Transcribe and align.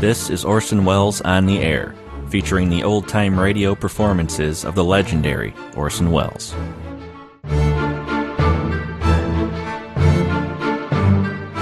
This 0.00 0.30
is 0.30 0.46
Orson 0.46 0.86
Welles 0.86 1.20
on 1.20 1.44
the 1.44 1.58
Air, 1.58 1.94
featuring 2.30 2.70
the 2.70 2.82
old 2.84 3.06
time 3.06 3.38
radio 3.38 3.74
performances 3.74 4.64
of 4.64 4.74
the 4.74 4.82
legendary 4.82 5.52
Orson 5.76 6.10
Welles. 6.10 6.54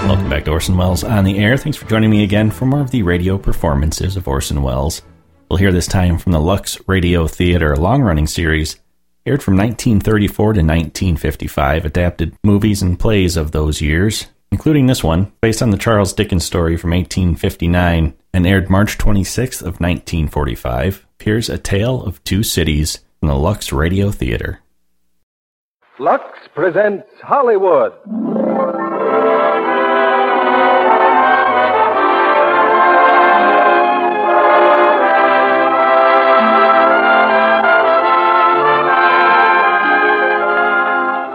Welcome 0.06 0.30
back 0.30 0.44
to 0.44 0.52
Orson 0.52 0.76
Welles 0.76 1.02
on 1.02 1.24
the 1.24 1.36
Air. 1.36 1.56
Thanks 1.56 1.76
for 1.76 1.88
joining 1.88 2.10
me 2.10 2.22
again 2.22 2.52
for 2.52 2.64
more 2.64 2.80
of 2.80 2.92
the 2.92 3.02
radio 3.02 3.38
performances 3.38 4.16
of 4.16 4.28
Orson 4.28 4.62
Welles. 4.62 5.02
We'll 5.50 5.58
hear 5.58 5.72
this 5.72 5.88
time 5.88 6.16
from 6.16 6.30
the 6.30 6.40
Lux 6.40 6.78
Radio 6.86 7.26
Theater 7.26 7.74
long 7.74 8.02
running 8.02 8.28
series, 8.28 8.76
aired 9.26 9.42
from 9.42 9.56
1934 9.56 10.44
to 10.52 10.60
1955, 10.60 11.84
adapted 11.84 12.36
movies 12.44 12.82
and 12.82 13.00
plays 13.00 13.36
of 13.36 13.50
those 13.50 13.80
years, 13.80 14.28
including 14.50 14.86
this 14.86 15.04
one, 15.04 15.32
based 15.40 15.62
on 15.62 15.70
the 15.70 15.78
Charles 15.78 16.12
Dickens 16.12 16.44
story 16.44 16.76
from 16.76 16.90
1859 16.90 18.14
and 18.32 18.46
aired 18.46 18.70
March 18.70 18.98
26th 18.98 19.60
of 19.60 19.80
1945, 19.80 21.06
appears 21.20 21.48
A 21.48 21.58
Tale 21.58 22.02
of 22.02 22.22
Two 22.24 22.42
Cities 22.42 23.00
from 23.20 23.28
the 23.28 23.34
Lux 23.34 23.72
Radio 23.72 24.10
Theater. 24.10 24.60
Lux 25.98 26.22
presents 26.54 27.08
Hollywood. 27.22 27.92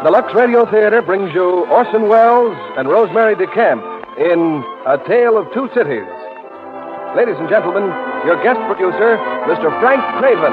The 0.04 0.12
Lux 0.12 0.36
Radio 0.36 0.70
Theater 0.70 1.02
brings 1.02 1.34
you 1.34 1.64
Orson 1.72 2.10
Welles 2.10 2.58
and 2.76 2.90
Rosemary 2.90 3.36
DeCamp 3.36 3.80
in 4.20 4.62
A 4.86 4.98
Tale 5.08 5.38
of 5.38 5.48
Two 5.54 5.70
Cities. 5.74 6.04
Ladies 7.16 7.40
and 7.40 7.48
gentlemen, 7.48 7.88
your 8.28 8.36
guest 8.44 8.60
producer, 8.68 9.16
Mr. 9.48 9.72
Frank 9.80 10.04
Craven. 10.20 10.52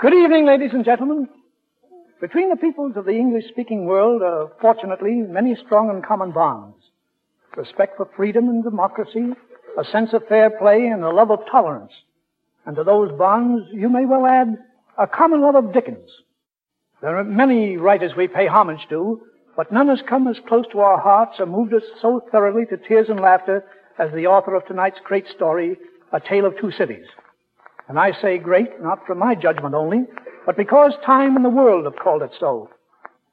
Good 0.00 0.14
evening, 0.14 0.46
ladies 0.46 0.70
and 0.72 0.86
gentlemen. 0.86 1.28
Between 2.18 2.48
the 2.48 2.56
peoples 2.56 2.96
of 2.96 3.04
the 3.04 3.12
English 3.12 3.44
speaking 3.50 3.84
world 3.84 4.22
are 4.22 4.50
fortunately 4.58 5.16
many 5.16 5.54
strong 5.66 5.90
and 5.90 6.02
common 6.02 6.32
bonds. 6.32 6.76
Respect 7.58 7.98
for 7.98 8.08
freedom 8.16 8.48
and 8.48 8.64
democracy, 8.64 9.34
a 9.78 9.84
sense 9.84 10.12
of 10.12 10.26
fair 10.28 10.50
play, 10.50 10.86
and 10.86 11.02
a 11.02 11.10
love 11.10 11.30
of 11.30 11.40
tolerance. 11.50 11.92
And 12.66 12.76
to 12.76 12.84
those 12.84 13.12
bonds, 13.18 13.66
you 13.72 13.88
may 13.88 14.06
well 14.06 14.26
add 14.26 14.56
a 14.98 15.06
common 15.06 15.42
love 15.42 15.54
of 15.54 15.72
Dickens. 15.72 16.10
There 17.02 17.18
are 17.18 17.24
many 17.24 17.76
writers 17.76 18.12
we 18.16 18.28
pay 18.28 18.46
homage 18.46 18.86
to, 18.88 19.20
but 19.56 19.72
none 19.72 19.88
has 19.88 20.00
come 20.08 20.26
as 20.26 20.36
close 20.48 20.64
to 20.72 20.80
our 20.80 21.00
hearts 21.00 21.38
or 21.38 21.46
moved 21.46 21.74
us 21.74 21.82
so 22.00 22.22
thoroughly 22.32 22.64
to 22.66 22.76
tears 22.76 23.08
and 23.08 23.20
laughter 23.20 23.64
as 23.98 24.10
the 24.12 24.26
author 24.26 24.54
of 24.54 24.66
tonight's 24.66 25.00
great 25.04 25.26
story, 25.28 25.76
A 26.12 26.20
Tale 26.20 26.46
of 26.46 26.58
Two 26.58 26.72
Cities. 26.72 27.06
And 27.88 27.98
I 27.98 28.12
say 28.20 28.38
great, 28.38 28.80
not 28.82 29.06
from 29.06 29.18
my 29.18 29.34
judgment 29.34 29.74
only, 29.74 30.04
but 30.46 30.56
because 30.56 30.92
time 31.04 31.36
and 31.36 31.44
the 31.44 31.50
world 31.50 31.84
have 31.84 31.96
called 31.96 32.22
it 32.22 32.32
so. 32.40 32.70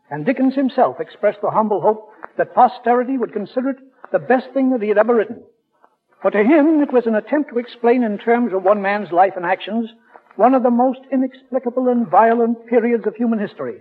And 0.09 0.25
Dickens 0.25 0.55
himself 0.55 0.99
expressed 0.99 1.39
the 1.41 1.49
humble 1.49 1.81
hope 1.81 2.09
that 2.37 2.53
posterity 2.53 3.17
would 3.17 3.33
consider 3.33 3.69
it 3.69 3.77
the 4.11 4.19
best 4.19 4.47
thing 4.53 4.71
that 4.71 4.81
he 4.81 4.89
had 4.89 4.97
ever 4.97 5.15
written. 5.15 5.41
For 6.21 6.29
to 6.29 6.43
him, 6.43 6.81
it 6.81 6.93
was 6.93 7.07
an 7.07 7.15
attempt 7.15 7.49
to 7.49 7.57
explain 7.57 8.03
in 8.03 8.19
terms 8.19 8.53
of 8.53 8.63
one 8.63 8.81
man's 8.81 9.11
life 9.11 9.33
and 9.35 9.45
actions 9.45 9.89
one 10.35 10.53
of 10.53 10.61
the 10.61 10.69
most 10.69 10.99
inexplicable 11.11 11.87
and 11.87 12.07
violent 12.07 12.67
periods 12.67 13.07
of 13.07 13.15
human 13.15 13.39
history, 13.39 13.79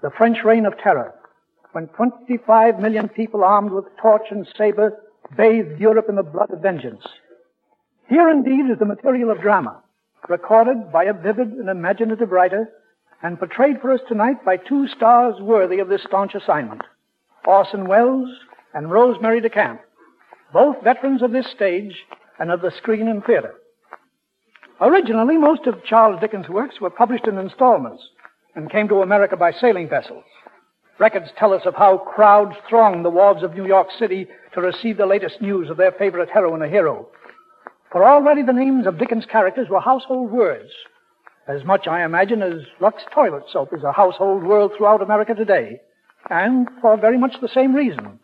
the 0.00 0.10
French 0.16 0.38
Reign 0.44 0.66
of 0.66 0.78
Terror, 0.78 1.12
when 1.72 1.88
25 1.88 2.78
million 2.78 3.08
people 3.08 3.42
armed 3.42 3.72
with 3.72 3.84
torch 4.00 4.26
and 4.30 4.46
saber 4.56 5.02
bathed 5.36 5.80
Europe 5.80 6.06
in 6.08 6.14
the 6.14 6.22
blood 6.22 6.50
of 6.52 6.62
vengeance. 6.62 7.04
Here 8.08 8.30
indeed 8.30 8.70
is 8.70 8.78
the 8.78 8.84
material 8.84 9.30
of 9.30 9.40
drama, 9.40 9.82
recorded 10.28 10.92
by 10.92 11.04
a 11.04 11.12
vivid 11.12 11.48
and 11.48 11.68
imaginative 11.68 12.30
writer 12.30 12.68
and 13.22 13.38
portrayed 13.38 13.80
for 13.80 13.92
us 13.92 14.00
tonight 14.08 14.44
by 14.44 14.56
two 14.56 14.86
stars 14.88 15.34
worthy 15.40 15.80
of 15.80 15.88
this 15.88 16.04
staunch 16.04 16.34
assignment, 16.34 16.82
Orson 17.44 17.88
Welles 17.88 18.30
and 18.74 18.90
Rosemary 18.90 19.40
DeCamp 19.40 19.80
both 20.52 20.82
veterans 20.82 21.22
of 21.22 21.32
this 21.32 21.46
stage 21.54 21.94
and 22.38 22.50
of 22.50 22.60
the 22.60 22.72
screen 22.76 23.08
and 23.08 23.24
theater. 23.24 23.54
Originally, 24.80 25.36
most 25.36 25.66
of 25.66 25.84
Charles 25.84 26.20
Dickens' 26.20 26.48
works 26.48 26.80
were 26.80 26.90
published 26.90 27.26
in 27.26 27.38
installments 27.38 28.02
and 28.54 28.70
came 28.70 28.88
to 28.88 29.02
America 29.02 29.36
by 29.36 29.52
sailing 29.52 29.88
vessels. 29.88 30.24
Records 30.98 31.30
tell 31.38 31.52
us 31.52 31.62
of 31.66 31.74
how 31.74 31.98
crowds 31.98 32.56
thronged 32.68 33.04
the 33.04 33.10
wharves 33.10 33.42
of 33.42 33.54
New 33.54 33.66
York 33.66 33.88
City 33.98 34.26
to 34.54 34.60
receive 34.60 34.96
the 34.96 35.06
latest 35.06 35.40
news 35.40 35.70
of 35.70 35.76
their 35.76 35.92
favorite 35.92 36.30
heroine 36.30 36.62
or 36.62 36.68
hero. 36.68 37.08
For 37.92 38.04
already 38.04 38.42
the 38.42 38.52
names 38.52 38.86
of 38.86 38.98
Dickens' 38.98 39.26
characters 39.26 39.68
were 39.68 39.80
household 39.80 40.30
words, 40.30 40.70
as 41.48 41.64
much, 41.64 41.88
I 41.88 42.04
imagine, 42.04 42.42
as 42.42 42.60
Lux 42.80 43.02
toilet 43.12 43.42
soap 43.50 43.72
is 43.72 43.82
a 43.82 43.92
household 43.92 44.44
word 44.44 44.70
throughout 44.76 45.02
America 45.02 45.34
today, 45.34 45.80
and 46.28 46.68
for 46.80 46.96
very 46.96 47.18
much 47.18 47.40
the 47.40 47.48
same 47.48 47.74
reason 47.74 48.20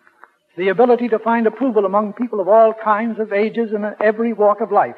the 0.57 0.69
ability 0.69 1.09
to 1.09 1.19
find 1.19 1.47
approval 1.47 1.85
among 1.85 2.15
people 2.15 2.41
of 2.41 2.49
all 2.49 2.73
kinds 2.73 3.21
of 3.21 3.33
ages 3.33 3.71
and 3.75 3.85
in 3.85 3.95
every 4.01 4.33
walk 4.33 4.61
of 4.61 4.73
life. 4.73 4.97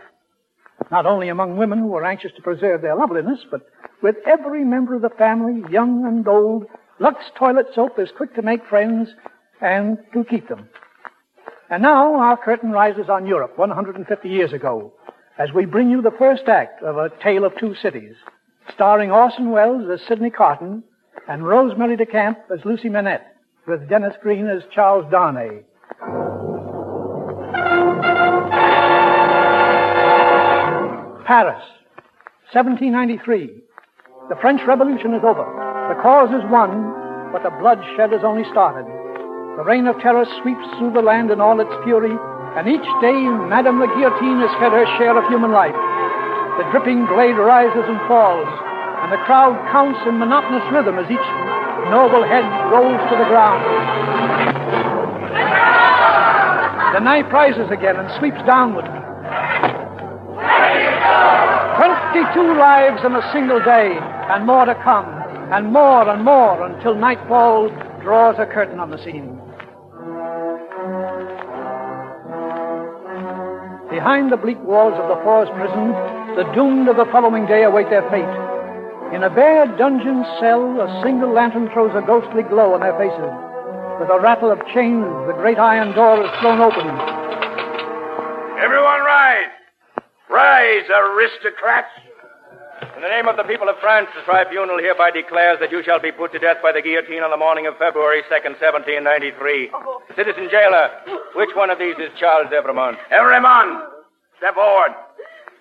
Not 0.90 1.06
only 1.06 1.28
among 1.28 1.56
women 1.56 1.80
who 1.80 1.94
are 1.96 2.04
anxious 2.04 2.30
to 2.36 2.42
preserve 2.42 2.82
their 2.82 2.94
loveliness, 2.94 3.40
but 3.50 3.62
with 4.02 4.16
every 4.26 4.64
member 4.64 4.94
of 4.94 5.02
the 5.02 5.10
family, 5.10 5.62
young 5.70 6.06
and 6.06 6.26
old, 6.28 6.66
Lux 7.00 7.18
Toilet 7.36 7.66
Soap 7.74 7.98
is 7.98 8.10
quick 8.16 8.34
to 8.36 8.42
make 8.42 8.64
friends 8.66 9.08
and 9.60 9.98
to 10.14 10.24
keep 10.24 10.48
them. 10.48 10.68
And 11.70 11.82
now 11.82 12.14
our 12.14 12.36
curtain 12.36 12.70
rises 12.70 13.08
on 13.08 13.26
Europe 13.26 13.58
150 13.58 14.28
years 14.28 14.52
ago 14.52 14.92
as 15.38 15.52
we 15.52 15.66
bring 15.66 15.90
you 15.90 16.00
the 16.00 16.14
first 16.18 16.44
act 16.48 16.82
of 16.82 16.96
A 16.96 17.10
Tale 17.22 17.44
of 17.44 17.56
Two 17.58 17.74
Cities, 17.74 18.14
starring 18.74 19.10
Orson 19.10 19.50
Welles 19.50 19.88
as 19.92 20.00
Sidney 20.06 20.30
Carton 20.30 20.82
and 21.28 21.46
Rosemary 21.46 21.96
DeCamp 21.96 22.36
as 22.52 22.64
Lucy 22.64 22.88
Manette 22.88 23.37
with 23.68 23.88
Dennis 23.88 24.14
Green 24.22 24.48
as 24.48 24.62
Charles 24.74 25.04
Darnay. 25.10 25.62
Paris, 31.26 31.60
1793. 32.56 33.60
The 34.30 34.36
French 34.40 34.62
Revolution 34.66 35.12
is 35.12 35.20
over. 35.22 35.44
The 35.92 36.00
cause 36.00 36.32
is 36.32 36.50
won, 36.50 37.30
but 37.30 37.44
the 37.44 37.52
bloodshed 37.60 38.12
has 38.16 38.24
only 38.24 38.48
started. 38.50 38.88
The 39.60 39.64
reign 39.64 39.86
of 39.86 40.00
terror 40.00 40.24
sweeps 40.40 40.64
through 40.78 40.94
the 40.94 41.04
land 41.04 41.30
in 41.30 41.40
all 41.40 41.60
its 41.60 41.72
fury, 41.84 42.16
and 42.56 42.64
each 42.64 42.88
day 43.04 43.20
Madame 43.52 43.80
la 43.80 43.86
Guillotine 43.92 44.40
has 44.40 44.52
fed 44.56 44.72
her 44.72 44.88
share 44.96 45.12
of 45.12 45.28
human 45.28 45.52
life. 45.52 45.76
The 46.56 46.64
dripping 46.72 47.04
blade 47.04 47.36
rises 47.36 47.84
and 47.84 48.00
falls, 48.08 48.48
and 49.02 49.12
the 49.12 49.22
crowd 49.24 49.56
counts 49.70 50.00
in 50.06 50.18
monotonous 50.18 50.64
rhythm 50.72 50.98
as 50.98 51.10
each 51.10 51.28
noble 51.90 52.22
head 52.24 52.44
rolls 52.70 53.00
to 53.10 53.16
the 53.16 53.24
ground. 53.30 53.62
The 56.94 57.00
knife 57.00 57.32
rises 57.32 57.70
again 57.70 57.96
and 57.96 58.10
sweeps 58.18 58.42
downward. 58.46 58.86
Twenty-two 61.78 62.58
lives 62.58 63.04
in 63.04 63.14
a 63.14 63.32
single 63.32 63.60
day, 63.60 63.96
and 64.30 64.44
more 64.46 64.64
to 64.64 64.74
come, 64.82 65.06
and 65.52 65.72
more 65.72 66.08
and 66.08 66.24
more 66.24 66.66
until 66.66 66.94
nightfall 66.94 67.68
draws 68.02 68.36
a 68.38 68.46
curtain 68.46 68.80
on 68.80 68.90
the 68.90 68.98
scene. 69.04 69.38
Behind 73.90 74.32
the 74.32 74.36
bleak 74.36 74.60
walls 74.64 74.94
of 74.94 75.08
the 75.08 75.22
Force 75.22 75.48
prison, 75.50 75.92
the 76.36 76.50
doomed 76.54 76.88
of 76.88 76.96
the 76.96 77.06
following 77.12 77.46
day 77.46 77.62
await 77.62 77.88
their 77.90 78.08
fate. 78.10 78.47
In 79.08 79.24
a 79.24 79.30
bare 79.32 79.64
dungeon 79.80 80.20
cell, 80.38 80.60
a 80.84 81.02
single 81.02 81.32
lantern 81.32 81.70
throws 81.72 81.96
a 81.96 82.04
ghostly 82.04 82.42
glow 82.44 82.74
on 82.76 82.84
their 82.84 82.92
faces. 83.00 83.32
With 83.96 84.12
a 84.12 84.20
rattle 84.20 84.52
of 84.52 84.60
chains, 84.76 85.08
the 85.24 85.32
great 85.32 85.56
iron 85.56 85.96
door 85.96 86.20
is 86.20 86.28
thrown 86.44 86.60
open. 86.60 86.84
Everyone 88.60 89.00
rise! 89.00 89.48
Rise, 90.28 90.84
aristocrats! 90.92 91.88
In 92.96 93.02
the 93.02 93.08
name 93.08 93.28
of 93.32 93.40
the 93.40 93.48
people 93.48 93.70
of 93.70 93.80
France, 93.80 94.12
the 94.14 94.20
tribunal 94.28 94.76
hereby 94.76 95.10
declares 95.10 95.56
that 95.60 95.72
you 95.72 95.82
shall 95.82 95.98
be 95.98 96.12
put 96.12 96.30
to 96.32 96.38
death 96.38 96.60
by 96.62 96.72
the 96.72 96.82
guillotine 96.82 97.24
on 97.24 97.30
the 97.30 97.40
morning 97.40 97.66
of 97.66 97.80
February 97.80 98.20
2nd, 98.28 98.60
1793. 98.60 99.72
Citizen 100.20 100.52
jailer, 100.52 100.92
which 101.34 101.50
one 101.56 101.70
of 101.70 101.78
these 101.78 101.96
is 101.96 102.12
Charles 102.20 102.52
Evremonde? 102.52 103.00
Evremonde! 103.08 103.88
Step 104.36 104.52
forward. 104.52 104.92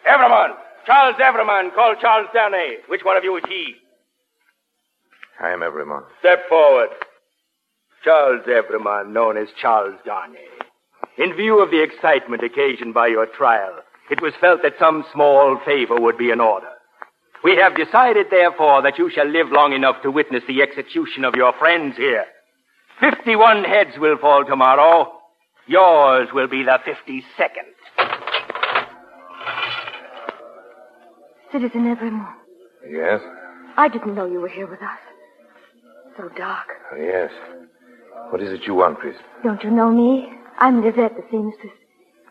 Evremonde! 0.04 0.67
Charles 0.88 1.18
Evremonde, 1.20 1.76
called 1.76 1.98
Charles 2.00 2.30
Darnay. 2.34 2.78
Which 2.88 3.04
one 3.04 3.18
of 3.18 3.26
you 3.26 3.36
is 3.36 3.44
he? 3.48 3.76
I 5.40 5.50
am 5.52 5.60
Evremonde. 5.60 6.06
Step 6.22 6.48
forward. 6.48 6.88
Charles 8.06 8.42
Evremonde, 8.48 9.12
known 9.12 9.36
as 9.36 9.50
Charles 9.62 10.00
Darnay. 10.06 10.48
In 11.18 11.36
view 11.36 11.62
of 11.62 11.72
the 11.72 11.84
excitement 11.84 12.42
occasioned 12.42 12.94
by 12.94 13.08
your 13.08 13.26
trial, 13.26 13.74
it 14.10 14.22
was 14.22 14.34
felt 14.40 14.62
that 14.64 14.80
some 14.80 15.04
small 15.12 15.60
favor 15.66 16.00
would 16.00 16.18
be 16.18 16.32
in 16.32 16.40
order. 16.40 16.70
We 17.44 17.58
have 17.58 17.76
decided, 17.76 18.28
therefore, 18.32 18.82
that 18.82 18.98
you 18.98 19.12
shall 19.14 19.28
live 19.28 19.52
long 19.52 19.74
enough 19.74 20.02
to 20.04 20.10
witness 20.10 20.44
the 20.48 20.62
execution 20.62 21.26
of 21.26 21.36
your 21.36 21.52
friends 21.60 21.98
here. 21.98 22.26
Fifty-one 23.02 23.66
heads 23.66 23.98
will 23.98 24.18
fall 24.18 24.46
tomorrow. 24.46 25.12
Yours 25.68 26.30
will 26.34 26.48
be 26.48 26.64
the 26.64 26.80
fifty-second. 26.86 27.68
Citizen 31.52 31.86
Evremonde, 31.96 32.36
Yes? 32.90 33.22
I 33.78 33.88
didn't 33.88 34.16
know 34.16 34.26
you 34.26 34.42
were 34.42 34.50
here 34.50 34.68
with 34.68 34.82
us. 34.82 35.00
So 36.18 36.30
dark. 36.38 36.68
Oh, 36.92 36.96
yes. 36.96 37.32
What 38.32 38.42
is 38.42 38.50
it 38.52 38.66
you 38.66 38.74
want, 38.74 39.00
priest? 39.00 39.20
Don't 39.44 39.64
you 39.64 39.70
know 39.70 39.92
me? 39.92 40.30
I'm 40.60 40.84
Lizette, 40.84 41.16
the 41.16 41.24
seamstress. 41.30 41.74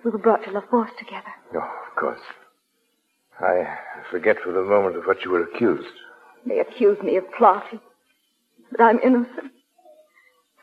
We 0.04 0.10
were 0.10 0.18
brought 0.18 0.44
to 0.44 0.50
La 0.50 0.60
Force 0.68 0.90
together. 0.98 1.32
Oh, 1.54 1.58
of 1.58 1.96
course. 1.96 2.20
I 3.40 3.76
forget 4.10 4.36
for 4.42 4.52
the 4.52 4.62
moment 4.62 4.96
of 4.96 5.04
what 5.04 5.24
you 5.24 5.30
were 5.30 5.44
accused. 5.44 5.86
They 6.46 6.58
accuse 6.58 7.00
me 7.02 7.16
of 7.16 7.24
plotting. 7.36 7.80
But 8.70 8.80
I'm 8.80 8.98
innocent. 9.00 9.52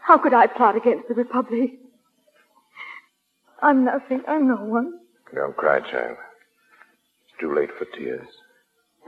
How 0.01 0.17
could 0.17 0.33
I 0.33 0.47
plot 0.47 0.75
against 0.75 1.07
the 1.07 1.13
Republic? 1.13 1.71
I'm 3.61 3.85
nothing. 3.85 4.21
I'm 4.27 4.47
no 4.47 4.55
one. 4.55 4.99
Don't 5.33 5.55
cry, 5.55 5.79
child. 5.79 6.17
Too 7.43 7.53
late 7.53 7.71
for 7.77 7.83
tears. 7.97 8.25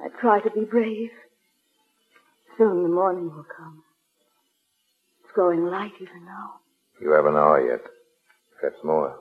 I 0.03 0.09
try 0.19 0.41
to 0.41 0.51
be 0.51 0.65
brave. 0.65 1.09
Soon 2.57 2.83
the 2.83 2.89
morning 2.89 3.33
will 3.33 3.45
come. 3.55 3.81
It's 5.23 5.31
growing 5.33 5.65
light 5.67 5.93
even 6.01 6.25
now. 6.25 6.55
You 6.99 7.11
have 7.11 7.27
an 7.27 7.35
hour 7.37 7.65
yet. 7.65 7.79
perhaps 8.59 8.83
more. 8.83 9.15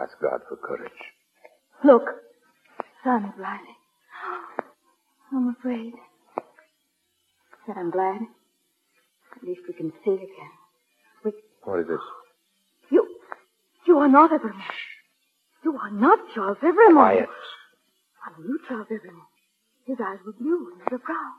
Ask 0.00 0.12
God 0.22 0.40
for 0.48 0.56
courage. 0.56 0.90
Look, 1.84 2.04
sun 3.04 3.26
is 3.26 3.38
rising. 3.38 3.76
I'm 5.30 5.54
afraid. 5.60 5.92
But 7.66 7.76
I'm 7.76 7.90
glad. 7.90 8.22
At 9.36 9.44
least 9.46 9.60
we 9.68 9.74
can 9.74 9.92
see 10.02 10.12
again. 10.14 10.52
We, 11.26 11.32
What 11.64 11.80
is 11.80 11.88
this? 11.88 12.00
you, 12.90 13.06
you 13.86 13.98
are 13.98 14.08
not 14.08 14.30
Evremonde. 14.30 14.62
You 15.62 15.76
are 15.76 15.90
not 15.90 16.18
Charles 16.34 16.56
Evremonde. 16.62 16.94
Quiet. 16.94 17.28
I 18.24 18.40
knew 18.40 18.58
Charles 18.68 18.86
Evremonde. 18.90 19.26
His 19.86 19.98
eyes 20.00 20.18
were 20.24 20.32
blue 20.32 20.72
and 20.72 20.82
he 20.88 20.94
was 20.94 21.02
brown. 21.04 21.34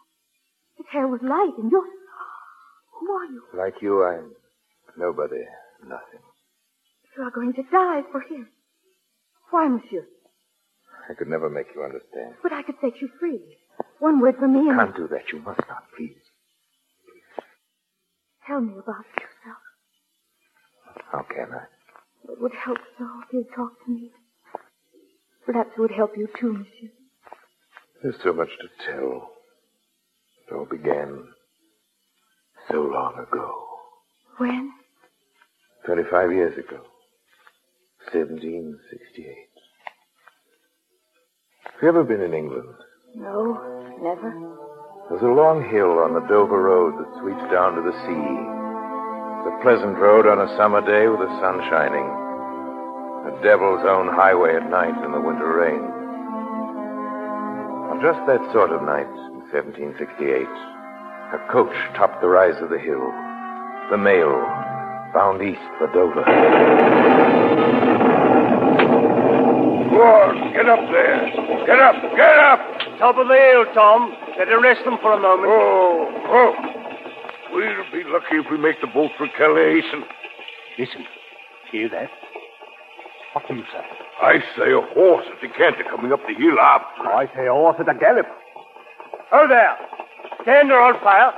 His 0.77 0.87
hair 0.91 1.07
was 1.07 1.21
light 1.23 1.53
and 1.57 1.71
yours. 1.71 1.89
Who 2.99 3.11
are 3.11 3.25
you? 3.25 3.43
Like 3.53 3.81
you, 3.81 4.03
I'm 4.03 4.31
nobody, 4.97 5.43
nothing. 5.83 6.19
You 7.17 7.23
are 7.23 7.31
going 7.31 7.53
to 7.53 7.63
die 7.71 8.01
for 8.11 8.21
him. 8.21 8.47
Why, 9.51 9.67
monsieur? 9.67 10.05
I 11.09 11.13
could 11.13 11.27
never 11.27 11.49
make 11.49 11.67
you 11.75 11.83
understand. 11.83 12.35
But 12.41 12.53
I 12.53 12.63
could 12.63 12.75
set 12.81 13.01
you 13.01 13.09
free. 13.19 13.39
One 13.99 14.19
word 14.19 14.35
from 14.37 14.53
me 14.53 14.69
and 14.69 14.79
Can't 14.79 14.95
do 14.95 15.07
that. 15.09 15.31
You 15.31 15.39
must 15.39 15.59
not, 15.69 15.83
please. 15.95 16.17
tell 18.47 18.59
me 18.61 18.73
about 18.73 19.05
yourself. 19.15 19.61
How 21.11 21.23
can 21.23 21.47
I? 21.53 21.63
It 22.31 22.41
would 22.41 22.53
help 22.53 22.77
so 22.97 23.05
if 23.27 23.33
you'd 23.33 23.53
talk 23.55 23.71
to 23.85 23.91
me. 23.91 24.11
Perhaps 25.45 25.71
it 25.77 25.81
would 25.81 25.91
help 25.91 26.11
you 26.17 26.27
too, 26.39 26.53
monsieur. 26.53 26.89
There's 28.01 28.15
so 28.23 28.33
much 28.33 28.49
to 28.61 28.91
tell. 28.91 29.29
It 30.47 30.53
all 30.53 30.65
began 30.65 31.23
so 32.69 32.81
long 32.81 33.13
ago. 33.19 33.51
When? 34.37 34.71
25 35.85 36.31
years 36.31 36.57
ago. 36.57 36.81
1768. 38.11 39.35
Have 41.63 41.81
you 41.81 41.87
ever 41.89 42.03
been 42.03 42.21
in 42.21 42.33
England? 42.33 42.75
No, 43.15 43.53
never. 44.01 44.31
There's 45.09 45.21
a 45.23 45.25
long 45.25 45.67
hill 45.69 45.99
on 45.99 46.13
the 46.13 46.25
Dover 46.27 46.61
Road 46.61 46.95
that 46.99 47.19
sweeps 47.19 47.51
down 47.51 47.75
to 47.75 47.81
the 47.83 47.95
sea. 48.07 48.27
It's 49.43 49.51
a 49.51 49.63
pleasant 49.63 49.99
road 49.99 50.25
on 50.25 50.39
a 50.39 50.55
summer 50.55 50.79
day 50.79 51.07
with 51.07 51.19
the 51.19 51.39
sun 51.39 51.59
shining. 51.69 52.22
A 53.23 53.31
devil's 53.41 53.85
own 53.87 54.11
highway 54.11 54.55
at 54.55 54.69
night 54.69 54.95
in 55.05 55.11
the 55.11 55.21
winter 55.21 55.47
rain. 55.47 55.79
On 57.87 58.01
just 58.03 58.19
that 58.27 58.43
sort 58.51 58.71
of 58.71 58.83
night 58.83 59.07
in 59.31 59.39
1768, 59.47 60.43
a 60.43 61.39
coach 61.51 61.71
topped 61.95 62.19
the 62.19 62.27
rise 62.27 62.59
of 62.61 62.69
the 62.69 62.79
hill. 62.79 63.07
The 63.91 63.97
mail 63.97 64.27
bound 65.13 65.41
east 65.41 65.63
for 65.79 65.87
Dover. 65.95 66.25
Go 69.87 70.01
on, 70.03 70.51
get 70.51 70.67
up 70.67 70.83
there. 70.91 71.31
Get 71.65 71.79
up, 71.79 71.95
get 72.17 72.37
up. 72.43 72.59
Top 72.99 73.15
of 73.15 73.27
the 73.27 73.39
hill, 73.39 73.65
Tom. 73.73 74.11
Let 74.37 74.49
Better 74.49 74.59
rest 74.59 74.83
them 74.83 74.97
for 75.01 75.13
a 75.13 75.19
moment. 75.19 75.47
Oh, 75.47 76.11
oh. 76.27 76.53
We'll 77.53 77.87
be 77.93 78.03
lucky 78.09 78.35
if 78.41 78.51
we 78.51 78.57
make 78.57 78.81
the 78.81 78.87
boat 78.87 79.11
for 79.17 79.27
Calais. 79.37 79.81
And 79.93 80.03
Listen. 80.77 81.05
Hear 81.71 81.89
that? 81.89 82.09
What 83.33 83.47
do 83.47 83.55
you 83.55 83.63
say? 83.71 83.81
I 84.21 84.39
say 84.55 84.71
a 84.71 84.81
horse 84.93 85.25
at 85.33 85.41
the 85.41 85.47
canter 85.49 85.83
coming 85.89 86.13
up 86.13 86.19
the 86.27 86.35
hill 86.35 86.59
after. 86.59 87.09
I 87.09 87.25
say 87.35 87.47
a 87.47 87.51
horse 87.51 87.75
at 87.79 87.89
a 87.89 87.97
gallop. 87.97 88.27
Oh, 89.31 89.47
there. 89.47 89.75
Stand 90.43 90.71
or 90.71 90.79
I'll 90.79 90.99
fire. 91.01 91.33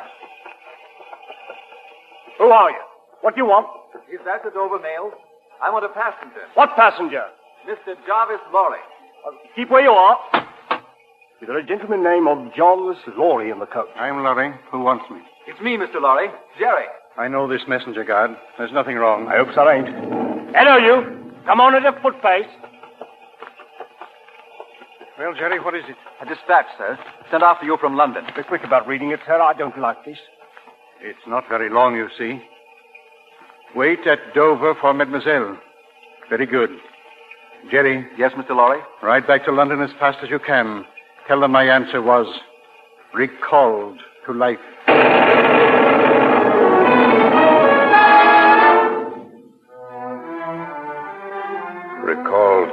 Who 2.37 2.45
are 2.45 2.69
you? 2.69 2.81
What 3.21 3.35
do 3.35 3.41
you 3.41 3.47
want? 3.47 3.67
Is 4.11 4.19
that 4.25 4.43
the 4.43 4.51
Dover 4.51 4.79
mail? 4.79 5.11
I 5.63 5.71
want 5.71 5.85
a 5.85 5.89
passenger. 5.89 6.43
What 6.55 6.75
passenger? 6.75 7.23
Mr. 7.67 7.95
Jarvis 8.05 8.41
Lorry. 8.53 8.79
Keep 9.55 9.71
where 9.71 9.81
you 9.81 9.91
are. 9.91 10.17
Is 11.41 11.47
there 11.47 11.57
a 11.57 11.65
gentleman 11.65 12.03
named 12.03 12.27
of 12.27 12.53
Jarvis 12.55 12.97
Lorry 13.17 13.51
in 13.51 13.59
the 13.59 13.65
coach? 13.65 13.87
I'm 13.95 14.21
Lorry. 14.23 14.53
Who 14.71 14.81
wants 14.81 15.05
me? 15.09 15.19
It's 15.47 15.59
me, 15.61 15.77
Mr. 15.77 16.01
Lorry. 16.01 16.27
Jerry. 16.59 16.85
I 17.17 17.29
know 17.29 17.47
this 17.47 17.61
messenger 17.67 18.03
guard. 18.03 18.31
There's 18.57 18.73
nothing 18.73 18.97
wrong. 18.97 19.27
I 19.27 19.37
hope 19.37 19.55
so, 19.55 19.69
ain't. 19.69 19.87
Hello, 20.53 20.77
you. 20.77 21.24
Come 21.45 21.61
on 21.61 21.75
at 21.75 21.85
a 21.85 21.99
foot 22.01 22.15
pace. 22.21 22.47
Well, 25.17 25.33
Jerry, 25.33 25.59
what 25.59 25.75
is 25.75 25.83
it? 25.87 25.95
A 26.21 26.25
dispatch, 26.25 26.65
sir. 26.77 26.97
Sent 27.31 27.43
after 27.43 27.65
you 27.65 27.77
from 27.79 27.95
London. 27.95 28.25
Be 28.35 28.43
quick 28.43 28.63
about 28.63 28.87
reading 28.87 29.11
it, 29.11 29.19
sir. 29.25 29.39
I 29.41 29.53
don't 29.53 29.77
like 29.79 30.03
this. 30.05 30.17
It's 31.01 31.19
not 31.27 31.43
very 31.47 31.69
long, 31.69 31.95
you 31.95 32.07
see. 32.17 32.41
Wait 33.75 33.99
at 34.07 34.19
Dover 34.33 34.75
for 34.79 34.93
Mademoiselle. 34.93 35.57
Very 36.29 36.45
good. 36.45 36.69
Jerry, 37.71 38.07
Yes, 38.17 38.31
Mr. 38.33 38.51
Lorry? 38.51 38.79
ride 39.01 39.25
back 39.27 39.45
to 39.45 39.51
London 39.51 39.81
as 39.81 39.89
fast 39.99 40.17
as 40.23 40.29
you 40.29 40.39
can. 40.39 40.85
Tell 41.27 41.39
them 41.39 41.51
my 41.51 41.63
answer 41.63 42.01
was 42.01 42.27
recalled 43.13 43.99
to 44.25 44.33
life. 44.33 44.59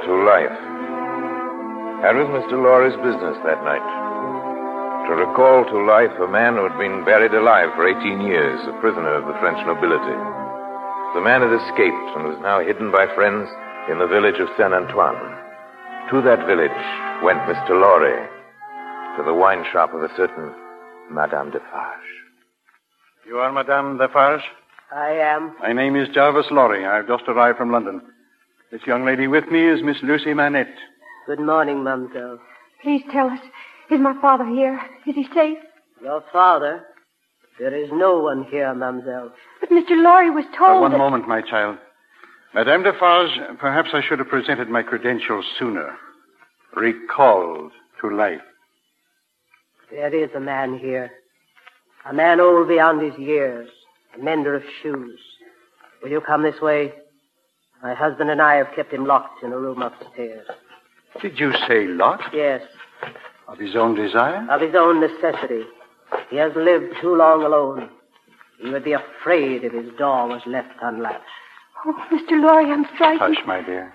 Recalled 0.03 0.19
to 0.19 0.27
life. 0.27 0.59
That 2.03 2.15
was 2.15 2.27
Mr. 2.27 2.59
Lorry's 2.59 2.95
business 2.99 3.39
that 3.47 3.63
night. 3.63 3.83
To 5.07 5.15
recall 5.15 5.63
to 5.63 5.85
life 5.87 6.11
a 6.19 6.27
man 6.27 6.55
who 6.55 6.67
had 6.67 6.77
been 6.77 7.05
buried 7.05 7.33
alive 7.33 7.69
for 7.75 7.87
18 7.87 8.21
years, 8.21 8.59
a 8.67 8.79
prisoner 8.81 9.15
of 9.15 9.23
the 9.23 9.39
French 9.39 9.59
nobility. 9.65 10.17
The 11.15 11.23
man 11.23 11.39
had 11.39 11.55
escaped 11.55 12.09
and 12.19 12.27
was 12.27 12.39
now 12.41 12.59
hidden 12.59 12.91
by 12.91 13.07
friends 13.15 13.47
in 13.87 13.99
the 13.99 14.07
village 14.07 14.39
of 14.39 14.51
Saint 14.57 14.73
Antoine. 14.73 15.23
To 16.11 16.19
that 16.23 16.47
village 16.47 16.83
went 17.23 17.39
Mr. 17.47 17.71
Lorry, 17.71 18.27
to 19.15 19.23
the 19.23 19.33
wine 19.33 19.63
shop 19.71 19.93
of 19.93 20.03
a 20.03 20.11
certain 20.17 20.51
Madame 21.11 21.51
Defarge. 21.51 22.11
You 23.27 23.37
are 23.37 23.51
Madame 23.51 23.97
Defarge? 23.97 24.43
I 24.91 25.11
am. 25.11 25.55
My 25.61 25.71
name 25.71 25.95
is 25.95 26.09
Jarvis 26.13 26.51
Lorry. 26.51 26.85
I've 26.85 27.07
just 27.07 27.23
arrived 27.27 27.57
from 27.57 27.71
London. 27.71 28.01
This 28.73 28.81
young 28.87 29.05
lady 29.05 29.27
with 29.27 29.51
me 29.51 29.67
is 29.69 29.83
Miss 29.83 29.97
Lucy 30.01 30.33
Manette. 30.33 30.73
Good 31.27 31.39
morning, 31.39 31.83
Mademoiselle. 31.83 32.39
Please 32.81 33.03
tell 33.11 33.27
us, 33.27 33.37
is 33.91 33.99
my 33.99 34.19
father 34.19 34.47
here? 34.47 34.81
Is 35.05 35.13
he 35.13 35.27
safe? 35.31 35.59
Your 36.01 36.23
father? 36.33 36.83
There 37.59 37.71
is 37.75 37.89
no 37.93 38.17
one 38.17 38.45
here, 38.49 38.73
Mademoiselle. 38.73 39.31
But 39.59 39.69
Mr. 39.69 39.91
Lorry 39.91 40.31
was 40.31 40.45
Uh, 40.53 40.57
told. 40.57 40.81
one 40.81 40.91
that- 40.91 40.97
moment, 40.97 41.27
my 41.27 41.41
child. 41.41 41.77
Madame 42.55 42.81
Defarge, 42.81 43.39
perhaps 43.59 43.93
I 43.93 44.01
should 44.01 44.17
have 44.17 44.27
presented 44.29 44.69
my 44.69 44.81
credentials 44.81 45.45
sooner. 45.59 45.95
Recalled 46.73 47.73
to 48.01 48.09
life. 48.09 48.41
There 49.91 50.11
is 50.15 50.33
a 50.33 50.39
man 50.39 50.79
here. 50.79 51.11
A 52.05 52.13
man 52.13 52.39
old 52.39 52.67
beyond 52.67 53.01
his 53.03 53.15
years. 53.19 53.69
A 54.15 54.17
mender 54.17 54.55
of 54.55 54.63
shoes. 54.81 55.19
Will 56.01 56.09
you 56.09 56.21
come 56.21 56.41
this 56.41 56.59
way? 56.59 56.91
My 57.83 57.93
husband 57.93 58.29
and 58.29 58.41
I 58.41 58.55
have 58.55 58.67
kept 58.75 58.93
him 58.93 59.05
locked 59.05 59.43
in 59.43 59.51
a 59.51 59.57
room 59.57 59.81
upstairs. 59.81 60.47
Did 61.21 61.37
you 61.39 61.51
say 61.67 61.85
locked? 61.85 62.33
Yes, 62.33 62.61
Of 63.47 63.59
his 63.59 63.75
own 63.75 63.93
desire? 63.95 64.47
of 64.49 64.61
his 64.61 64.73
own 64.75 65.01
necessity. 65.01 65.63
He 66.29 66.37
has 66.37 66.53
lived 66.55 66.95
too 67.01 67.13
long 67.15 67.43
alone. 67.43 67.89
He 68.61 68.69
would 68.69 68.83
be 68.85 68.93
afraid 68.93 69.63
if 69.65 69.73
his 69.73 69.91
door 69.97 70.27
was 70.27 70.41
left 70.47 70.69
unlatched. 70.81 71.23
Oh, 71.85 71.93
Mr. 72.11 72.41
Lorry, 72.41 72.71
I'm 72.71 72.85
frightened. 72.97 73.35
Hush, 73.35 73.45
my 73.45 73.61
dear. 73.61 73.93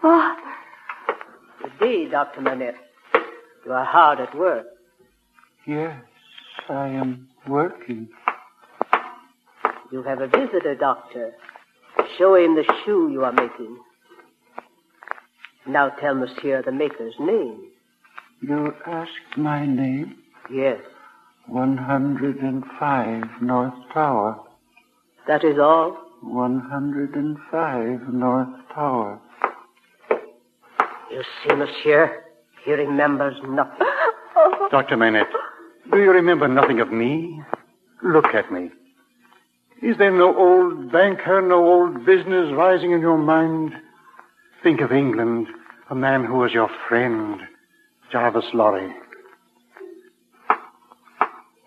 Father. 0.00 0.40
Indeed, 1.80 2.10
Dr. 2.12 2.40
Manette. 2.40 2.74
You 3.66 3.72
are 3.72 3.84
hard 3.84 4.20
at 4.20 4.34
work. 4.36 4.66
Yes, 5.66 6.00
I 6.68 6.86
am 6.88 7.28
working. 7.48 8.08
You 9.92 10.02
have 10.04 10.22
a 10.22 10.26
visitor, 10.26 10.74
Doctor. 10.74 11.34
Show 12.16 12.34
him 12.36 12.54
the 12.54 12.64
shoe 12.82 13.10
you 13.12 13.24
are 13.24 13.32
making. 13.32 13.78
Now 15.66 15.90
tell 16.00 16.14
Monsieur 16.14 16.62
the 16.62 16.72
maker's 16.72 17.14
name. 17.20 17.68
You 18.40 18.72
asked 18.86 19.36
my 19.36 19.66
name? 19.66 20.16
Yes. 20.50 20.80
105 21.46 23.42
North 23.42 23.74
Tower. 23.92 24.40
That 25.28 25.44
is 25.44 25.58
all? 25.60 25.98
105 26.22 28.14
North 28.14 28.48
Tower. 28.74 29.20
You 31.10 31.22
see, 31.44 31.54
Monsieur, 31.54 32.22
he 32.64 32.72
remembers 32.72 33.36
nothing. 33.46 33.86
Dr. 34.70 34.96
Manette, 34.96 35.26
do 35.92 35.98
you 35.98 36.10
remember 36.10 36.48
nothing 36.48 36.80
of 36.80 36.90
me? 36.90 37.42
Look 38.02 38.34
at 38.34 38.50
me. 38.50 38.70
Is 39.82 39.98
there 39.98 40.16
no 40.16 40.36
old 40.36 40.92
banker, 40.92 41.42
no 41.42 41.66
old 41.66 42.06
business 42.06 42.52
rising 42.52 42.92
in 42.92 43.00
your 43.00 43.18
mind? 43.18 43.72
Think 44.62 44.80
of 44.80 44.92
England, 44.92 45.48
a 45.90 45.94
man 45.94 46.24
who 46.24 46.34
was 46.34 46.52
your 46.52 46.70
friend, 46.88 47.40
Jarvis 48.12 48.44
Lorry. 48.54 48.92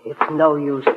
It's 0.05 0.19
no 0.31 0.55
use. 0.55 0.88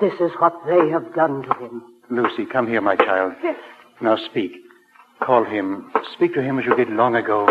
This 0.00 0.12
is 0.20 0.32
what 0.38 0.52
they 0.66 0.90
have 0.90 1.14
done 1.14 1.44
to 1.44 1.54
him. 1.64 1.82
Lucy, 2.10 2.44
come 2.44 2.68
here, 2.68 2.82
my 2.82 2.96
child. 2.96 3.32
Yes. 3.42 3.56
Now 4.02 4.18
speak. 4.30 4.52
Call 5.22 5.44
him. 5.44 5.90
Speak 6.14 6.34
to 6.34 6.42
him 6.42 6.58
as 6.58 6.66
you 6.66 6.76
did 6.76 6.90
long 6.90 7.14
ago. 7.16 7.46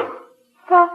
Father. 0.69 0.91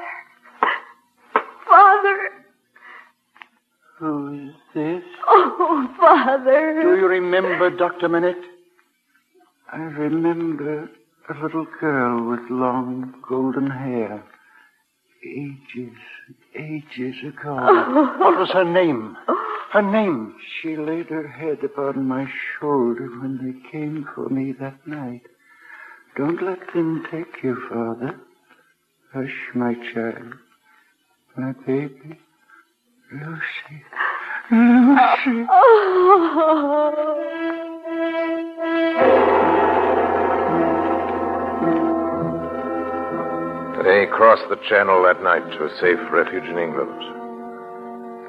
Who 3.99 4.49
is 4.49 4.55
this? 4.75 5.03
Oh, 5.27 5.89
Father. 5.99 6.83
Do 6.83 6.97
you 6.97 7.07
remember 7.09 7.69
Dr. 7.71 8.09
Manette? 8.09 8.37
I 9.73 9.79
remember 9.79 10.89
a 11.29 11.43
little 11.43 11.67
girl 11.81 12.31
with 12.31 12.49
long 12.49 13.15
golden 13.29 13.69
hair. 13.69 14.23
Ages, 15.27 15.97
ages 16.55 17.17
ago. 17.27 17.59
Oh. 17.61 18.15
What 18.19 18.39
was 18.39 18.51
her 18.53 18.65
name? 18.65 19.17
Her 19.73 19.83
name. 19.83 20.37
She 20.63 20.77
laid 20.77 21.09
her 21.09 21.27
head 21.27 21.65
upon 21.65 22.07
my 22.07 22.27
shoulder 22.61 23.09
when 23.21 23.39
they 23.43 23.71
came 23.71 24.07
for 24.15 24.29
me 24.29 24.53
that 24.61 24.87
night. 24.87 25.23
Don't 26.17 26.41
let 26.41 26.61
them 26.73 27.05
take 27.11 27.43
you, 27.43 27.57
Father. 27.69 28.19
Hush, 29.13 29.37
my 29.55 29.75
child. 29.93 30.35
My 31.37 31.53
baby. 31.67 32.19
Lucy. 33.11 33.41
Lucy. 34.51 35.47
They 43.83 44.05
crossed 44.13 44.45
the 44.51 44.61
Channel 44.69 45.03
that 45.05 45.23
night 45.23 45.41
to 45.57 45.65
a 45.65 45.71
safe 45.81 45.99
refuge 46.13 46.45
in 46.45 46.59
England. 46.59 47.01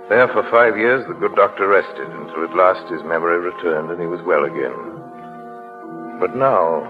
There 0.08 0.30
for 0.30 0.48
five 0.50 0.78
years, 0.78 1.06
the 1.10 1.14
good 1.14 1.36
doctor 1.36 1.68
rested 1.68 2.08
until 2.08 2.46
at 2.46 2.56
last 2.56 2.90
his 2.90 3.04
memory 3.04 3.38
returned 3.38 3.92
and 3.92 4.00
he 4.00 4.08
was 4.08 4.22
well 4.26 4.46
again. 4.46 4.80
But 6.22 6.38
now, 6.38 6.88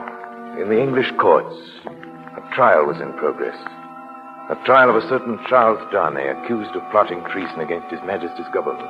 in 0.62 0.70
the 0.70 0.80
English 0.80 1.12
courts, 1.20 1.56
a 1.88 2.54
trial 2.54 2.86
was 2.86 3.02
in 3.02 3.14
progress. 3.14 3.58
A 4.50 4.58
trial 4.66 4.90
of 4.90 4.98
a 4.98 5.08
certain 5.08 5.38
Charles 5.46 5.78
Darnay, 5.94 6.26
accused 6.26 6.74
of 6.76 6.82
plotting 6.90 7.22
treason 7.30 7.62
against 7.62 7.94
His 7.94 8.02
Majesty's 8.02 8.50
government. 8.50 8.90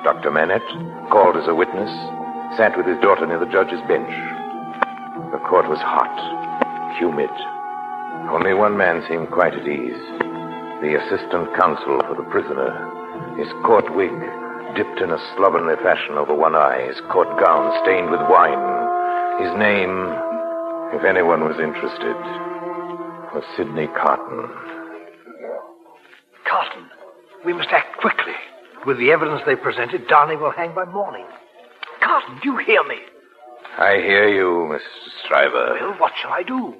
Dr. 0.00 0.32
Manette, 0.32 0.64
called 1.12 1.36
as 1.36 1.44
a 1.44 1.54
witness, 1.54 1.92
sat 2.56 2.72
with 2.72 2.88
his 2.88 2.96
daughter 3.04 3.28
near 3.28 3.36
the 3.36 3.52
judge's 3.52 3.84
bench. 3.84 4.08
The 5.28 5.44
court 5.44 5.68
was 5.68 5.76
hot, 5.84 6.08
humid. 6.96 7.28
Only 8.32 8.56
one 8.56 8.80
man 8.80 9.04
seemed 9.04 9.28
quite 9.28 9.52
at 9.52 9.68
ease. 9.68 10.00
The 10.80 10.96
assistant 10.96 11.52
counsel 11.52 12.00
for 12.08 12.16
the 12.16 12.24
prisoner. 12.32 12.72
His 13.36 13.52
court 13.68 13.92
wig 13.92 14.16
dipped 14.72 15.04
in 15.04 15.12
a 15.12 15.20
slovenly 15.36 15.76
fashion 15.84 16.16
over 16.16 16.32
one 16.32 16.56
eye, 16.56 16.88
his 16.88 17.04
court 17.12 17.28
gown 17.36 17.76
stained 17.84 18.08
with 18.08 18.24
wine. 18.24 18.64
His 19.36 19.52
name, 19.52 20.16
if 20.96 21.04
anyone 21.04 21.44
was 21.44 21.60
interested, 21.60 22.16
was 23.36 23.44
Sidney 23.52 23.92
Carton. 23.92 24.67
Carton, 26.48 26.88
we 27.44 27.52
must 27.52 27.68
act 27.70 27.98
quickly. 27.98 28.34
With 28.86 28.98
the 28.98 29.10
evidence 29.10 29.42
they 29.44 29.56
presented, 29.56 30.08
Darnay 30.08 30.36
will 30.36 30.52
hang 30.52 30.74
by 30.74 30.84
morning. 30.84 31.26
Carton, 32.02 32.38
do 32.42 32.52
you 32.52 32.56
hear 32.58 32.82
me? 32.84 32.96
I 33.78 33.96
hear 33.96 34.28
you, 34.28 34.68
Mr. 34.70 34.80
Stryver. 35.24 35.80
Well, 35.80 35.94
what 35.98 36.12
shall 36.20 36.32
I 36.32 36.42
do? 36.42 36.74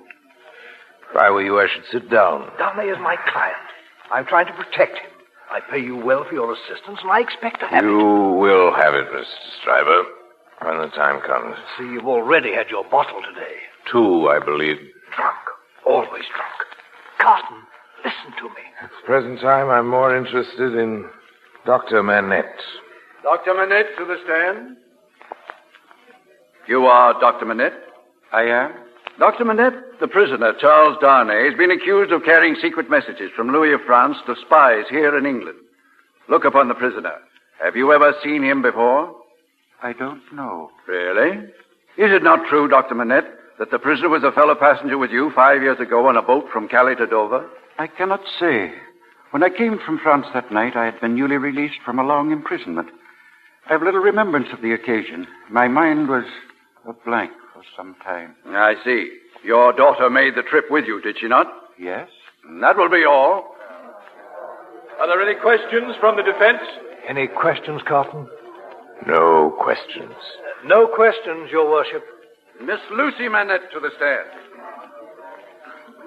If 1.10 1.16
I 1.16 1.30
were 1.30 1.42
you, 1.42 1.58
I 1.58 1.66
should 1.72 1.84
sit 1.90 2.10
down. 2.10 2.50
Darnay 2.58 2.88
is 2.90 2.98
my 2.98 3.16
client. 3.30 3.56
I'm 4.12 4.26
trying 4.26 4.46
to 4.46 4.52
protect 4.52 4.98
him. 4.98 5.10
I 5.50 5.60
pay 5.60 5.78
you 5.78 5.96
well 5.96 6.24
for 6.28 6.34
your 6.34 6.52
assistance, 6.52 6.98
and 7.02 7.10
I 7.10 7.20
expect 7.20 7.60
to 7.60 7.66
have 7.66 7.82
You 7.82 8.36
will 8.38 8.72
have 8.74 8.94
it, 8.94 9.06
Mr. 9.08 9.24
Stryver, 9.62 10.02
when 10.62 10.78
the 10.78 10.94
time 10.94 11.20
comes. 11.22 11.56
See, 11.78 11.84
you've 11.84 12.06
already 12.06 12.52
had 12.52 12.68
your 12.68 12.84
bottle 12.84 13.20
today. 13.22 13.56
Two, 13.90 14.28
I 14.28 14.38
believe. 14.44 14.76
Drunk. 15.16 15.38
Always 15.86 16.24
drunk. 16.28 16.58
Carton, 17.18 17.62
listen 18.04 18.32
to 18.38 18.44
me. 18.44 18.62
At 18.82 18.90
the 18.90 19.06
present 19.06 19.40
time, 19.40 19.68
I'm 19.68 19.88
more 19.88 20.16
interested 20.16 20.74
in 20.74 21.08
Dr. 21.66 22.02
Manette. 22.02 22.60
Dr. 23.22 23.54
Manette 23.54 23.96
to 23.98 24.04
the 24.04 24.16
stand. 24.24 24.76
You 26.66 26.86
are 26.86 27.18
Dr. 27.20 27.46
Manette? 27.46 27.74
I 28.32 28.42
am. 28.42 28.72
Dr. 29.18 29.44
Manette, 29.44 29.98
the 30.00 30.06
prisoner, 30.06 30.52
Charles 30.60 30.96
Darnay, 31.00 31.48
has 31.48 31.58
been 31.58 31.72
accused 31.72 32.12
of 32.12 32.22
carrying 32.24 32.54
secret 32.62 32.88
messages 32.88 33.30
from 33.34 33.48
Louis 33.48 33.72
of 33.72 33.80
France 33.86 34.16
to 34.26 34.36
spies 34.46 34.84
here 34.88 35.18
in 35.18 35.26
England. 35.26 35.58
Look 36.28 36.44
upon 36.44 36.68
the 36.68 36.74
prisoner. 36.74 37.14
Have 37.62 37.74
you 37.74 37.92
ever 37.92 38.12
seen 38.22 38.44
him 38.44 38.62
before? 38.62 39.12
I 39.82 39.92
don't 39.92 40.22
know. 40.32 40.70
Really? 40.86 41.38
Is 41.96 42.12
it 42.12 42.22
not 42.22 42.46
true, 42.48 42.68
Dr. 42.68 42.94
Manette, 42.94 43.28
that 43.58 43.72
the 43.72 43.78
prisoner 43.78 44.08
was 44.08 44.22
a 44.22 44.30
fellow 44.30 44.54
passenger 44.54 44.98
with 44.98 45.10
you 45.10 45.32
five 45.34 45.62
years 45.62 45.80
ago 45.80 46.06
on 46.06 46.16
a 46.16 46.22
boat 46.22 46.44
from 46.52 46.68
Calais 46.68 46.94
to 46.96 47.06
Dover? 47.06 47.48
I 47.78 47.86
cannot 47.86 48.20
say. 48.40 48.72
When 49.30 49.42
I 49.42 49.50
came 49.50 49.78
from 49.84 50.00
France 50.02 50.26
that 50.34 50.50
night, 50.50 50.74
I 50.74 50.86
had 50.86 51.00
been 51.00 51.14
newly 51.14 51.36
released 51.36 51.78
from 51.84 51.98
a 51.98 52.04
long 52.04 52.32
imprisonment. 52.32 52.88
I 53.68 53.72
have 53.72 53.82
little 53.82 54.00
remembrance 54.00 54.48
of 54.52 54.62
the 54.62 54.72
occasion. 54.72 55.26
My 55.50 55.68
mind 55.68 56.08
was 56.08 56.24
a 56.88 56.92
blank 56.92 57.30
for 57.52 57.62
some 57.76 57.94
time. 58.02 58.34
I 58.46 58.74
see. 58.84 59.10
Your 59.44 59.72
daughter 59.72 60.10
made 60.10 60.34
the 60.34 60.42
trip 60.42 60.64
with 60.70 60.86
you, 60.86 61.00
did 61.00 61.18
she 61.20 61.28
not? 61.28 61.46
Yes? 61.78 62.08
That 62.60 62.76
will 62.76 62.90
be 62.90 63.04
all. 63.04 63.54
Are 64.98 65.06
there 65.06 65.22
any 65.22 65.38
questions 65.38 65.94
from 66.00 66.16
the 66.16 66.22
defense? 66.22 66.62
Any 67.08 67.28
questions, 67.28 67.82
Carton? 67.86 68.26
No 69.06 69.54
questions. 69.62 70.14
No 70.64 70.88
questions, 70.88 71.50
Your 71.52 71.70
Worship. 71.70 72.02
Miss 72.60 72.80
Lucy 72.90 73.28
Manette 73.28 73.70
to 73.72 73.78
the 73.78 73.90
stand. 73.96 74.28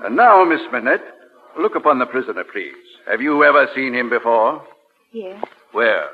And 0.04 0.18
now, 0.18 0.44
Miss 0.44 0.60
Manette, 0.74 1.04
look 1.60 1.76
upon 1.76 2.00
the 2.00 2.06
prisoner, 2.06 2.44
please. 2.44 2.74
Have 3.10 3.22
you 3.22 3.44
ever 3.44 3.68
seen 3.76 3.94
him 3.94 4.10
before? 4.10 4.64
Yes. 5.12 5.44
Where? 5.72 6.10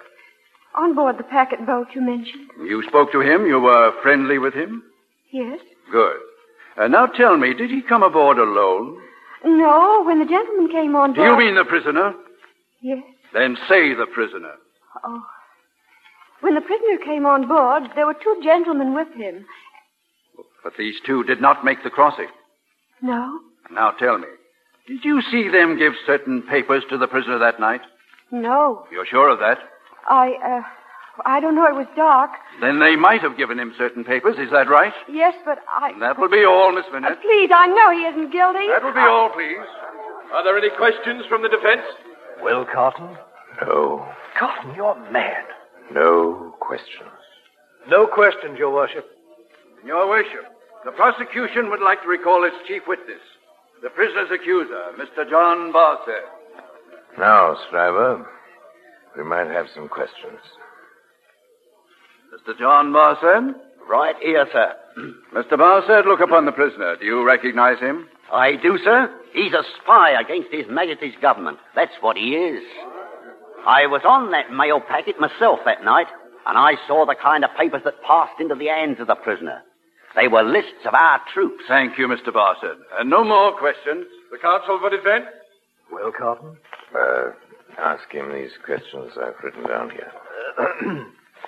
On 0.75 0.95
board 0.95 1.17
the 1.17 1.23
packet 1.23 1.65
boat 1.65 1.87
you 1.93 2.01
mentioned. 2.01 2.49
You 2.63 2.83
spoke 2.87 3.11
to 3.11 3.21
him? 3.21 3.45
You 3.45 3.59
were 3.59 3.91
friendly 4.01 4.37
with 4.37 4.53
him? 4.53 4.83
Yes. 5.31 5.59
Good. 5.91 6.17
Uh, 6.77 6.87
now 6.87 7.07
tell 7.07 7.37
me, 7.37 7.53
did 7.53 7.69
he 7.69 7.81
come 7.81 8.03
aboard 8.03 8.37
alone? 8.37 9.01
No, 9.43 10.03
when 10.05 10.19
the 10.19 10.25
gentleman 10.25 10.69
came 10.71 10.95
on 10.95 11.13
board. 11.13 11.27
Do 11.27 11.33
you 11.33 11.37
mean 11.37 11.55
the 11.55 11.65
prisoner? 11.65 12.13
Yes. 12.81 13.03
Then 13.33 13.57
say 13.67 13.93
the 13.93 14.05
prisoner. 14.13 14.53
Oh. 15.03 15.23
When 16.41 16.55
the 16.55 16.61
prisoner 16.61 16.97
came 17.03 17.25
on 17.25 17.47
board, 17.47 17.83
there 17.95 18.05
were 18.05 18.13
two 18.13 18.39
gentlemen 18.43 18.93
with 18.93 19.07
him. 19.15 19.45
But 20.63 20.73
these 20.77 20.95
two 21.05 21.23
did 21.23 21.41
not 21.41 21.65
make 21.65 21.83
the 21.83 21.89
crossing. 21.89 22.27
No? 23.01 23.39
Now 23.71 23.91
tell 23.91 24.17
me, 24.17 24.27
did 24.87 25.03
you 25.03 25.21
see 25.31 25.49
them 25.49 25.77
give 25.77 25.93
certain 26.05 26.41
papers 26.41 26.83
to 26.89 26.97
the 26.97 27.07
prisoner 27.07 27.37
that 27.39 27.59
night? 27.59 27.81
No. 28.31 28.85
You're 28.91 29.05
sure 29.05 29.29
of 29.29 29.39
that? 29.39 29.59
I, 30.09 30.33
uh, 30.43 30.61
I 31.25 31.39
don't 31.39 31.55
know. 31.55 31.65
It 31.65 31.75
was 31.75 31.87
dark. 31.95 32.31
Then 32.61 32.79
they 32.79 32.95
might 32.95 33.21
have 33.21 33.37
given 33.37 33.59
him 33.59 33.73
certain 33.77 34.03
papers, 34.03 34.37
is 34.37 34.51
that 34.51 34.69
right? 34.69 34.93
Yes, 35.09 35.33
but 35.45 35.59
I. 35.71 35.97
That 35.99 36.19
will 36.19 36.29
be 36.29 36.45
all, 36.45 36.71
Miss 36.73 36.85
Uh, 36.87 37.15
please, 37.21 37.49
I 37.53 37.67
know 37.67 37.91
he 37.91 38.05
isn't 38.05 38.31
guilty. 38.31 38.67
That 38.67 38.83
will 38.83 38.93
be 38.93 38.99
all, 38.99 39.29
please. 39.29 39.57
Are 40.33 40.43
there 40.43 40.57
any 40.57 40.69
questions 40.75 41.23
from 41.29 41.41
the 41.41 41.49
defense? 41.49 41.87
Well, 42.41 42.65
Carton? 42.65 43.17
No. 43.61 44.07
Carton, 44.37 44.75
you're 44.75 44.95
mad. 45.11 45.45
No 45.91 46.55
questions. 46.59 47.09
No 47.89 48.07
questions, 48.07 48.59
Your 48.59 48.73
Worship. 48.73 49.05
Your 49.85 50.07
Worship, 50.09 50.43
the 50.83 50.91
prosecution 50.91 51.69
would 51.69 51.81
like 51.81 52.01
to 52.03 52.07
recall 52.09 52.43
its 52.43 52.55
chief 52.67 52.83
witness, 52.87 53.21
The 53.81 53.89
prisoner's 53.89 54.31
accuser, 54.33 54.91
Mr. 54.97 55.29
John 55.29 55.71
Barsad. 55.71 56.25
Now, 57.19 57.55
Stryver, 57.69 58.25
we 59.15 59.23
might 59.23 59.47
have 59.47 59.67
some 59.73 59.87
questions. 59.87 60.39
Mr. 62.33 62.57
John 62.57 62.91
Barsad? 62.91 63.53
Right 63.89 64.15
here, 64.21 64.47
sir. 64.51 64.73
Mr. 65.33 65.53
Barsad, 65.53 66.05
look 66.05 66.19
upon 66.19 66.45
the 66.45 66.51
prisoner. 66.51 66.95
Do 66.97 67.05
you 67.05 67.25
recognize 67.25 67.79
him? 67.79 68.07
I 68.31 68.55
do, 68.61 68.77
sir. 68.83 69.13
He's 69.33 69.53
a 69.53 69.63
spy 69.81 70.19
against 70.19 70.51
His 70.51 70.65
Majesty's 70.69 71.15
government. 71.21 71.59
That's 71.75 71.93
what 72.01 72.17
he 72.17 72.35
is. 72.35 72.63
I 73.65 73.85
was 73.87 74.01
on 74.07 74.31
that 74.31 74.51
mail 74.51 74.81
packet 74.81 75.19
myself 75.19 75.59
that 75.65 75.83
night, 75.83 76.07
and 76.45 76.57
I 76.57 76.73
saw 76.87 77.05
the 77.05 77.15
kind 77.15 77.43
of 77.43 77.51
papers 77.57 77.81
that 77.85 78.01
passed 78.01 78.39
into 78.39 78.55
the 78.55 78.67
hands 78.67 78.99
of 78.99 79.07
the 79.07 79.15
prisoner. 79.15 79.61
They 80.17 80.27
were 80.27 80.43
lists 80.43 80.83
of 80.87 80.95
our 80.95 81.21
troops. 81.31 81.63
Thank 81.67 81.99
you, 81.99 82.07
Mr. 82.07 82.29
Barsad. 82.29 82.77
And 82.97 83.07
no 83.09 83.23
more 83.23 83.55
questions. 83.57 84.07
The 84.31 84.39
council 84.39 84.79
for 84.81 84.89
defense? 84.89 85.27
Well, 85.91 86.11
Carton? 86.11 86.57
Uh, 86.97 87.31
ask 87.77 88.09
him 88.11 88.33
these 88.33 88.49
questions 88.65 89.11
I've 89.15 89.35
written 89.43 89.63
down 89.67 89.91
here. 89.91 90.11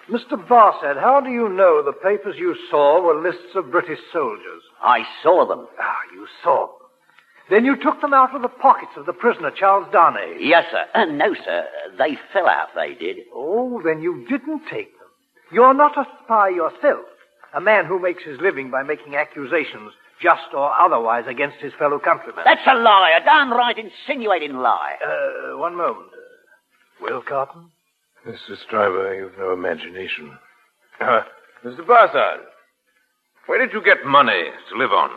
Mr. 0.10 0.34
Barsad, 0.48 1.02
how 1.02 1.20
do 1.20 1.32
you 1.32 1.50
know 1.50 1.82
the 1.84 1.94
papers 1.94 2.36
you 2.38 2.56
saw 2.70 3.02
were 3.02 3.20
lists 3.20 3.56
of 3.56 3.72
British 3.72 4.00
soldiers? 4.14 4.62
I 4.84 5.02
saw 5.24 5.48
them. 5.48 5.68
Ah, 5.80 5.98
you 6.14 6.28
saw 6.44 6.68
them. 6.68 6.88
Then 7.50 7.66
you 7.66 7.76
took 7.76 8.00
them 8.02 8.14
out 8.14 8.36
of 8.36 8.44
the 8.44 8.48
pockets 8.48 8.92
of 8.98 9.08
the 9.08 9.14
prisoner, 9.14 9.50
Charles 9.50 9.88
Darnay. 9.92 10.38
Yes, 10.40 10.66
sir. 10.72 10.86
Uh, 10.94 11.06
no, 11.06 11.34
sir. 11.34 11.66
They 11.98 12.20
fell 12.32 12.48
out, 12.48 12.68
they 12.76 12.94
did. 12.94 13.18
Oh, 13.34 13.82
then 13.84 14.02
you 14.02 14.28
didn't 14.30 14.62
take 14.70 14.92
them. 15.00 15.08
You're 15.52 15.74
not 15.74 15.98
a 15.98 16.06
spy 16.24 16.50
yourself. 16.50 17.06
A 17.54 17.62
man 17.62 17.86
who 17.86 18.00
makes 18.00 18.24
his 18.24 18.40
living 18.42 18.70
by 18.70 18.84
making 18.84 19.16
accusations, 19.16 19.92
just 20.22 20.54
or 20.54 20.72
otherwise, 20.80 21.26
against 21.28 21.58
his 21.58 21.74
fellow 21.80 22.00
countrymen. 22.00 22.44
That's 22.46 22.66
a 22.68 22.76
lie, 22.76 23.18
a 23.20 23.26
downright 23.26 23.78
insinuating 23.78 24.58
lie. 24.58 24.96
Uh, 25.04 25.58
one 25.58 25.76
moment. 25.76 26.10
Will 27.02 27.22
Carton? 27.22 27.72
Mr. 28.28 28.56
Stryver, 28.68 29.18
you've 29.18 29.38
no 29.38 29.54
imagination. 29.54 30.38
Uh, 31.00 31.22
Mr. 31.64 31.80
Barsad, 31.86 32.38
where 33.48 33.60
did 33.66 33.74
you 33.74 33.84
get 33.84 34.06
money 34.06 34.44
to 34.70 34.78
live 34.78 34.92
on? 34.92 35.10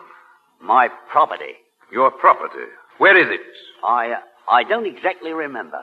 My 0.63 0.89
property. 1.11 1.55
Your 1.93 2.11
property. 2.11 2.65
Where 2.99 3.19
is 3.19 3.27
it? 3.29 3.41
I, 3.85 4.13
uh, 4.13 4.17
I 4.49 4.65
don't 4.65 4.87
exactly 4.87 5.33
remember. 5.33 5.79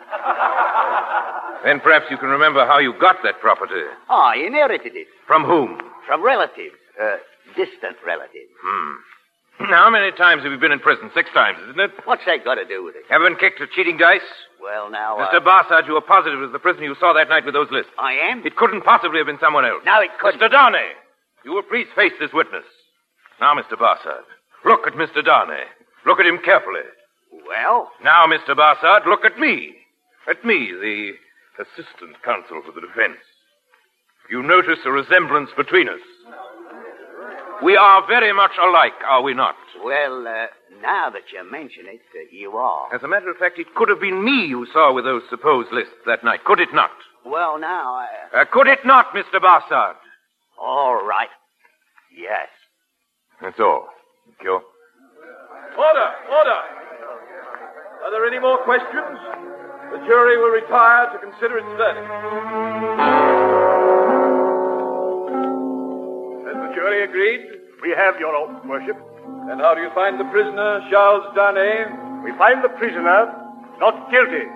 Then 1.63 1.79
perhaps 1.81 2.05
you 2.09 2.17
can 2.17 2.29
remember 2.29 2.65
how 2.65 2.79
you 2.79 2.93
got 2.99 3.17
that 3.23 3.39
property. 3.41 3.83
I 4.09 4.37
inherited 4.37 4.95
it 4.95 5.07
From 5.27 5.43
whom? 5.43 5.79
From 6.09 6.25
relatives, 6.25 6.73
uh, 6.97 7.21
distant 7.53 8.01
relatives. 8.01 8.49
Hmm. 8.65 9.69
Now, 9.69 9.85
how 9.85 9.89
many 9.93 10.09
times 10.17 10.41
have 10.41 10.51
you 10.51 10.57
been 10.57 10.71
in 10.71 10.79
prison? 10.79 11.11
Six 11.13 11.29
times, 11.37 11.59
isn't 11.69 11.79
it? 11.79 11.91
What's 12.05 12.25
that 12.25 12.43
got 12.43 12.55
to 12.55 12.65
do 12.65 12.81
with 12.83 12.95
it? 12.95 13.03
Have 13.13 13.21
you 13.21 13.29
been 13.29 13.37
kicked 13.37 13.59
for 13.59 13.67
cheating 13.67 13.97
dice? 13.97 14.25
Well, 14.59 14.89
now, 14.89 15.19
uh, 15.19 15.29
Mr. 15.29 15.37
Barsad, 15.37 15.85
you 15.85 15.93
were 15.93 16.01
positive 16.01 16.39
it 16.39 16.49
was 16.49 16.51
the 16.51 16.57
prisoner 16.63 16.85
you 16.89 16.95
saw 16.99 17.13
that 17.13 17.29
night 17.29 17.45
with 17.45 17.53
those 17.53 17.69
lists. 17.69 17.91
I 17.99 18.13
am. 18.33 18.41
It 18.47 18.55
couldn't 18.55 18.81
possibly 18.81 19.19
have 19.19 19.27
been 19.27 19.37
someone 19.39 19.65
else. 19.65 19.83
No, 19.85 20.01
it 20.01 20.09
couldn't. 20.19 20.41
Mr. 20.41 20.49
Darnay, 20.49 20.97
you 21.45 21.53
will 21.53 21.61
please 21.61 21.85
face 21.95 22.13
this 22.19 22.33
witness. 22.33 22.65
Now, 23.39 23.53
Mr. 23.53 23.77
Barsad, 23.77 24.25
look 24.65 24.87
at 24.87 24.93
Mr. 24.93 25.23
Darnay. 25.23 25.63
Look 26.07 26.19
at 26.19 26.25
him 26.25 26.39
carefully. 26.43 26.89
Well, 27.45 27.91
Now, 28.03 28.25
Mr. 28.25 28.57
Barsad, 28.57 29.05
look 29.05 29.25
at 29.25 29.37
me. 29.37 29.75
At 30.27 30.43
me, 30.43 30.71
the 30.73 31.13
assistant 31.61 32.17
counsel 32.23 32.61
for 32.65 32.71
the 32.71 32.81
defense. 32.81 33.19
You 34.29 34.43
notice 34.43 34.79
a 34.85 34.91
resemblance 34.91 35.49
between 35.57 35.89
us. 35.89 35.99
We 37.63 37.75
are 37.75 38.05
very 38.07 38.31
much 38.31 38.51
alike, 38.61 38.93
are 39.09 39.21
we 39.21 39.33
not? 39.33 39.55
well, 39.83 40.27
uh, 40.27 40.47
now 40.81 41.09
that 41.09 41.23
you 41.33 41.49
mention 41.49 41.85
it, 41.87 42.01
uh, 42.15 42.27
you 42.31 42.51
are. 42.51 42.93
As 42.93 43.03
a 43.03 43.07
matter 43.07 43.29
of 43.29 43.37
fact, 43.37 43.59
it 43.59 43.73
could 43.75 43.89
have 43.89 43.99
been 43.99 44.23
me 44.23 44.45
you 44.45 44.65
saw 44.71 44.93
with 44.93 45.05
those 45.05 45.23
supposed 45.29 45.71
lists 45.71 45.93
that 46.05 46.23
night, 46.23 46.43
could 46.45 46.59
it 46.59 46.69
not? 46.73 46.91
Well, 47.25 47.59
now, 47.59 47.95
I... 47.95 48.41
Uh, 48.41 48.45
could 48.51 48.67
it 48.67 48.79
not, 48.85 49.07
Mr. 49.13 49.39
Barsad? 49.41 49.95
all 50.61 51.05
right. 51.05 51.29
Yes. 52.15 52.47
That's 53.41 53.59
all. 53.59 53.87
Thank 54.25 54.43
you. 54.43 54.59
Order! 55.77 56.09
Order! 56.31 56.59
Are 58.03 58.11
there 58.11 58.25
any 58.25 58.39
more 58.39 58.57
questions? 58.63 59.19
The 59.91 59.97
jury 60.05 60.37
will 60.37 60.51
retire 60.51 61.11
to 61.11 61.19
consider 61.19 61.57
its 61.57 61.67
verdict. 61.77 63.28
Has 66.79 66.85
jury 66.85 67.03
agreed? 67.03 67.41
We 67.81 67.89
have, 67.91 68.17
Your 68.21 68.47
Worship. 68.65 68.95
And 69.51 69.59
how 69.59 69.75
do 69.75 69.81
you 69.81 69.89
find 69.93 70.17
the 70.17 70.23
prisoner, 70.31 70.79
Charles 70.89 71.25
Darnay? 71.35 72.23
We 72.23 72.31
find 72.37 72.63
the 72.63 72.69
prisoner 72.69 73.35
not 73.79 74.09
guilty. 74.09 74.47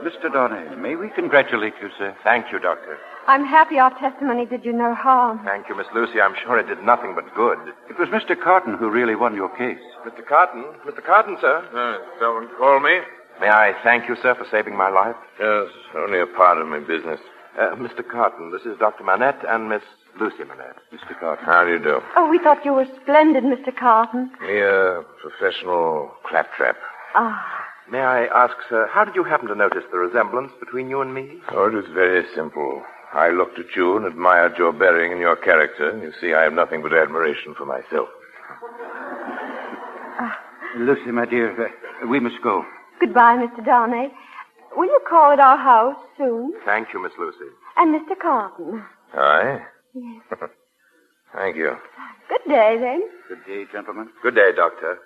Mr. 0.00 0.32
Darnay, 0.32 0.74
may 0.80 0.96
we 0.96 1.10
congratulate 1.10 1.74
you, 1.82 1.90
sir? 1.98 2.16
Thank 2.24 2.46
you, 2.50 2.58
Doctor. 2.58 2.96
I'm 3.28 3.44
happy 3.44 3.78
our 3.78 3.92
testimony 4.00 4.46
did 4.46 4.64
you 4.64 4.72
no 4.72 4.94
harm. 4.94 5.40
Thank 5.44 5.68
you, 5.68 5.76
Miss 5.76 5.86
Lucy. 5.94 6.18
I'm 6.20 6.34
sure 6.42 6.58
it 6.58 6.66
did 6.66 6.82
nothing 6.82 7.14
but 7.14 7.24
good. 7.34 7.58
It 7.90 7.98
was 7.98 8.08
Mr. 8.08 8.40
Carton 8.42 8.78
who 8.78 8.88
really 8.88 9.16
won 9.16 9.34
your 9.34 9.50
case. 9.50 9.84
Mr. 10.06 10.26
Carton? 10.26 10.64
Mr. 10.86 11.04
Carton, 11.04 11.36
sir? 11.42 11.60
Uh, 11.76 12.18
someone 12.18 12.48
call 12.56 12.80
me? 12.80 13.00
May 13.40 13.48
I 13.48 13.72
thank 13.82 14.08
you, 14.08 14.16
sir, 14.22 14.34
for 14.34 14.46
saving 14.50 14.76
my 14.76 14.88
life? 14.88 15.16
Yes, 15.40 15.68
only 15.96 16.20
a 16.20 16.26
part 16.26 16.58
of 16.58 16.68
my 16.68 16.78
business. 16.78 17.20
Uh, 17.58 17.74
Mr. 17.76 18.06
Carton, 18.08 18.50
this 18.52 18.62
is 18.62 18.78
Dr. 18.78 19.04
Manette 19.04 19.44
and 19.48 19.68
Miss 19.68 19.82
Lucy 20.20 20.44
Manette. 20.44 20.76
Mr. 20.92 21.18
Carton. 21.18 21.44
How 21.44 21.64
do 21.64 21.70
you 21.72 21.78
do? 21.78 22.00
Oh, 22.16 22.28
we 22.30 22.38
thought 22.38 22.64
you 22.64 22.72
were 22.72 22.86
splendid, 23.02 23.44
Mr. 23.44 23.76
Carton. 23.76 24.30
Me 24.42 24.60
a 24.60 25.02
professional 25.20 26.12
claptrap. 26.28 26.76
Ah, 27.14 27.66
May 27.90 28.00
I 28.00 28.24
ask, 28.26 28.54
sir, 28.70 28.88
how 28.90 29.04
did 29.04 29.14
you 29.16 29.24
happen 29.24 29.48
to 29.48 29.54
notice 29.54 29.82
the 29.90 29.98
resemblance 29.98 30.52
between 30.60 30.88
you 30.88 31.00
and 31.02 31.12
me? 31.12 31.40
Oh, 31.50 31.66
it 31.66 31.74
was 31.74 31.84
very 31.92 32.24
simple. 32.34 32.82
I 33.12 33.28
looked 33.30 33.58
at 33.58 33.74
you 33.76 33.96
and 33.96 34.06
admired 34.06 34.56
your 34.56 34.72
bearing 34.72 35.12
and 35.12 35.20
your 35.20 35.36
character. 35.36 35.98
You 36.02 36.12
see, 36.20 36.32
I 36.32 36.42
have 36.44 36.54
nothing 36.54 36.80
but 36.80 36.94
admiration 36.94 37.54
for 37.54 37.66
myself. 37.66 38.08
Lucy, 40.78 41.10
my 41.10 41.26
dear, 41.26 41.52
uh, 41.66 42.06
we 42.06 42.18
must 42.18 42.40
go. 42.42 42.64
Goodbye, 43.06 43.36
Mr. 43.36 43.64
Darnay. 43.64 44.08
Will 44.76 44.86
you 44.86 45.00
call 45.08 45.32
at 45.32 45.40
our 45.40 45.56
house 45.58 45.96
soon? 46.16 46.52
Thank 46.64 46.88
you, 46.94 47.02
Miss 47.02 47.12
Lucy. 47.18 47.50
And 47.76 47.94
Mr. 47.94 48.18
Carton. 48.20 48.82
Aye? 49.14 49.60
Yes. 49.94 50.22
Thank 51.34 51.56
you. 51.56 51.72
Good 52.28 52.48
day, 52.50 52.76
then. 52.80 53.02
Good 53.28 53.44
day, 53.46 53.64
gentlemen. 53.72 54.08
Good 54.22 54.34
day, 54.34 54.50
Doctor. 54.56 54.98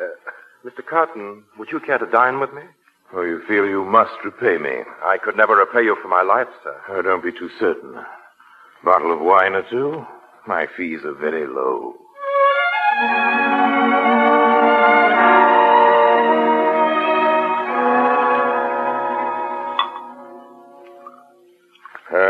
Uh, 0.00 0.04
Mr. 0.68 0.84
Carton, 0.88 1.42
would 1.58 1.68
you 1.70 1.80
care 1.80 1.98
to 1.98 2.06
dine 2.10 2.40
with 2.40 2.52
me? 2.52 2.62
Oh, 3.14 3.22
you 3.22 3.42
feel 3.46 3.66
you 3.66 3.84
must 3.84 4.12
repay 4.24 4.58
me. 4.58 4.82
I 5.04 5.18
could 5.22 5.36
never 5.36 5.54
repay 5.56 5.82
you 5.84 5.96
for 6.02 6.08
my 6.08 6.22
life, 6.22 6.48
sir. 6.62 6.76
Oh, 6.88 7.02
don't 7.02 7.22
be 7.22 7.32
too 7.32 7.50
certain. 7.60 7.94
Bottle 8.84 9.12
of 9.12 9.20
wine 9.20 9.54
or 9.54 9.62
two? 9.70 10.04
My 10.46 10.66
fees 10.76 11.00
are 11.04 11.14
very 11.14 11.46
low. 11.46 11.94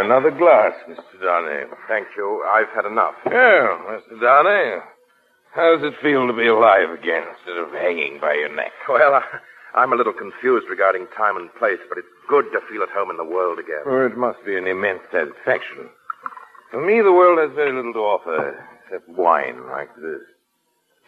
Another 0.04 0.30
glass, 0.30 0.72
Mr. 0.86 1.16
Darnay. 1.22 1.64
Thank 1.88 2.08
you. 2.14 2.44
I've 2.46 2.68
had 2.74 2.84
enough. 2.84 3.14
Yeah, 3.24 3.72
Mr. 3.88 4.20
Darnay. 4.20 4.80
How 5.54 5.76
does 5.76 5.86
it 5.86 5.94
feel 6.02 6.26
to 6.26 6.32
be 6.34 6.46
alive 6.46 6.90
again 6.90 7.24
instead 7.32 7.56
of 7.56 7.72
hanging 7.72 8.18
by 8.20 8.34
your 8.34 8.54
neck? 8.54 8.72
Well, 8.86 9.14
I, 9.14 9.22
I'm 9.74 9.94
a 9.94 9.96
little 9.96 10.12
confused 10.12 10.66
regarding 10.68 11.06
time 11.16 11.36
and 11.38 11.48
place, 11.54 11.78
but 11.88 11.96
it's 11.96 12.08
good 12.28 12.44
to 12.52 12.60
feel 12.70 12.82
at 12.82 12.90
home 12.90 13.10
in 13.10 13.16
the 13.16 13.24
world 13.24 13.58
again. 13.58 13.80
Oh, 13.86 14.04
it 14.04 14.16
must 14.16 14.44
be 14.44 14.56
an 14.58 14.66
immense 14.66 15.00
satisfaction. 15.10 15.88
For 16.70 16.84
me, 16.84 17.00
the 17.00 17.12
world 17.12 17.38
has 17.38 17.54
very 17.56 17.72
little 17.72 17.94
to 17.94 17.98
offer 18.00 18.66
except 18.84 19.08
wine 19.08 19.66
like 19.70 19.94
this. 19.96 20.20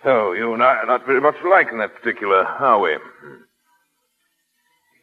So, 0.05 0.33
you 0.33 0.55
and 0.55 0.63
I 0.63 0.77
are 0.77 0.87
not 0.87 1.05
very 1.05 1.21
much 1.21 1.37
alike 1.45 1.69
in 1.71 1.79
that 1.79 1.95
particular, 1.95 2.45
are 2.47 2.81
we? 2.81 2.97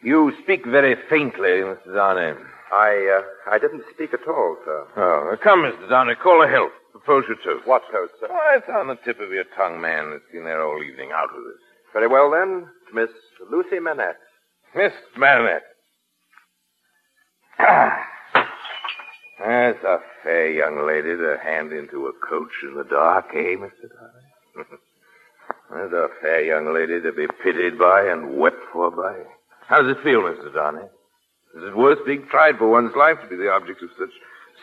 You 0.02 0.34
speak 0.42 0.66
very 0.66 0.96
faintly, 1.10 1.62
Mr. 1.62 1.94
Darnay. 1.94 2.34
I, 2.74 3.22
uh, 3.22 3.54
I 3.54 3.60
didn't 3.60 3.84
speak 3.94 4.14
at 4.16 4.28
all, 4.28 4.58
sir. 4.66 4.88
Oh, 4.98 5.36
come, 5.44 5.62
Mr. 5.62 5.88
Darnay, 5.88 6.16
call 6.16 6.44
a 6.44 6.48
health. 6.48 6.72
Propose 6.92 7.24
your 7.28 7.38
toast. 7.38 7.68
What 7.68 7.84
toast, 7.92 8.14
sir? 8.20 8.28
Oh, 8.32 8.54
it's 8.58 8.66
on 8.74 8.88
the 8.88 8.98
tip 9.06 9.20
of 9.20 9.32
your 9.32 9.46
tongue, 9.56 9.80
man. 9.80 10.12
It's 10.16 10.26
been 10.32 10.44
there 10.44 10.64
all 10.64 10.82
evening. 10.82 11.12
Out 11.14 11.30
with 11.36 11.46
it. 11.54 11.60
Very 11.94 12.08
well, 12.08 12.32
then. 12.32 12.68
Miss 12.94 13.10
Lucy 13.52 13.80
Manette. 13.80 14.18
Miss 14.76 14.92
Manette. 15.16 15.62
Ah. 17.60 18.08
That's 19.40 19.84
a 19.84 19.98
fair 20.24 20.52
young 20.52 20.88
lady 20.88 21.16
to 21.16 21.38
hand 21.44 21.72
into 21.74 22.08
a 22.08 22.14
coach 22.28 22.52
in 22.64 22.76
the 22.76 22.86
dark, 22.86 23.26
eh, 23.36 23.56
Mr. 23.56 23.90
Darnay? 23.94 24.70
That's 25.70 25.94
a 25.94 26.08
fair 26.22 26.44
young 26.44 26.74
lady 26.74 27.02
to 27.02 27.12
be 27.12 27.28
pitied 27.44 27.78
by 27.78 28.02
and 28.08 28.38
wept 28.38 28.62
for 28.72 28.90
by. 28.90 29.22
How 29.68 29.82
does 29.82 29.92
it 29.96 30.04
feel, 30.04 30.22
Mr. 30.22 30.54
Darnay? 30.54 30.88
Is 31.56 31.64
it 31.64 31.78
worth 31.78 32.06
being 32.06 32.26
tried 32.30 32.58
for 32.58 32.70
one's 32.70 32.96
life 32.96 33.18
to 33.22 33.28
be 33.28 33.36
the 33.36 33.52
object 33.52 33.82
of 33.84 33.90
such 33.98 34.10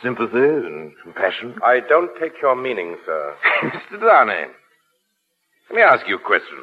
sympathy 0.01 0.37
and 0.37 0.93
compassion. 1.03 1.55
I 1.63 1.79
don't 1.87 2.11
take 2.19 2.33
your 2.41 2.55
meaning, 2.55 2.97
sir. 3.05 3.35
Mr. 3.63 3.99
Darnay, 3.99 4.47
let 5.69 5.75
me 5.75 5.81
ask 5.81 6.07
you 6.07 6.15
a 6.15 6.19
question. 6.19 6.57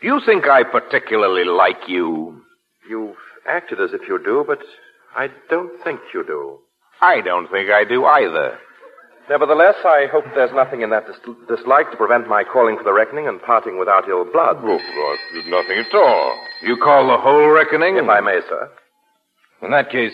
Do 0.00 0.06
you 0.06 0.20
think 0.24 0.46
I 0.46 0.62
particularly 0.62 1.44
like 1.44 1.88
you? 1.88 2.42
You've 2.88 3.16
acted 3.46 3.80
as 3.80 3.90
if 3.92 4.02
you 4.08 4.22
do, 4.22 4.44
but 4.46 4.58
I 5.16 5.28
don't 5.50 5.82
think 5.84 6.00
you 6.12 6.24
do. 6.24 6.58
I 7.00 7.20
don't 7.20 7.50
think 7.50 7.70
I 7.70 7.84
do 7.84 8.04
either. 8.04 8.58
Nevertheless, 9.30 9.76
I 9.84 10.06
hope 10.10 10.24
there's 10.34 10.52
nothing 10.52 10.82
in 10.82 10.90
that 10.90 11.06
dis- 11.06 11.36
dislike 11.48 11.90
to 11.92 11.96
prevent 11.96 12.28
my 12.28 12.42
calling 12.42 12.76
for 12.76 12.82
the 12.82 12.92
reckoning 12.92 13.28
and 13.28 13.40
parting 13.40 13.78
without 13.78 14.08
ill 14.08 14.24
blood. 14.24 14.56
Oh, 14.58 14.66
well, 14.66 15.16
there's 15.32 15.46
nothing 15.46 15.78
at 15.78 15.94
all. 15.94 16.36
You 16.62 16.76
call 16.76 17.06
the 17.06 17.18
whole 17.18 17.50
reckoning? 17.50 17.96
If 17.96 18.08
I 18.08 18.20
may, 18.20 18.40
sir. 18.48 18.68
In 19.62 19.70
that 19.70 19.90
case, 19.90 20.12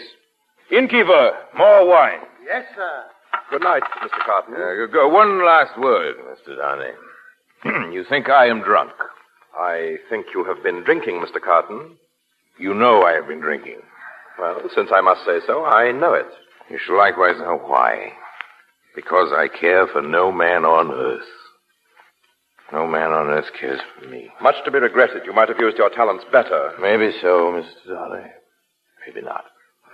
innkeeper, 0.71 1.33
more 1.57 1.87
wine. 1.89 2.21
Yes, 2.47 2.65
sir. 2.77 3.05
Good 3.51 3.63
night, 3.63 3.83
Mr. 4.03 4.25
Carton. 4.27 4.55
Uh, 4.55 4.87
go- 4.93 5.09
one 5.09 5.45
last 5.45 5.79
word, 5.79 6.17
Mr. 6.17 6.57
Darnay. 6.57 6.93
you 7.95 8.05
think 8.09 8.29
I 8.29 8.47
am 8.47 8.63
drunk? 8.63 8.93
I 9.59 9.97
think 10.11 10.27
you 10.35 10.45
have 10.45 10.63
been 10.63 10.85
drinking, 10.85 11.25
Mr. 11.25 11.41
Carton. 11.43 11.97
You 12.59 12.75
know 12.75 13.03
I 13.03 13.13
have 13.13 13.27
been 13.27 13.41
drinking. 13.41 13.81
Well, 14.39 14.61
since 14.75 14.91
I 14.93 15.01
must 15.01 15.25
say 15.25 15.39
so, 15.47 15.65
I 15.65 15.93
know 15.93 16.15
it. 16.15 16.27
You 16.71 16.79
should 16.79 16.97
likewise 16.99 17.39
know 17.39 17.59
why. 17.65 18.13
Because 18.95 19.33
I 19.33 19.49
care 19.49 19.87
for 19.87 20.03
no 20.03 20.31
man 20.31 20.65
on 20.65 20.91
earth. 20.93 21.27
No 22.73 22.87
man 22.87 23.13
on 23.13 23.29
earth 23.29 23.47
cares 23.59 23.81
for 23.99 24.07
me. 24.09 24.29
Much 24.43 24.57
to 24.65 24.71
be 24.71 24.79
regretted. 24.79 25.23
You 25.25 25.33
might 25.33 25.49
have 25.49 25.59
used 25.59 25.79
your 25.79 25.89
talents 25.91 26.25
better. 26.31 26.73
Maybe 26.81 27.13
so, 27.23 27.51
Mr. 27.53 27.89
Darnay. 27.95 28.31
Maybe 29.09 29.25
not. 29.25 29.45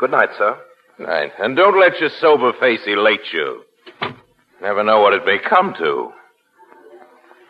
Good 0.00 0.10
night, 0.10 0.30
sir. 0.36 0.58
Good 0.98 1.06
night. 1.06 1.30
And 1.38 1.56
don't 1.56 1.78
let 1.78 2.00
your 2.00 2.10
sober 2.20 2.52
face 2.58 2.80
elate 2.86 3.32
you. 3.32 3.62
Never 4.60 4.82
know 4.82 5.00
what 5.00 5.12
it 5.12 5.24
may 5.24 5.38
come 5.38 5.72
to. 5.78 6.10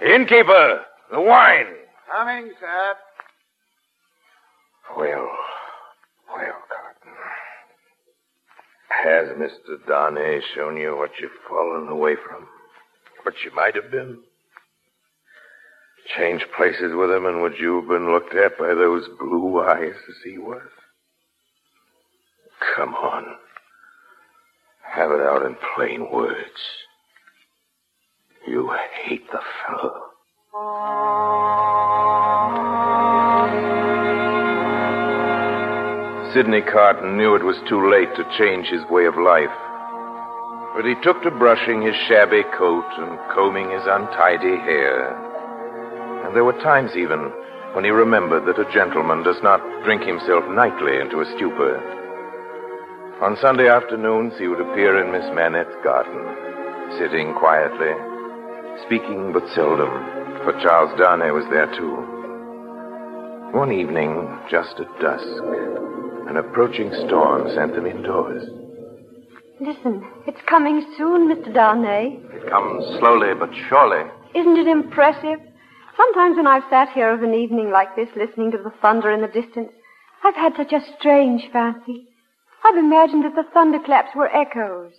Innkeeper, 0.05 0.81
the 1.11 1.21
wine. 1.21 1.67
Coming, 2.13 2.53
sir. 2.61 2.95
Well, 4.97 5.31
well, 6.29 6.59
Carton. 6.69 7.15
Has 8.89 9.29
Mr. 9.39 9.87
Darnay 9.87 10.41
shown 10.55 10.77
you 10.77 10.97
what 10.97 11.13
you've 11.19 11.31
fallen 11.49 11.89
away 11.89 12.17
from? 12.17 12.47
What 13.23 13.35
you 13.43 13.55
might 13.55 13.75
have 13.75 13.91
been? 13.91 14.19
Change 16.19 16.45
places 16.55 16.93
with 16.95 17.11
him, 17.11 17.25
and 17.25 17.41
would 17.41 17.55
you 17.59 17.81
have 17.81 17.89
been 17.89 18.13
looked 18.13 18.35
at 18.35 18.59
by 18.59 18.75
those 18.75 19.09
blue 19.19 19.61
eyes 19.61 19.95
as 19.95 20.17
he 20.23 20.37
was? 20.37 20.61
Come 22.77 22.95
on. 22.95 23.25
Have 24.95 25.11
it 25.11 25.21
out 25.21 25.45
in 25.45 25.57
plain 25.75 26.11
words. 26.11 26.61
You 28.47 28.71
hate 29.05 29.27
the 29.31 29.41
fellow. 29.67 30.01
Sidney 36.33 36.63
Carton 36.63 37.17
knew 37.17 37.35
it 37.35 37.45
was 37.45 37.57
too 37.69 37.91
late 37.91 38.15
to 38.17 38.37
change 38.37 38.67
his 38.67 38.83
way 38.91 39.07
of 39.07 39.15
life. 39.17 39.55
But 40.75 40.85
he 40.85 40.95
took 41.03 41.23
to 41.23 41.31
brushing 41.31 41.83
his 41.83 41.95
shabby 42.09 42.43
coat 42.59 42.87
and 42.99 43.19
combing 43.33 43.71
his 43.71 43.87
untidy 43.87 44.59
hair. 44.59 45.15
And 46.27 46.35
there 46.35 46.45
were 46.45 46.59
times 46.61 46.97
even 46.97 47.31
when 47.75 47.85
he 47.85 47.91
remembered 47.91 48.47
that 48.47 48.59
a 48.59 48.73
gentleman 48.73 49.23
does 49.23 49.41
not 49.43 49.63
drink 49.85 50.03
himself 50.03 50.45
nightly 50.51 50.99
into 50.99 51.21
a 51.21 51.33
stupor. 51.37 52.04
On 53.23 53.37
Sunday 53.41 53.69
afternoons, 53.69 54.35
he 54.39 54.49
would 54.49 54.61
appear 54.61 54.99
in 54.99 55.13
Miss 55.13 55.25
Manette's 55.35 55.77
garden, 55.85 56.19
sitting 56.99 57.33
quietly, 57.35 57.95
speaking 58.85 59.33
but 59.33 59.47
seldom, 59.55 59.89
for 60.43 60.53
Charles 60.61 60.91
Darnay 60.99 61.31
was 61.31 61.47
there 61.49 61.71
too. 61.79 61.95
One 63.57 63.71
evening, 63.71 64.27
just 64.51 64.81
at 64.81 64.91
dusk, 65.01 65.25
an 66.27 66.37
approaching 66.37 66.91
storm 67.07 67.49
sent 67.55 67.77
them 67.77 67.87
indoors. 67.87 68.43
Listen, 69.61 70.03
it's 70.27 70.43
coming 70.51 70.85
soon, 70.99 71.31
Mr. 71.31 71.55
Darnay. 71.55 72.19
It 72.33 72.51
comes 72.51 72.85
slowly 72.99 73.33
but 73.39 73.55
surely. 73.69 74.11
Isn't 74.35 74.59
it 74.59 74.67
impressive? 74.67 75.39
Sometimes 75.97 76.37
when 76.37 76.49
I've 76.49 76.69
sat 76.69 76.89
here 76.91 77.15
of 77.15 77.23
an 77.23 77.33
evening 77.33 77.71
like 77.71 77.95
this, 77.95 78.09
listening 78.17 78.51
to 78.51 78.59
the 78.59 78.75
thunder 78.83 79.13
in 79.13 79.21
the 79.21 79.29
distance, 79.29 79.71
I've 80.25 80.35
had 80.35 80.57
such 80.57 80.73
a 80.73 80.83
strange 80.99 81.45
fancy. 81.53 82.09
I've 82.65 82.77
imagined 82.77 83.25
that 83.25 83.35
the 83.35 83.49
thunderclaps 83.53 84.17
were 84.17 84.35
echoes. 84.35 84.93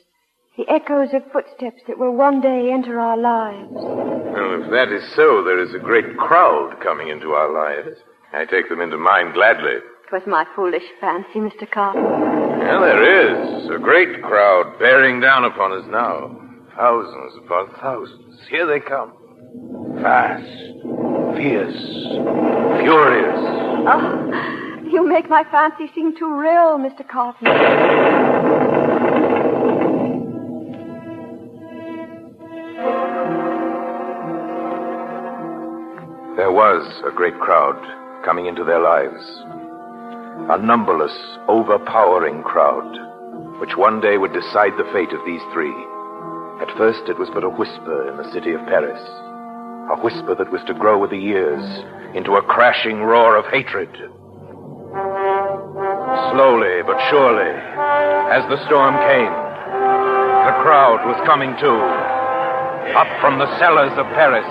The 0.58 0.69
echoes 0.69 1.10
of 1.13 1.23
footsteps 1.34 1.82
that 1.88 1.97
will 1.97 2.15
one 2.15 2.39
day 2.39 2.71
enter 2.71 2.99
our 2.99 3.17
lives. 3.17 3.73
Well, 3.73 4.62
if 4.63 4.69
that 4.71 4.93
is 4.93 5.04
so, 5.15 5.43
there 5.43 5.60
is 5.62 5.73
a 5.73 5.80
great 5.80 6.15
crowd 6.17 6.78
coming 6.82 7.10
into 7.10 7.32
our 7.32 7.51
lives. 7.51 7.97
I 8.34 8.45
take 8.45 8.69
them 8.69 8.82
into 8.82 8.97
mine 8.97 9.34
gladly. 9.34 9.71
It 9.71 10.12
was 10.12 10.21
my 10.28 10.45
foolish 10.56 10.84
fancy, 11.01 11.39
Mr. 11.39 11.69
Carton. 11.69 12.04
Well, 12.04 12.82
there 12.82 13.04
is. 13.04 13.69
A 13.69 13.80
great 13.80 14.21
crowd 14.21 14.78
bearing 14.80 15.19
down 15.19 15.45
upon 15.45 15.71
us 15.73 15.86
now. 15.89 16.38
Thousands 16.78 17.34
upon 17.43 17.73
thousands. 17.82 18.39
Here 18.49 18.67
they 18.67 18.80
come. 18.80 19.13
Fast, 20.01 20.43
fierce, 21.36 21.82
furious. 22.84 23.39
Oh, 23.88 24.64
you 24.95 25.05
make 25.05 25.29
my 25.29 25.43
fancy 25.51 25.91
seem 25.93 26.17
too 26.17 26.39
real, 26.39 26.79
Mr. 26.79 27.05
Carton. 27.05 27.43
There 36.38 36.51
was 36.51 37.03
a 37.05 37.12
great 37.13 37.38
crowd 37.39 37.75
coming 38.23 38.45
into 38.45 38.63
their 38.63 38.79
lives. 38.79 39.21
A 40.49 40.58
numberless, 40.63 41.15
overpowering 41.49 42.43
crowd, 42.43 43.60
which 43.60 43.75
one 43.75 43.99
day 43.99 44.17
would 44.17 44.31
decide 44.31 44.71
the 44.77 44.89
fate 44.93 45.12
of 45.12 45.25
these 45.25 45.41
three. 45.51 45.75
At 46.62 46.71
first, 46.77 47.10
it 47.10 47.19
was 47.19 47.29
but 47.34 47.43
a 47.43 47.49
whisper 47.49 48.08
in 48.08 48.15
the 48.15 48.31
city 48.31 48.53
of 48.53 48.62
Paris. 48.67 49.01
A 49.91 49.99
whisper 50.01 50.36
that 50.36 50.51
was 50.53 50.62
to 50.67 50.73
grow 50.73 50.97
with 50.97 51.12
the 51.12 51.17
years 51.17 51.63
into 52.15 52.36
a 52.36 52.43
crashing 52.43 53.01
roar 53.01 53.36
of 53.36 53.45
hatred. 53.51 53.89
Slowly 56.36 56.84
but 56.84 57.00
surely, 57.08 57.48
as 57.48 58.43
the 58.52 58.60
storm 58.67 59.00
came, 59.08 59.32
the 59.32 60.56
crowd 60.67 61.00
was 61.08 61.15
coming 61.24 61.56
too. 61.63 61.80
Up 62.91 63.08
from 63.24 63.39
the 63.39 63.48
cellars 63.56 63.95
of 63.95 64.04
Paris, 64.19 64.43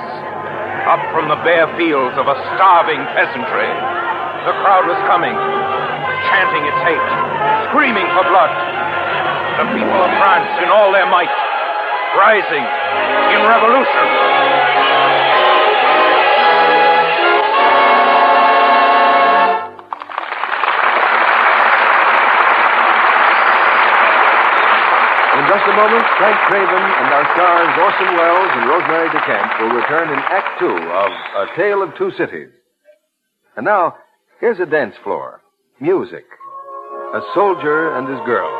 up 0.88 1.05
from 1.12 1.29
the 1.29 1.37
bare 1.44 1.68
fields 1.77 2.16
of 2.16 2.25
a 2.25 2.40
starving 2.57 3.05
peasantry, 3.12 3.68
the 4.49 4.57
crowd 4.64 4.88
was 4.88 4.97
coming, 5.05 5.37
chanting 6.33 6.64
its 6.64 6.81
hate, 6.88 7.09
screaming 7.68 8.09
for 8.16 8.25
blood. 8.33 8.53
The 9.61 9.68
people 9.77 10.01
of 10.01 10.09
France 10.25 10.64
in 10.64 10.73
all 10.73 10.88
their 10.88 11.05
might, 11.12 11.37
rising 12.16 12.64
in 12.64 13.40
revolution. 13.44 15.54
Just 25.55 25.71
a 25.71 25.77
moment, 25.79 26.03
Frank 26.19 26.35
Craven 26.51 26.83
and 26.83 27.09
our 27.14 27.27
stars 27.38 27.71
Orson 27.79 28.11
Welles 28.19 28.53
and 28.59 28.67
Rosemary 28.67 29.09
DeCamp 29.14 29.62
will 29.62 29.79
return 29.79 30.11
in 30.11 30.19
Act 30.19 30.59
Two 30.59 30.75
of 30.75 31.11
A 31.14 31.47
Tale 31.55 31.81
of 31.81 31.95
Two 31.95 32.11
Cities. 32.19 32.51
And 33.55 33.64
now, 33.64 33.95
here's 34.40 34.59
a 34.59 34.67
dance 34.67 34.97
floor. 35.05 35.43
Music. 35.79 36.27
A 37.14 37.23
soldier 37.38 37.95
and 37.95 38.11
his 38.11 38.19
girl. 38.27 38.51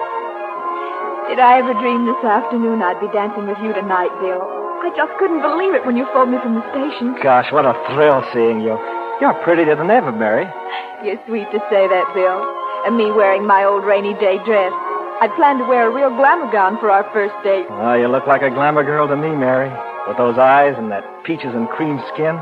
Did 1.27 1.43
I 1.43 1.59
ever 1.59 1.75
dream 1.83 2.07
this 2.07 2.23
afternoon 2.23 2.79
I'd 2.79 3.03
be 3.03 3.11
dancing 3.11 3.51
with 3.51 3.59
you 3.59 3.75
tonight, 3.75 4.15
Bill? 4.23 4.39
I 4.87 4.95
just 4.95 5.19
couldn't 5.19 5.43
believe 5.43 5.75
it 5.75 5.83
when 5.83 5.97
you 5.97 6.07
phoned 6.15 6.31
me 6.31 6.39
from 6.39 6.55
the 6.55 6.67
station. 6.71 7.19
Gosh, 7.19 7.51
what 7.51 7.67
a 7.67 7.75
thrill 7.91 8.23
seeing 8.31 8.63
you. 8.63 8.79
You're 9.19 9.35
prettier 9.43 9.75
than 9.75 9.91
ever, 9.91 10.13
Mary. 10.15 10.47
You're 11.03 11.19
sweet 11.27 11.51
to 11.51 11.59
say 11.75 11.91
that, 11.91 12.07
Bill. 12.15 12.39
And 12.87 12.95
me 12.95 13.11
wearing 13.11 13.43
my 13.43 13.65
old 13.65 13.83
rainy 13.83 14.15
day 14.23 14.39
dress. 14.47 14.71
I'd 15.21 15.35
planned 15.37 15.59
to 15.61 15.65
wear 15.65 15.89
a 15.89 15.95
real 15.95 16.11
glamour 16.11 16.51
gown 16.51 16.79
for 16.81 16.91
our 16.91 17.05
first 17.13 17.35
date. 17.45 17.67
Oh, 17.71 17.95
you 17.95 18.09
look 18.09 18.27
like 18.27 18.43
a 18.43 18.51
glamour 18.51 18.85
girl 18.85 19.09
to 19.09 19.17
me, 19.17 19.31
Mary. 19.31 19.71
With 20.09 20.19
those 20.19 20.37
eyes 20.37 20.75
and 20.77 20.91
that 20.91 21.05
peaches 21.25 21.55
and 21.55 21.69
cream 21.69 22.01
skin. 22.13 22.37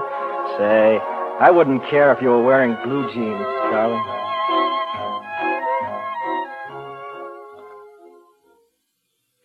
Say, 0.58 0.98
I 1.38 1.50
wouldn't 1.50 1.88
care 1.88 2.12
if 2.12 2.20
you 2.20 2.28
were 2.28 2.42
wearing 2.42 2.74
blue 2.82 3.06
jeans, 3.12 3.44
darling. 3.70 4.02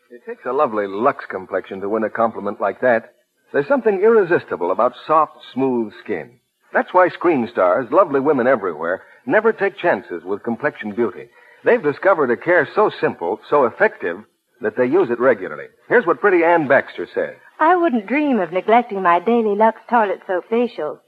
It 0.10 0.26
takes 0.26 0.46
a 0.46 0.54
lovely 0.54 0.88
Lux 0.88 1.26
complexion 1.30 1.82
to 1.82 1.90
win 1.90 2.04
a 2.04 2.10
compliment 2.10 2.60
like 2.60 2.82
that. 2.82 3.14
There's 3.54 3.68
something 3.68 4.02
irresistible 4.02 4.72
about 4.72 4.94
soft, 5.06 5.38
smooth 5.54 5.94
skin. 6.04 6.40
That's 6.74 6.94
why 6.94 7.10
screen 7.10 7.48
stars, 7.52 7.88
lovely 7.92 8.20
women 8.20 8.48
everywhere, 8.48 9.04
never 9.26 9.54
take 9.54 9.78
chances 9.78 10.24
with 10.24 10.44
complexion 10.44 10.94
beauty. 10.94 11.30
They've 11.68 11.84
discovered 11.84 12.32
a 12.32 12.38
care 12.38 12.66
so 12.74 12.90
simple, 13.02 13.42
so 13.50 13.66
effective, 13.66 14.24
that 14.62 14.78
they 14.78 14.86
use 14.86 15.10
it 15.10 15.20
regularly. 15.20 15.66
Here's 15.90 16.06
what 16.06 16.22
pretty 16.22 16.42
Anne 16.42 16.66
Baxter 16.66 17.06
says. 17.14 17.36
I 17.60 17.76
wouldn't 17.76 18.08
dream 18.08 18.40
of 18.40 18.54
neglecting 18.54 19.04
my 19.04 19.20
daily 19.20 19.54
Lux 19.54 19.82
toilet 19.90 20.22
soap 20.26 20.46
facials. 20.50 21.00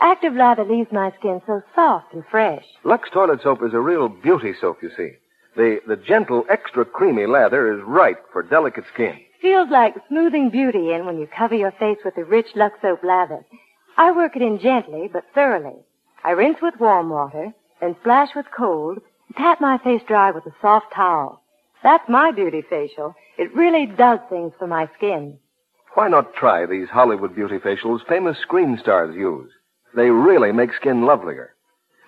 Active 0.00 0.32
lather 0.32 0.64
leaves 0.64 0.90
my 0.90 1.12
skin 1.18 1.42
so 1.46 1.60
soft 1.74 2.14
and 2.14 2.24
fresh. 2.30 2.64
Lux 2.82 3.10
toilet 3.10 3.42
soap 3.42 3.62
is 3.62 3.74
a 3.74 3.78
real 3.78 4.08
beauty 4.08 4.54
soap, 4.58 4.78
you 4.82 4.88
see. 4.96 5.10
The, 5.54 5.80
the 5.86 5.96
gentle, 5.96 6.46
extra 6.48 6.86
creamy 6.86 7.26
lather 7.26 7.74
is 7.74 7.84
right 7.86 8.16
for 8.32 8.42
delicate 8.42 8.84
skin. 8.94 9.20
Feels 9.42 9.68
like 9.70 9.96
smoothing 10.08 10.48
beauty 10.48 10.92
in 10.92 11.04
when 11.04 11.18
you 11.18 11.26
cover 11.26 11.54
your 11.54 11.72
face 11.72 11.98
with 12.06 12.14
the 12.14 12.24
rich 12.24 12.48
Lux 12.54 12.80
soap 12.80 13.04
lather. 13.04 13.44
I 13.98 14.12
work 14.12 14.34
it 14.34 14.40
in 14.40 14.60
gently 14.60 15.10
but 15.12 15.24
thoroughly. 15.34 15.76
I 16.24 16.30
rinse 16.30 16.62
with 16.62 16.80
warm 16.80 17.10
water, 17.10 17.52
then 17.82 17.96
splash 18.00 18.30
with 18.34 18.46
cold, 18.56 19.00
tap 19.36 19.60
my 19.60 19.78
face 19.78 20.02
dry 20.06 20.30
with 20.30 20.46
a 20.46 20.54
soft 20.60 20.86
towel. 20.94 21.42
That's 21.82 22.08
my 22.08 22.32
beauty 22.32 22.62
facial. 22.68 23.14
It 23.38 23.54
really 23.54 23.86
does 23.86 24.18
things 24.28 24.52
for 24.58 24.66
my 24.66 24.88
skin. 24.96 25.38
Why 25.94 26.08
not 26.08 26.34
try 26.34 26.66
these 26.66 26.88
Hollywood 26.88 27.34
beauty 27.34 27.58
facials 27.58 28.06
famous 28.06 28.38
screen 28.38 28.78
stars 28.80 29.14
use? 29.14 29.50
They 29.94 30.10
really 30.10 30.52
make 30.52 30.74
skin 30.74 31.06
lovelier. 31.06 31.54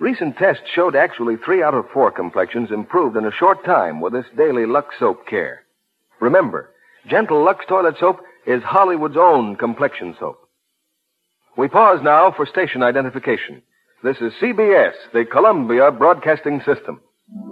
Recent 0.01 0.37
tests 0.37 0.65
showed 0.75 0.95
actually 0.95 1.37
three 1.37 1.63
out 1.63 1.75
of 1.75 1.91
four 1.93 2.11
complexions 2.11 2.71
improved 2.71 3.17
in 3.17 3.25
a 3.25 3.33
short 3.33 3.65
time 3.65 4.01
with 4.01 4.13
this 4.13 4.27
daily 4.37 4.67
Lux 4.67 4.95
soap 4.99 5.27
care. 5.27 5.65
Remember, 6.21 6.71
Gentle 7.09 7.43
Lux 7.43 7.65
toilet 7.67 7.97
soap 7.99 8.21
is 8.47 8.63
Hollywood's 8.63 9.17
own 9.17 9.57
complexion 9.57 10.15
soap. 10.21 10.39
We 11.57 11.69
pause 11.69 12.01
now 12.03 12.31
for 12.31 12.47
station 12.47 12.83
identification. 12.83 13.63
This 14.05 14.19
is 14.19 14.33
CBS, 14.41 14.93
the 15.13 15.25
Columbia 15.25 15.91
Broadcasting 15.91 16.61
System. 16.61 17.01
Act 17.31 17.45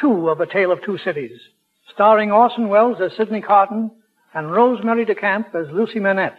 two 0.00 0.28
of 0.28 0.40
A 0.40 0.46
Tale 0.46 0.70
of 0.70 0.80
Two 0.84 0.96
Cities, 0.98 1.32
starring 1.92 2.30
Orson 2.30 2.68
Welles 2.68 3.00
as 3.00 3.16
Sidney 3.16 3.40
Carton 3.40 3.90
and 4.32 4.52
Rosemary 4.52 5.04
DeCamp 5.04 5.52
as 5.56 5.72
Lucy 5.72 5.98
Manette. 5.98 6.38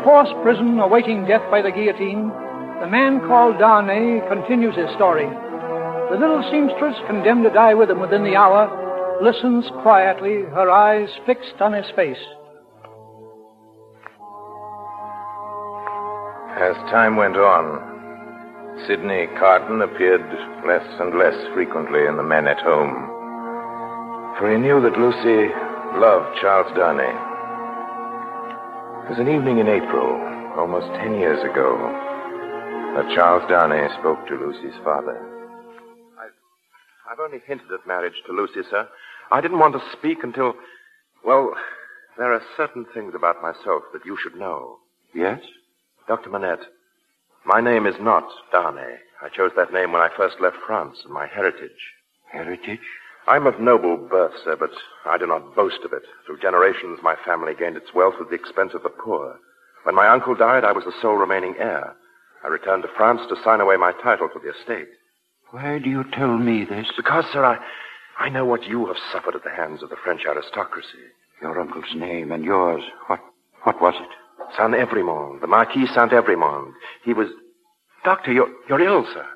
In 0.00 0.06
La 0.06 0.24
Force 0.24 0.42
prison, 0.42 0.78
awaiting 0.80 1.26
death 1.26 1.42
by 1.50 1.60
the 1.60 1.70
guillotine, 1.70 2.32
the 2.80 2.88
man 2.88 3.20
called 3.20 3.58
Darnay 3.58 4.20
continues 4.28 4.74
his 4.74 4.88
story. 4.96 5.28
The 5.28 6.16
little 6.16 6.42
seamstress, 6.50 6.96
condemned 7.06 7.44
to 7.44 7.50
die 7.50 7.74
with 7.74 7.90
him 7.90 8.00
within 8.00 8.24
the 8.24 8.34
hour, 8.34 8.64
listens 9.22 9.66
quietly, 9.82 10.42
her 10.54 10.70
eyes 10.70 11.10
fixed 11.26 11.60
on 11.60 11.74
his 11.74 11.84
face. 11.94 12.16
As 16.56 16.76
time 16.88 17.16
went 17.16 17.36
on, 17.36 18.86
Sidney 18.86 19.26
Carton 19.38 19.82
appeared 19.82 20.24
less 20.66 20.86
and 20.98 21.18
less 21.18 21.36
frequently 21.52 22.06
in 22.06 22.16
the 22.16 22.22
Manette 22.22 22.60
home. 22.60 23.06
For 24.38 24.50
he 24.50 24.56
knew 24.56 24.80
that 24.80 24.96
Lucy 24.96 25.52
loved 26.00 26.38
Charles 26.40 26.72
Darnay. 26.74 27.29
It 29.10 29.18
was 29.18 29.26
an 29.26 29.34
evening 29.34 29.58
in 29.58 29.66
April, 29.66 30.06
almost 30.56 30.86
ten 31.02 31.18
years 31.18 31.42
ago, 31.42 31.76
that 32.94 33.12
Charles 33.12 33.42
Darnay 33.50 33.88
spoke 33.98 34.24
to 34.28 34.36
Lucy's 34.36 34.78
father. 34.84 35.18
I've 37.10 37.18
only 37.18 37.40
hinted 37.44 37.72
at 37.72 37.88
marriage 37.88 38.14
to 38.26 38.32
Lucy, 38.32 38.60
sir. 38.70 38.86
I 39.32 39.40
didn't 39.40 39.58
want 39.58 39.74
to 39.74 39.82
speak 39.98 40.18
until. 40.22 40.54
Well, 41.24 41.54
there 42.18 42.32
are 42.32 42.40
certain 42.56 42.86
things 42.94 43.12
about 43.16 43.42
myself 43.42 43.82
that 43.92 44.06
you 44.06 44.16
should 44.22 44.36
know. 44.36 44.76
Yes? 45.12 45.40
Dr. 46.06 46.30
Manette, 46.30 46.66
my 47.44 47.60
name 47.60 47.86
is 47.88 47.96
not 48.00 48.28
Darnay. 48.52 48.94
I 49.20 49.28
chose 49.28 49.50
that 49.56 49.72
name 49.72 49.90
when 49.90 50.02
I 50.02 50.16
first 50.16 50.36
left 50.40 50.58
France 50.64 50.98
and 51.04 51.12
my 51.12 51.26
heritage. 51.26 51.82
Heritage? 52.30 52.78
I'm 53.30 53.46
of 53.46 53.60
noble 53.60 53.96
birth, 53.96 54.32
sir, 54.42 54.56
but 54.58 54.70
I 55.06 55.16
do 55.16 55.24
not 55.24 55.54
boast 55.54 55.84
of 55.84 55.92
it. 55.92 56.02
Through 56.26 56.40
generations, 56.40 56.98
my 57.00 57.14
family 57.24 57.52
gained 57.56 57.76
its 57.76 57.94
wealth 57.94 58.16
at 58.20 58.28
the 58.28 58.34
expense 58.34 58.72
of 58.74 58.82
the 58.82 58.88
poor. 58.88 59.38
When 59.84 59.94
my 59.94 60.08
uncle 60.08 60.34
died, 60.34 60.64
I 60.64 60.72
was 60.72 60.84
the 60.84 60.92
sole 61.00 61.14
remaining 61.14 61.54
heir. 61.56 61.94
I 62.44 62.48
returned 62.48 62.82
to 62.82 62.88
France 62.96 63.20
to 63.28 63.40
sign 63.44 63.60
away 63.60 63.76
my 63.76 63.92
title 64.02 64.28
to 64.32 64.40
the 64.40 64.50
estate. 64.50 64.88
Why 65.52 65.78
do 65.78 65.88
you 65.88 66.02
tell 66.12 66.38
me 66.38 66.64
this? 66.64 66.88
Because, 66.96 67.24
sir, 67.32 67.44
I, 67.44 67.58
I 68.18 68.30
know 68.30 68.44
what 68.44 68.64
you 68.64 68.86
have 68.86 68.96
suffered 69.12 69.36
at 69.36 69.44
the 69.44 69.54
hands 69.54 69.84
of 69.84 69.90
the 69.90 69.96
French 70.02 70.22
aristocracy. 70.26 71.06
Your 71.40 71.60
uncle's 71.60 71.94
name 71.94 72.32
and 72.32 72.44
yours. 72.44 72.82
What, 73.06 73.20
what 73.62 73.80
was 73.80 73.94
it? 73.94 74.56
Saint 74.58 74.74
Evremonde, 74.74 75.40
the 75.40 75.46
Marquis 75.46 75.86
Saint 75.94 76.10
Evremonde. 76.10 76.72
He 77.04 77.12
was. 77.12 77.28
Doctor, 78.04 78.32
you're, 78.32 78.50
you're 78.68 78.80
ill, 78.80 79.06
sir. 79.14 79.26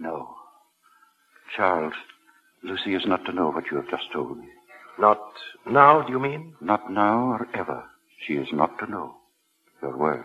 No. 0.00 0.34
Charles, 1.56 1.94
Lucy 2.64 2.94
is 2.94 3.02
not 3.06 3.24
to 3.24 3.32
know 3.32 3.50
what 3.50 3.64
you 3.70 3.76
have 3.76 3.90
just 3.90 4.04
told 4.12 4.38
me. 4.38 4.46
Not 4.98 5.18
now, 5.66 6.02
do 6.02 6.12
you 6.12 6.20
mean? 6.20 6.54
Not 6.60 6.90
now 6.90 7.32
or 7.32 7.48
ever. 7.54 7.84
She 8.26 8.34
is 8.34 8.48
not 8.52 8.78
to 8.78 8.90
know. 8.90 9.14
Your 9.82 9.96
word. 9.96 10.24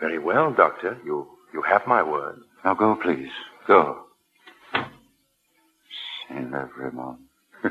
Very 0.00 0.18
well, 0.18 0.52
Doctor. 0.52 0.98
You, 1.04 1.26
you 1.52 1.62
have 1.62 1.82
my 1.86 2.02
word. 2.02 2.38
Now 2.64 2.74
go, 2.74 2.96
please. 3.02 3.30
Go. 3.66 4.04
Saint 6.28 6.52
Evremonde. 6.52 7.18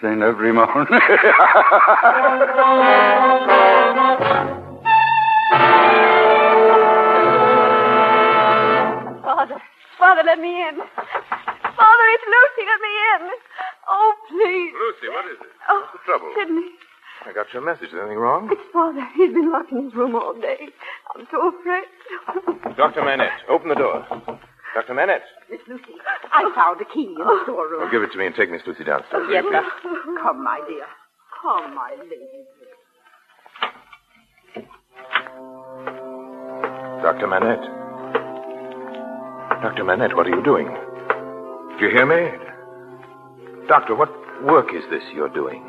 Saint 0.00 0.20
Evremonde. 0.20 0.88
Father, 9.24 9.56
Father, 9.98 10.22
let 10.24 10.38
me 10.38 10.62
in. 10.68 10.78
Father, 11.78 12.06
it's 12.18 12.26
Lucy. 12.26 12.62
Let 12.66 12.80
me 12.82 12.92
in. 13.14 13.22
Oh, 13.88 14.10
please. 14.28 14.72
Lucy, 14.74 15.06
what 15.14 15.24
is 15.30 15.38
it? 15.40 15.50
Oh, 15.70 15.78
What's 15.80 15.94
the 15.94 16.02
trouble? 16.04 16.28
Sidney, 16.34 16.68
I 17.24 17.32
got 17.32 17.46
your 17.54 17.62
message. 17.64 17.94
Is 17.94 17.98
anything 17.98 18.18
wrong? 18.18 18.48
it's 18.50 18.66
Father. 18.72 19.06
He's 19.14 19.32
been 19.32 19.50
locked 19.52 19.70
in 19.72 19.84
his 19.86 19.94
room 19.94 20.14
all 20.18 20.34
day. 20.34 20.68
I'm 21.14 21.26
so 21.30 21.54
afraid. 21.54 21.86
Dr. 22.76 23.02
Manette, 23.06 23.46
open 23.48 23.68
the 23.70 23.78
door. 23.78 24.04
Dr. 24.74 24.94
Manette. 24.94 25.22
Miss 25.50 25.60
Lucy, 25.66 25.94
I 26.32 26.50
found 26.54 26.80
a 26.80 26.84
key 26.92 27.14
in 27.14 27.14
the 27.14 27.40
storeroom. 27.44 27.80
Well, 27.82 27.90
give 27.90 28.02
it 28.02 28.12
to 28.12 28.18
me 28.18 28.26
and 28.26 28.34
take 28.34 28.50
Miss 28.50 28.62
Lucy 28.66 28.84
downstairs. 28.84 29.26
Yes, 29.30 29.44
sir. 29.50 29.62
Come, 30.22 30.44
my 30.44 30.60
dear. 30.68 30.86
Come, 31.42 31.74
my 31.74 31.94
lady. 31.98 32.18
Dr. 37.02 37.26
Manette. 37.26 37.64
Dr. 39.62 39.84
Manette, 39.84 40.14
what 40.14 40.26
are 40.26 40.30
you 40.34 40.42
doing? 40.42 40.68
Do 41.78 41.84
you 41.84 41.92
hear 41.92 42.06
me? 42.06 42.36
Doctor, 43.68 43.94
what 43.94 44.10
work 44.42 44.74
is 44.74 44.82
this 44.90 45.02
you're 45.14 45.28
doing? 45.28 45.62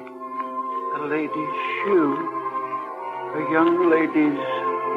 A 0.98 1.06
lady's 1.06 1.56
shoe. 1.86 2.18
A 3.38 3.42
young 3.54 3.92
lady's 3.94 4.42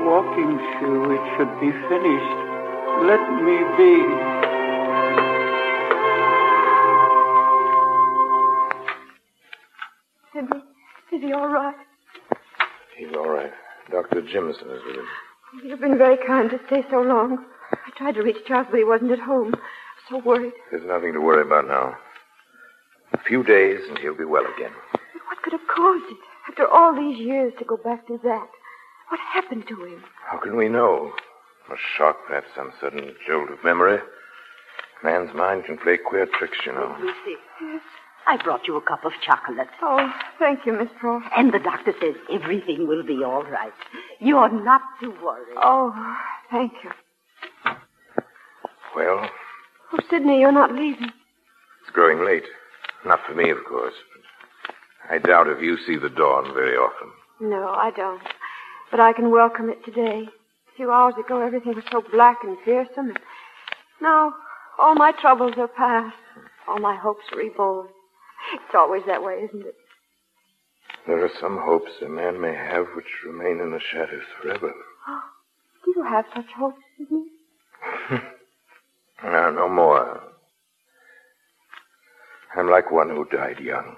walking 0.09 0.57
shoe. 0.81 1.13
It 1.13 1.21
should 1.37 1.53
be 1.61 1.69
finished. 1.93 2.33
Let 3.05 3.21
me 3.45 3.61
be. 3.77 3.93
Sidney, 10.33 10.65
is 11.13 11.21
he 11.21 11.33
all 11.35 11.49
right? 11.49 11.77
He's 12.97 13.15
all 13.15 13.29
right. 13.29 13.53
Dr. 13.91 14.23
Jimison 14.23 14.75
is 14.75 14.81
with 14.87 14.97
him. 14.97 15.07
You've 15.63 15.81
been 15.81 15.99
very 15.99 16.17
kind 16.27 16.49
to 16.49 16.59
stay 16.69 16.87
so 16.91 17.03
long. 17.03 17.45
I 17.71 17.91
tried 17.99 18.15
to 18.15 18.23
reach 18.23 18.47
Charles, 18.47 18.69
but 18.71 18.79
he 18.79 18.85
wasn't 18.85 19.11
at 19.11 19.21
home. 19.21 19.55
So 20.09 20.19
worried. 20.19 20.53
There's 20.71 20.87
nothing 20.87 21.13
to 21.13 21.21
worry 21.21 21.43
about 21.43 21.67
now. 21.69 21.97
A 23.13 23.19
few 23.27 23.43
days 23.43 23.81
and 23.89 23.99
he'll 23.99 24.17
be 24.17 24.25
well 24.25 24.45
again. 24.57 24.73
What 24.93 25.43
could 25.43 25.53
have 25.53 25.67
caused 25.75 26.05
it? 26.11 26.19
After 26.49 26.67
all 26.67 26.95
these 26.95 27.19
years 27.19 27.53
to 27.59 27.65
go 27.65 27.77
back 27.77 28.07
to 28.09 28.19
that. 28.25 28.49
What 29.09 29.21
happened 29.33 29.65
to 29.69 29.85
him? 29.85 30.03
How 30.27 30.39
can 30.39 30.57
we 30.57 30.69
know? 30.69 31.13
A 31.71 31.77
shock, 31.97 32.17
perhaps 32.27 32.49
some 32.57 32.73
sudden 32.81 33.15
jolt 33.27 33.51
of 33.51 33.63
memory. 33.63 33.99
Man's 35.05 35.35
mind 35.35 35.65
can 35.65 35.79
play 35.79 35.97
queer 35.99 36.27
tricks, 36.39 36.59
you 36.67 36.73
know. 36.73 36.97
Lucy, 37.01 37.37
I 38.27 38.43
brought 38.43 38.67
you 38.67 38.77
a 38.77 38.81
cup 38.81 39.05
of 39.05 39.13
chocolate. 39.25 39.69
Oh, 39.83 40.13
thank 40.39 40.61
you, 40.65 40.73
Miss 40.73 40.89
Pross. 41.01 41.23
And 41.37 41.53
the 41.53 41.59
doctor 41.59 41.93
says 42.01 42.15
everything 42.33 42.87
will 42.87 43.05
be 43.05 43.23
all 43.25 43.43
right. 43.45 43.73
You're 44.21 44.51
not 44.51 44.83
to 45.03 45.09
worry. 45.23 45.55
Oh, 45.57 46.17
thank 46.51 46.73
you. 46.85 46.91
Well, 48.95 49.29
Oh, 49.93 49.99
Sidney, 50.11 50.41
you're 50.41 50.53
not 50.53 50.73
leaving. 50.73 51.11
it's 51.83 51.91
growing 51.93 52.25
late. 52.25 52.45
Not 53.05 53.21
for 53.27 53.35
me, 53.35 53.51
of 53.51 53.59
course. 53.69 53.95
I 55.11 55.19
doubt 55.19 55.49
if 55.49 55.61
you 55.63 55.77
see 55.87 55.97
the 55.97 56.09
dawn 56.09 56.55
very 56.55 56.77
often. 56.77 57.09
No, 57.41 57.69
I 57.69 57.91
don't. 57.91 58.23
But 58.91 59.01
I 59.01 59.13
can 59.13 59.31
welcome 59.31 59.69
it 59.69 59.85
today. 59.85 60.29
A 60.29 60.77
few 60.77 60.91
hours 60.91 61.15
ago, 61.23 61.41
everything 61.41 61.75
was 61.75 61.85
so 61.91 62.03
black 62.13 62.39
and 62.45 62.57
fearsome. 62.65 63.09
And 63.11 63.19
now, 64.01 64.33
all 64.79 64.95
my 64.95 65.13
troubles 65.21 65.55
are 65.59 65.69
past. 65.69 66.17
All 66.69 66.79
my 66.79 66.95
hopes 66.97 67.25
reborn. 67.37 67.89
It's 68.55 68.75
always 68.75 69.03
that 69.07 69.23
way, 69.23 69.35
isn't 69.49 69.67
it? 69.67 69.75
There 71.07 71.25
are 71.25 71.31
some 71.41 71.59
hopes 71.61 71.91
a 72.01 72.09
man 72.09 72.41
may 72.41 72.55
have 72.55 72.87
which 72.95 73.07
remain 73.27 73.61
in 73.61 73.73
the 73.73 73.81
shadows 73.81 74.23
forever. 74.41 74.73
Do 75.85 75.93
you 75.97 76.05
have 76.05 76.25
such 76.35 76.47
hopes, 76.57 76.81
Sidney? 76.97 77.25
No, 79.25 79.51
no 79.51 79.69
more. 79.69 80.21
I'm 82.57 82.69
like 82.71 82.91
one 82.91 83.09
who 83.09 83.25
died 83.27 83.61
young. 83.61 83.97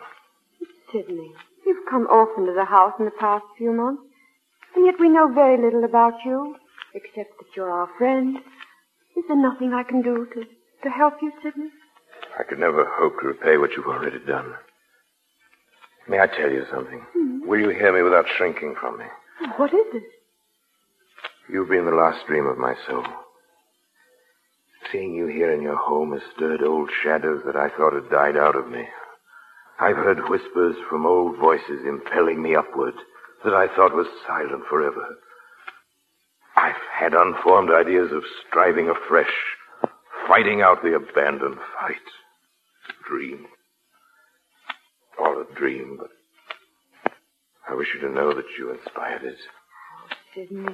Sidney, 0.93 1.33
you've 1.67 1.87
come 1.91 2.07
often 2.07 2.47
to 2.47 2.53
the 2.53 2.65
house 2.65 2.93
in 2.99 3.07
the 3.07 3.11
past 3.19 3.45
few 3.59 3.73
months, 3.73 4.03
and 4.77 4.87
yet 4.87 4.95
we 5.01 5.09
know 5.09 5.33
very 5.33 5.57
little 5.61 5.85
about 5.85 6.15
you, 6.25 6.57
except 6.95 7.37
that 7.39 7.57
you're 7.57 7.71
our 7.71 7.89
friend. 7.99 8.37
Is 9.17 9.25
there 9.29 9.37
nothing 9.37 9.73
I 9.73 9.83
can 9.83 10.03
do 10.03 10.27
to, 10.35 10.45
to 10.85 10.91
help 10.91 11.15
you, 11.23 11.33
Sidney? 11.43 11.71
I 12.39 12.43
could 12.45 12.59
never 12.59 12.85
hope 12.89 13.21
to 13.21 13.29
repay 13.29 13.57
what 13.57 13.71
you've 13.77 13.87
already 13.87 14.19
done. 14.27 14.55
May 16.09 16.21
I 16.21 16.27
tell 16.27 16.51
you 16.51 16.65
something? 16.71 17.01
Hmm? 17.17 17.49
Will 17.49 17.61
you 17.61 17.71
hear 17.71 17.93
me 17.93 18.03
without 18.03 18.27
shrinking 18.37 18.75
from 18.81 18.99
me? 18.99 19.07
What 19.57 19.73
is 19.73 19.87
it? 19.95 20.03
You've 21.51 21.69
been 21.69 21.87
the 21.87 21.93
last 21.93 22.27
dream 22.27 22.47
of 22.47 22.59
my 22.59 22.75
soul. 22.87 23.05
Seeing 24.95 25.13
you 25.13 25.27
here 25.27 25.51
in 25.51 25.61
your 25.61 25.77
home 25.77 26.13
has 26.13 26.23
stirred 26.37 26.63
old 26.63 26.89
shadows 27.03 27.43
that 27.47 27.57
I 27.57 27.69
thought 27.69 27.95
had 27.95 28.09
died 28.11 28.37
out 28.37 28.55
of 28.55 28.69
me. 28.69 28.87
I've 29.81 29.97
heard 29.97 30.29
whispers 30.29 30.77
from 30.89 31.05
old 31.05 31.37
voices 31.37 31.85
impelling 31.85 32.41
me 32.41 32.55
upward 32.55 32.95
that 33.43 33.55
I 33.55 33.67
thought 33.75 33.93
was 33.93 34.07
silent 34.25 34.63
forever. 34.71 35.05
I've 36.57 36.81
had 36.93 37.13
unformed 37.13 37.71
ideas 37.73 38.13
of 38.13 38.23
striving 38.47 38.89
afresh, 38.89 39.35
fighting 40.29 40.63
out 40.63 40.81
the 40.85 40.95
abandoned 40.95 41.59
fight. 41.81 41.97
Dream. 43.09 43.47
All 45.19 45.43
a 45.43 45.55
dream, 45.59 45.99
but 45.99 46.11
I 47.69 47.75
wish 47.75 47.89
you 47.95 48.01
to 48.07 48.15
know 48.15 48.33
that 48.33 48.47
you 48.57 48.71
inspired 48.71 49.25
it. 49.25 49.39
Sidney, 50.37 50.73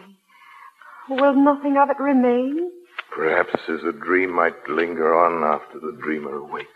will 1.09 1.43
nothing 1.43 1.79
of 1.79 1.89
it 1.89 1.99
remain? 1.99 2.71
Perhaps 3.15 3.61
as 3.69 3.83
a 3.85 3.93
dream 3.93 4.33
might 4.35 4.69
linger 4.69 5.15
on 5.15 5.43
after 5.43 5.81
the 5.81 5.99
dreamer 6.01 6.37
awakes. 6.37 6.69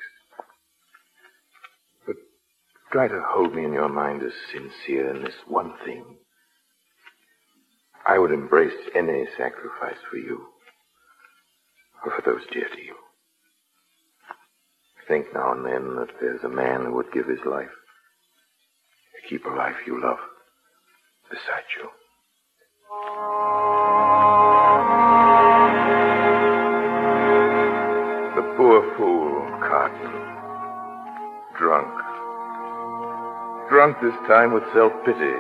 But 2.07 2.17
try 2.93 3.09
to 3.09 3.23
hold 3.27 3.55
me 3.55 3.65
in 3.65 3.73
your 3.73 3.89
mind 3.89 4.23
as 4.23 4.33
sincere 4.53 5.15
in 5.15 5.23
this 5.23 5.35
one 5.47 5.75
thing. 5.85 6.19
I 8.07 8.19
would 8.19 8.33
embrace 8.33 8.75
any 8.95 9.27
sacrifice 9.39 9.97
for 10.11 10.19
you, 10.19 10.47
or 12.05 12.13
for 12.13 12.23
those 12.23 12.45
dear 12.53 12.69
to 12.69 12.83
you. 12.83 12.95
Think 15.09 15.27
now 15.35 15.53
and 15.53 15.65
then 15.65 15.97
that 15.97 16.11
there's 16.21 16.43
a 16.45 16.49
man 16.49 16.85
who 16.85 16.95
would 16.95 17.13
give 17.13 17.27
his 17.27 17.45
life 17.47 17.69
to 17.69 19.29
keep 19.29 19.45
a 19.47 19.51
life 19.51 19.77
you 19.87 20.03
love 20.03 20.19
beside 21.31 21.65
you. 21.79 21.89
Drunk 33.75 33.99
this 33.99 34.15
time 34.31 34.55
with 34.55 34.63
self 34.71 34.93
pity. 35.03 35.35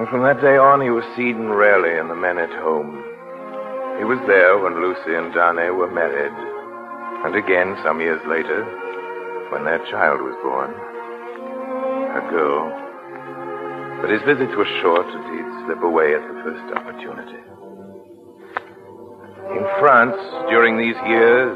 And 0.00 0.08
from 0.08 0.24
that 0.24 0.40
day 0.40 0.56
on, 0.56 0.80
he 0.80 0.88
was 0.88 1.04
seen 1.12 1.52
rarely 1.52 2.00
in 2.00 2.08
the 2.08 2.16
Manette 2.16 2.56
home. 2.64 2.96
He 4.00 4.08
was 4.08 4.16
there 4.24 4.56
when 4.56 4.80
Lucy 4.80 5.12
and 5.12 5.36
Darnay 5.36 5.68
were 5.68 5.92
married, 5.92 6.32
and 7.28 7.36
again 7.36 7.76
some 7.84 8.00
years 8.00 8.24
later, 8.24 8.64
when 9.52 9.68
their 9.68 9.84
child 9.92 10.24
was 10.24 10.32
born. 10.40 10.72
A 12.16 12.24
girl. 12.32 12.72
But 14.00 14.08
his 14.08 14.24
visits 14.24 14.56
were 14.56 14.80
short, 14.80 15.12
and 15.12 15.28
he'd 15.28 15.52
slip 15.68 15.84
away 15.84 16.16
at 16.16 16.24
the 16.24 16.40
first 16.40 16.72
opportunity. 16.72 17.44
In 19.60 19.64
France, 19.76 20.16
during 20.48 20.80
these 20.80 20.96
years, 21.04 21.52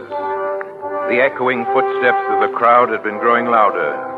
the 1.09 1.25
echoing 1.25 1.65
footsteps 1.73 2.25
of 2.37 2.45
the 2.45 2.53
crowd 2.53 2.93
had 2.93 3.01
been 3.01 3.17
growing 3.17 3.49
louder. 3.49 4.12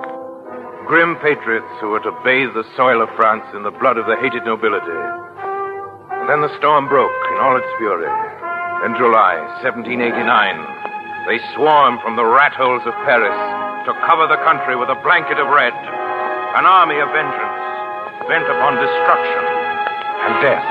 Grim 0.85 1.17
patriots 1.25 1.73
who 1.81 1.97
were 1.97 2.05
to 2.05 2.13
bathe 2.29 2.53
the 2.53 2.69
soil 2.77 3.01
of 3.01 3.09
France 3.17 3.49
in 3.57 3.65
the 3.65 3.73
blood 3.73 3.97
of 3.97 4.05
the 4.05 4.21
hated 4.21 4.45
nobility. 4.45 4.93
And 6.13 6.29
then 6.29 6.45
the 6.45 6.53
storm 6.61 6.93
broke 6.93 7.17
in 7.33 7.41
all 7.41 7.57
its 7.57 7.73
fury. 7.81 8.05
In 8.85 8.93
July 9.01 9.41
1789, 9.65 9.97
they 11.25 11.41
swarmed 11.57 12.05
from 12.05 12.21
the 12.21 12.29
rat 12.29 12.53
holes 12.53 12.85
of 12.85 12.93
Paris 13.09 13.33
to 13.89 13.97
cover 14.05 14.29
the 14.29 14.37
country 14.45 14.77
with 14.77 14.93
a 14.93 15.01
blanket 15.01 15.41
of 15.41 15.49
red. 15.49 15.73
An 15.73 16.69
army 16.69 17.01
of 17.01 17.09
vengeance 17.17 17.65
bent 18.29 18.45
upon 18.45 18.77
destruction 18.77 19.41
and 19.41 20.33
death. 20.45 20.69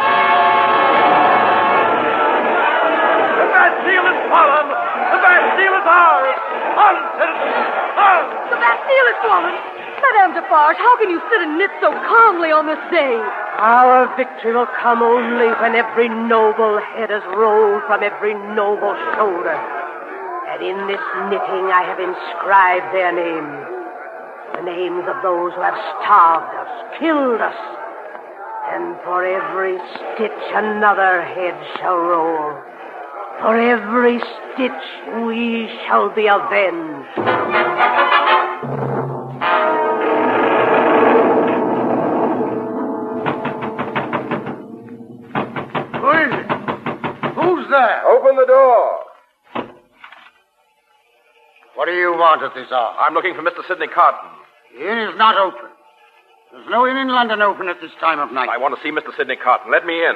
The 3.33 3.47
Bastille 3.49 4.07
is 4.13 4.19
fallen! 4.29 4.67
The 4.69 5.19
Bastille 5.25 5.73
is 5.73 5.87
ours! 5.89 6.37
On, 6.85 6.95
citizens! 7.17 7.65
On! 7.97 8.21
The 8.53 8.59
Bastille 8.61 9.09
is 9.09 9.19
fallen! 9.25 9.72
Madame 10.03 10.35
Defarge, 10.35 10.75
how 10.75 10.97
can 10.99 11.09
you 11.09 11.21
sit 11.31 11.41
and 11.41 11.57
knit 11.57 11.71
so 11.79 11.91
calmly 11.91 12.51
on 12.51 12.67
this 12.67 12.83
day? 12.91 13.15
Our 13.55 14.11
victory 14.19 14.51
will 14.51 14.67
come 14.75 15.01
only 15.01 15.47
when 15.63 15.79
every 15.79 16.09
noble 16.09 16.75
head 16.91 17.07
is 17.07 17.23
rolled 17.39 17.83
from 17.87 18.03
every 18.03 18.35
noble 18.51 18.91
shoulder. 19.15 19.55
And 20.51 20.59
in 20.59 20.75
this 20.91 20.99
knitting 21.31 21.71
I 21.71 21.87
have 21.87 22.03
inscribed 22.03 22.91
their 22.91 23.15
names. 23.15 23.63
The 24.59 24.63
names 24.67 25.07
of 25.07 25.23
those 25.23 25.55
who 25.55 25.63
have 25.63 25.79
starved 26.03 26.51
us, 26.51 26.71
killed 26.99 27.39
us. 27.39 27.55
And 28.75 28.99
for 29.07 29.23
every 29.23 29.79
stitch 29.79 30.43
another 30.51 31.23
head 31.23 31.55
shall 31.79 31.97
roll. 31.97 32.59
For 33.39 33.55
every 33.55 34.19
stitch 34.19 34.83
we 35.23 35.71
shall 35.87 36.09
be 36.13 36.27
avenged. 36.27 38.02
There? 47.73 48.05
Open 48.05 48.35
the 48.35 48.45
door. 48.45 48.99
What 51.73 51.85
do 51.87 51.91
you 51.91 52.11
want 52.13 52.43
at 52.43 52.53
this 52.53 52.71
hour? 52.71 52.93
I'm 53.01 53.15
looking 53.15 53.33
for 53.33 53.41
Mr. 53.41 53.67
Sidney 53.67 53.87
inn 53.89 55.09
is 55.09 55.17
not 55.17 55.37
open. 55.37 55.73
There's 56.51 56.69
no 56.69 56.85
inn 56.85 56.97
in 56.97 57.07
London 57.07 57.41
open 57.41 57.67
at 57.69 57.81
this 57.81 57.89
time 57.99 58.19
of 58.19 58.31
night. 58.31 58.49
I 58.49 58.59
want 58.59 58.77
to 58.77 58.81
see 58.83 58.91
Mr. 58.93 59.09
Sidney 59.17 59.37
Carton. 59.43 59.71
Let 59.71 59.87
me 59.87 60.05
in. 60.05 60.13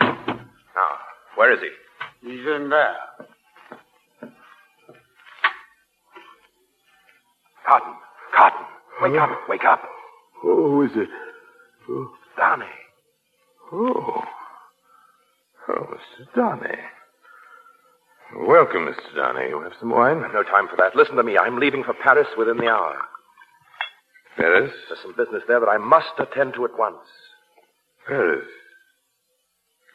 Now, 0.00 1.02
where 1.34 1.52
is 1.52 1.58
he? 1.58 2.28
He's 2.30 2.46
in 2.46 2.70
there. 2.70 2.94
Carton. 7.66 7.94
Carton. 8.36 8.66
Wake 9.02 9.20
up. 9.20 9.30
Wake 9.48 9.64
up. 9.64 9.82
Who 10.42 10.82
is 10.82 10.92
it? 10.94 11.08
Oh, 11.88 12.12
Darnay. 12.36 12.66
oh. 13.72 14.22
Oh, 15.68 15.86
Mr. 15.90 16.34
Darnay. 16.36 16.78
Welcome, 18.36 18.86
Mr. 18.86 19.16
Darnay. 19.16 19.48
You 19.48 19.60
have 19.62 19.72
some 19.80 19.90
wine? 19.90 20.20
No 20.32 20.44
time 20.44 20.68
for 20.68 20.76
that. 20.76 20.94
Listen 20.94 21.16
to 21.16 21.22
me. 21.22 21.36
I'm 21.36 21.58
leaving 21.58 21.82
for 21.82 21.94
Paris 21.94 22.28
within 22.38 22.58
the 22.58 22.68
hour. 22.68 22.96
Paris? 24.36 24.70
There's 24.88 25.00
some 25.02 25.16
business 25.16 25.42
there 25.48 25.58
that 25.58 25.68
I 25.68 25.78
must 25.78 26.14
attend 26.18 26.54
to 26.54 26.64
at 26.64 26.78
once. 26.78 27.02
Paris. 28.06 28.46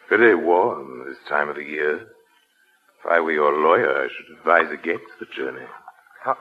Very 0.09 0.36
warm 0.36 1.05
this 1.07 1.17
time 1.29 1.47
of 1.47 1.55
the 1.55 1.63
year. 1.63 1.95
If 1.95 3.09
I 3.09 3.21
were 3.21 3.31
your 3.31 3.53
lawyer, 3.53 4.03
I 4.03 4.07
should 4.09 4.38
advise 4.38 4.71
against 4.71 5.13
the 5.19 5.27
journey. 5.36 5.65
How, 6.23 6.36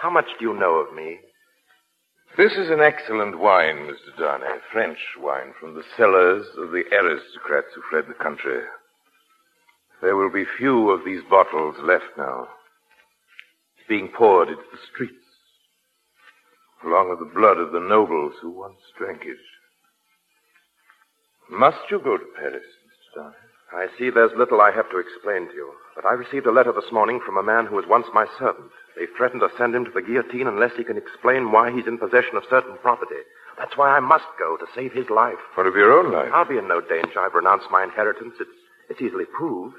how 0.00 0.10
much 0.10 0.26
do 0.40 0.44
you 0.46 0.58
know 0.58 0.74
of 0.74 0.92
me? 0.94 1.18
This 2.36 2.52
is 2.52 2.68
an 2.68 2.80
excellent 2.80 3.38
wine, 3.38 3.88
Mr. 3.88 4.18
Darnay. 4.18 4.58
French 4.72 4.98
wine 5.20 5.54
from 5.60 5.74
the 5.74 5.84
cellars 5.96 6.46
of 6.58 6.70
the 6.70 6.82
aristocrats 6.90 7.68
who 7.74 7.82
fled 7.90 8.06
the 8.08 8.22
country. 8.22 8.62
There 10.02 10.16
will 10.16 10.30
be 10.30 10.44
few 10.58 10.90
of 10.90 11.04
these 11.04 11.22
bottles 11.30 11.76
left 11.80 12.18
now. 12.18 12.48
It's 13.78 13.86
Being 13.88 14.08
poured 14.08 14.48
into 14.48 14.62
the 14.72 14.78
streets. 14.92 15.14
Along 16.84 17.08
with 17.10 17.20
the 17.20 17.34
blood 17.34 17.58
of 17.58 17.70
the 17.70 17.80
nobles 17.80 18.34
who 18.42 18.50
once 18.50 18.80
drank 18.98 19.22
it. 19.22 19.38
Must 21.48 21.78
you 21.88 22.00
go 22.02 22.18
to 22.18 22.24
Paris, 22.36 22.64
Mr. 22.64 23.22
Darnay? 23.22 23.36
I 23.72 23.86
see 23.96 24.10
there's 24.10 24.32
little 24.36 24.60
I 24.60 24.72
have 24.72 24.90
to 24.90 24.98
explain 24.98 25.48
to 25.48 25.54
you, 25.54 25.72
but 25.94 26.04
I 26.04 26.12
received 26.12 26.46
a 26.46 26.52
letter 26.52 26.72
this 26.72 26.92
morning 26.92 27.20
from 27.24 27.38
a 27.38 27.42
man 27.42 27.66
who 27.66 27.76
was 27.76 27.86
once 27.88 28.06
my 28.12 28.26
servant. 28.38 28.70
They 28.96 29.06
threatened 29.16 29.40
to 29.40 29.56
send 29.56 29.74
him 29.74 29.84
to 29.84 29.90
the 29.90 30.02
guillotine 30.02 30.46
unless 30.46 30.72
he 30.76 30.84
can 30.84 30.98
explain 30.98 31.52
why 31.52 31.70
he's 31.70 31.86
in 31.86 31.96
possession 31.96 32.36
of 32.36 32.42
certain 32.50 32.76
property. 32.82 33.22
That's 33.56 33.76
why 33.76 33.96
I 33.96 34.00
must 34.00 34.26
go, 34.38 34.56
to 34.56 34.66
save 34.74 34.92
his 34.92 35.08
life. 35.08 35.40
What 35.54 35.66
of 35.66 35.76
your 35.76 35.92
own 35.92 36.12
life? 36.12 36.30
I'll 36.34 36.44
be 36.48 36.58
in 36.58 36.68
no 36.68 36.80
danger. 36.80 37.20
I've 37.20 37.34
renounced 37.34 37.70
my 37.70 37.84
inheritance. 37.84 38.34
It's, 38.40 38.58
it's 38.90 39.00
easily 39.00 39.24
proved. 39.24 39.76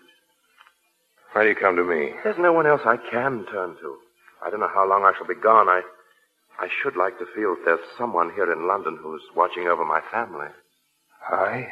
Why 1.34 1.44
do 1.44 1.50
you 1.50 1.56
come 1.56 1.76
to 1.76 1.84
me? 1.84 2.12
There's 2.24 2.38
no 2.38 2.54
one 2.54 2.68
else 2.68 2.82
I 2.86 2.98
can 2.98 3.46
turn 3.52 3.76
to. 3.82 3.98
I 4.46 4.50
don't 4.52 4.60
know 4.60 4.70
how 4.74 4.88
long 4.88 5.04
I 5.04 5.14
shall 5.18 5.28
be 5.28 5.42
gone. 5.42 5.68
I, 5.68 5.82
I 6.60 6.68
should 6.82 6.96
like 6.96 7.18
to 7.20 7.26
feel 7.36 7.56
that 7.56 7.66
there's 7.66 7.80
someone 7.98 8.32
here 8.36 8.52
in 8.52 8.68
London 8.68 9.00
who's 9.02 9.22
watching 9.36 9.68
over 9.68 9.84
my 9.84 10.02
family. 10.12 10.48
I? 11.28 11.68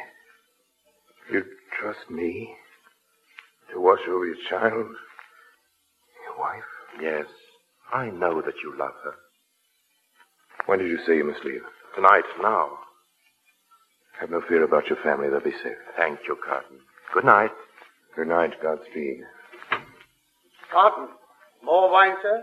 You 1.30 1.44
trust 1.80 2.10
me 2.10 2.54
to 3.72 3.80
watch 3.80 4.00
over 4.08 4.26
your 4.26 4.36
child? 4.50 4.86
Your 6.26 6.38
wife? 6.38 6.62
Yes. 7.00 7.26
I 7.92 8.10
know 8.10 8.42
that 8.42 8.54
you 8.64 8.74
love 8.76 8.94
her. 9.04 9.14
When 10.66 10.78
did 10.80 10.88
you 10.88 10.98
say 11.06 11.16
you 11.16 11.24
must 11.24 11.44
leave? 11.44 11.62
Tonight, 11.94 12.24
now. 12.40 12.70
Have 14.20 14.30
no 14.30 14.40
fear 14.48 14.64
about 14.64 14.88
your 14.88 14.98
family. 15.04 15.28
They'll 15.28 15.40
be 15.40 15.52
safe. 15.62 15.76
Thank 15.96 16.20
you, 16.26 16.36
Carton. 16.44 16.78
Good 17.14 17.24
night. 17.24 17.50
Good 18.16 18.28
night, 18.28 18.52
Godspeed. 18.62 19.22
Carton, 20.72 21.08
more 21.62 21.90
wine, 21.92 22.14
sir? 22.22 22.42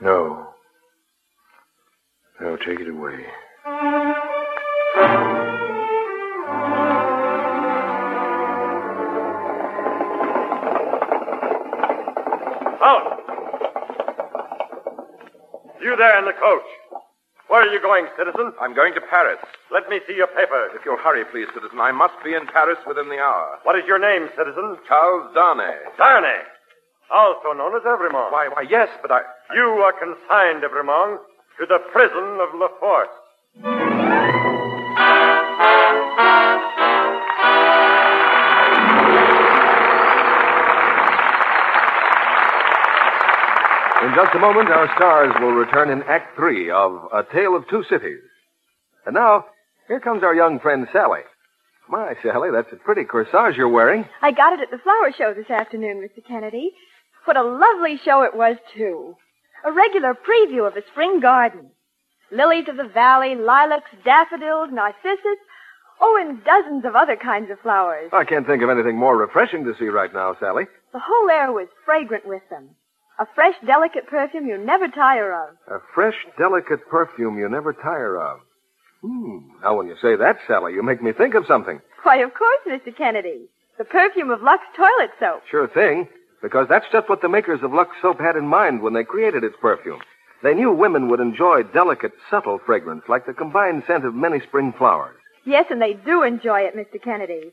No. 0.00 0.48
No, 2.40 2.56
take 2.56 2.80
it 2.80 2.88
away. 2.88 3.24
Out! 12.82 13.22
You 15.80 15.94
there 15.96 16.18
in 16.18 16.24
the 16.24 16.32
coach. 16.32 16.62
Where 17.46 17.62
are 17.62 17.72
you 17.72 17.80
going, 17.80 18.06
citizen? 18.18 18.52
I'm 18.60 18.74
going 18.74 18.94
to 18.94 19.00
Paris. 19.00 19.38
Let 19.70 19.88
me 19.88 20.00
see 20.08 20.14
your 20.16 20.26
papers. 20.26 20.72
If 20.74 20.84
you'll 20.84 20.96
hurry, 20.96 21.24
please, 21.30 21.46
citizen. 21.54 21.78
I 21.78 21.92
must 21.92 22.14
be 22.24 22.34
in 22.34 22.46
Paris 22.46 22.78
within 22.86 23.08
the 23.08 23.18
hour. 23.20 23.58
What 23.62 23.78
is 23.78 23.84
your 23.86 24.00
name, 24.00 24.28
citizen? 24.36 24.78
Charles 24.88 25.30
Darnay. 25.34 25.76
Darnay. 25.98 26.42
Also 27.10 27.52
known 27.52 27.76
as 27.76 27.82
Evremonde. 27.82 28.32
Why, 28.32 28.48
why, 28.48 28.62
yes, 28.68 28.88
but 29.02 29.10
I. 29.10 29.20
You 29.54 29.82
are 29.84 29.92
consigned, 29.92 30.62
Evremonde, 30.62 31.18
to 31.58 31.66
the 31.66 31.78
prison 31.92 32.38
of 32.40 32.48
La 32.54 32.68
Force. 32.80 34.22
In 44.02 44.10
just 44.16 44.34
a 44.34 44.38
moment, 44.40 44.68
our 44.68 44.90
stars 44.96 45.32
will 45.40 45.52
return 45.52 45.88
in 45.88 46.02
Act 46.04 46.34
Three 46.36 46.70
of 46.70 47.08
A 47.12 47.22
Tale 47.32 47.54
of 47.54 47.68
Two 47.68 47.84
Cities. 47.88 48.18
And 49.06 49.14
now, 49.14 49.46
here 49.86 50.00
comes 50.00 50.24
our 50.24 50.34
young 50.34 50.58
friend 50.58 50.88
Sally. 50.92 51.20
My, 51.88 52.14
Sally, 52.22 52.50
that's 52.52 52.72
a 52.72 52.76
pretty 52.76 53.04
corsage 53.04 53.56
you're 53.56 53.68
wearing. 53.68 54.04
I 54.20 54.32
got 54.32 54.54
it 54.54 54.60
at 54.60 54.70
the 54.70 54.78
flower 54.78 55.12
show 55.16 55.34
this 55.34 55.50
afternoon, 55.50 56.02
Mr. 56.02 56.26
Kennedy. 56.26 56.72
What 57.24 57.36
a 57.36 57.42
lovely 57.42 58.00
show 58.04 58.22
it 58.22 58.36
was, 58.36 58.56
too. 58.76 59.16
A 59.64 59.72
regular 59.72 60.14
preview 60.14 60.66
of 60.66 60.76
a 60.76 60.82
spring 60.90 61.20
garden. 61.20 61.70
Lilies 62.30 62.68
of 62.68 62.76
the 62.76 62.88
valley, 62.88 63.34
lilacs, 63.34 63.90
daffodils, 64.04 64.70
narcissus, 64.72 65.38
oh, 66.00 66.18
and 66.20 66.42
dozens 66.44 66.84
of 66.84 66.96
other 66.96 67.16
kinds 67.16 67.50
of 67.50 67.60
flowers. 67.60 68.10
I 68.12 68.24
can't 68.24 68.46
think 68.46 68.62
of 68.62 68.70
anything 68.70 68.96
more 68.96 69.16
refreshing 69.16 69.64
to 69.64 69.74
see 69.78 69.86
right 69.86 70.12
now, 70.12 70.36
Sally. 70.40 70.64
The 70.92 70.98
whole 70.98 71.30
air 71.30 71.52
was 71.52 71.68
fragrant 71.84 72.26
with 72.26 72.42
them. 72.50 72.70
A 73.18 73.26
fresh, 73.34 73.54
delicate 73.66 74.08
perfume 74.08 74.46
you 74.46 74.58
never 74.58 74.88
tire 74.88 75.32
of. 75.32 75.54
A 75.68 75.78
fresh, 75.94 76.16
delicate 76.38 76.80
perfume 76.90 77.38
you 77.38 77.48
never 77.48 77.72
tire 77.72 78.18
of. 78.18 78.40
Hmm. 79.02 79.38
Now, 79.62 79.76
when 79.76 79.86
you 79.86 79.96
say 80.00 80.16
that, 80.16 80.38
Sally, 80.46 80.72
you 80.72 80.82
make 80.82 81.02
me 81.02 81.12
think 81.12 81.34
of 81.34 81.44
something. 81.46 81.80
Why, 82.02 82.16
of 82.18 82.32
course, 82.34 82.60
Mr. 82.66 82.96
Kennedy. 82.96 83.48
The 83.78 83.84
perfume 83.84 84.30
of 84.30 84.42
Lux 84.42 84.62
toilet 84.76 85.10
soap. 85.20 85.42
Sure 85.50 85.68
thing. 85.68 86.08
Because 86.42 86.66
that's 86.68 86.86
just 86.92 87.08
what 87.08 87.22
the 87.22 87.28
makers 87.28 87.60
of 87.62 87.72
Lux 87.72 87.90
soap 88.02 88.20
had 88.20 88.36
in 88.36 88.46
mind 88.46 88.82
when 88.82 88.92
they 88.92 89.04
created 89.04 89.44
its 89.44 89.56
perfume. 89.60 90.00
They 90.42 90.54
knew 90.54 90.72
women 90.72 91.08
would 91.08 91.20
enjoy 91.20 91.62
delicate, 91.62 92.12
subtle 92.28 92.58
fragrance 92.66 93.04
like 93.08 93.26
the 93.26 93.32
combined 93.32 93.84
scent 93.86 94.04
of 94.04 94.14
many 94.14 94.40
spring 94.40 94.74
flowers. 94.76 95.16
Yes, 95.46 95.66
and 95.70 95.80
they 95.80 95.94
do 95.94 96.24
enjoy 96.24 96.62
it, 96.62 96.76
Mr. 96.76 97.02
Kennedy. 97.02 97.52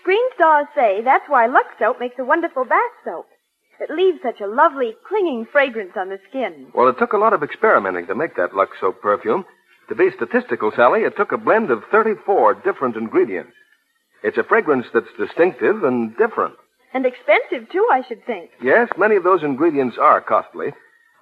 Screen 0.00 0.24
stars 0.34 0.66
say 0.74 1.00
that's 1.02 1.28
why 1.28 1.46
Lux 1.46 1.68
soap 1.78 1.98
makes 2.00 2.18
a 2.18 2.24
wonderful 2.24 2.64
bath 2.64 2.80
soap. 3.04 3.26
It 3.80 3.90
leaves 3.90 4.18
such 4.22 4.40
a 4.40 4.46
lovely, 4.46 4.94
clinging 5.08 5.46
fragrance 5.50 5.92
on 5.96 6.08
the 6.08 6.18
skin. 6.28 6.66
Well, 6.74 6.88
it 6.88 6.98
took 6.98 7.12
a 7.12 7.18
lot 7.18 7.32
of 7.32 7.42
experimenting 7.42 8.06
to 8.08 8.14
make 8.14 8.36
that 8.36 8.54
Lux 8.54 8.72
soap 8.80 9.00
perfume. 9.00 9.44
To 9.88 9.94
be 9.94 10.10
statistical, 10.10 10.72
Sally, 10.74 11.02
it 11.02 11.16
took 11.16 11.32
a 11.32 11.38
blend 11.38 11.70
of 11.70 11.82
34 11.90 12.54
different 12.54 12.96
ingredients. 12.96 13.52
It's 14.22 14.36
a 14.36 14.44
fragrance 14.44 14.86
that's 14.92 15.06
distinctive 15.18 15.84
and 15.84 16.16
different. 16.16 16.56
And 16.94 17.04
expensive, 17.04 17.70
too, 17.70 17.86
I 17.92 18.02
should 18.08 18.24
think. 18.24 18.50
Yes, 18.62 18.88
many 18.96 19.16
of 19.16 19.24
those 19.24 19.42
ingredients 19.42 19.96
are 20.00 20.20
costly, 20.20 20.72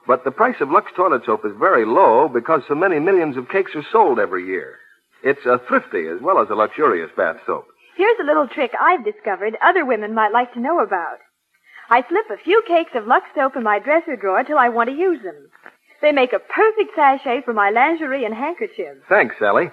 but 0.07 0.25
the 0.25 0.31
price 0.31 0.57
of 0.61 0.71
Lux 0.71 0.93
toilet 0.95 1.23
soap 1.27 1.45
is 1.45 1.53
very 1.59 1.85
low 1.85 2.29
because 2.29 2.63
so 2.69 2.75
many 2.75 3.01
millions 3.01 3.37
of 3.37 3.49
cakes 3.49 3.73
are 3.75 3.87
sold 3.91 4.19
every 4.19 4.47
year. 4.47 4.79
It's 5.23 5.45
a 5.45 5.61
thrifty 5.67 6.07
as 6.07 6.21
well 6.21 6.41
as 6.41 6.49
a 6.51 6.55
luxurious 6.55 7.11
bath 7.17 7.39
soap. 7.47 7.67
Here's 7.97 8.19
a 8.21 8.27
little 8.27 8.47
trick 8.47 8.73
I've 8.81 9.05
discovered 9.05 9.57
other 9.63 9.85
women 9.85 10.15
might 10.15 10.33
like 10.33 10.53
to 10.53 10.61
know 10.61 10.81
about. 10.81 11.19
I 11.89 12.05
slip 12.09 12.31
a 12.31 12.43
few 12.43 12.63
cakes 12.67 12.93
of 12.95 13.07
Lux 13.07 13.27
soap 13.35 13.57
in 13.57 13.63
my 13.63 13.79
dresser 13.79 14.17
drawer 14.17 14.45
till 14.45 14.59
I 14.59 14.69
want 14.69 14.89
to 14.91 14.95
use 14.95 15.23
them. 15.23 15.49
They 16.03 16.13
make 16.13 16.33
a 16.33 16.39
perfect 16.39 16.95
sachet 16.95 17.43
for 17.45 17.55
my 17.55 17.71
lingerie 17.71 18.25
and 18.25 18.35
handkerchiefs. 18.35 19.01
Thanks, 19.09 19.35
Sally. 19.39 19.71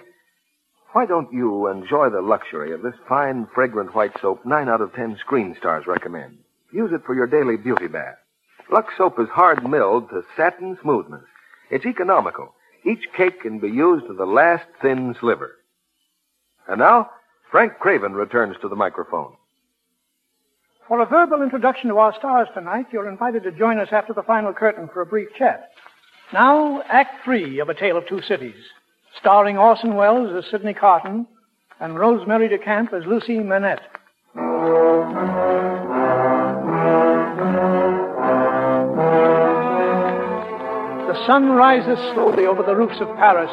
Why 0.93 1.07
don't 1.07 1.33
you 1.33 1.67
enjoy 1.67 2.11
the 2.11 2.21
luxury 2.21 2.71
of 2.71 2.83
this 2.83 2.93
fine, 3.09 3.47
fragrant 3.53 3.95
white 3.95 4.13
soap 4.21 4.45
nine 4.45 4.69
out 4.69 4.79
of 4.79 4.93
ten 4.93 5.17
screen 5.19 5.55
stars 5.57 5.87
recommend? 5.87 6.37
Use 6.71 6.91
it 6.93 7.01
for 7.03 7.15
your 7.15 7.25
daily 7.25 7.57
beauty 7.57 7.87
bath. 7.87 8.17
Lux 8.71 8.93
soap 8.95 9.19
is 9.19 9.27
hard 9.29 9.67
milled 9.67 10.09
to 10.09 10.21
satin 10.37 10.77
smoothness. 10.83 11.23
It's 11.71 11.87
economical. 11.87 12.53
Each 12.85 13.05
cake 13.17 13.41
can 13.41 13.57
be 13.57 13.69
used 13.69 14.05
to 14.05 14.13
the 14.13 14.27
last 14.27 14.65
thin 14.83 15.15
sliver. 15.19 15.55
And 16.67 16.77
now, 16.77 17.09
Frank 17.49 17.79
Craven 17.79 18.13
returns 18.13 18.55
to 18.61 18.69
the 18.69 18.75
microphone. 18.75 19.33
For 20.87 20.99
a 20.99 21.07
verbal 21.07 21.41
introduction 21.41 21.89
to 21.89 21.97
our 21.97 22.13
stars 22.13 22.49
tonight, 22.53 22.85
you're 22.91 23.09
invited 23.09 23.41
to 23.43 23.51
join 23.51 23.79
us 23.79 23.89
after 23.91 24.13
the 24.13 24.21
final 24.21 24.53
curtain 24.53 24.87
for 24.93 25.01
a 25.01 25.07
brief 25.07 25.29
chat. 25.37 25.71
Now, 26.33 26.83
Act 26.83 27.23
Three 27.25 27.59
of 27.59 27.69
A 27.69 27.73
Tale 27.73 27.97
of 27.97 28.07
Two 28.07 28.21
Cities, 28.21 28.55
starring 29.19 29.57
Orson 29.57 29.95
Welles 29.95 30.31
as 30.35 30.49
Sidney 30.49 30.73
Carton 30.73 31.27
and 31.79 31.99
Rosemary 31.99 32.49
DeCamp 32.49 32.93
as 32.93 33.05
Lucy 33.05 33.39
Manette. 33.39 33.81
The 41.07 41.27
sun 41.27 41.51
rises 41.51 41.97
slowly 42.13 42.45
over 42.45 42.63
the 42.63 42.75
roofs 42.75 42.99
of 42.99 43.07
Paris, 43.17 43.51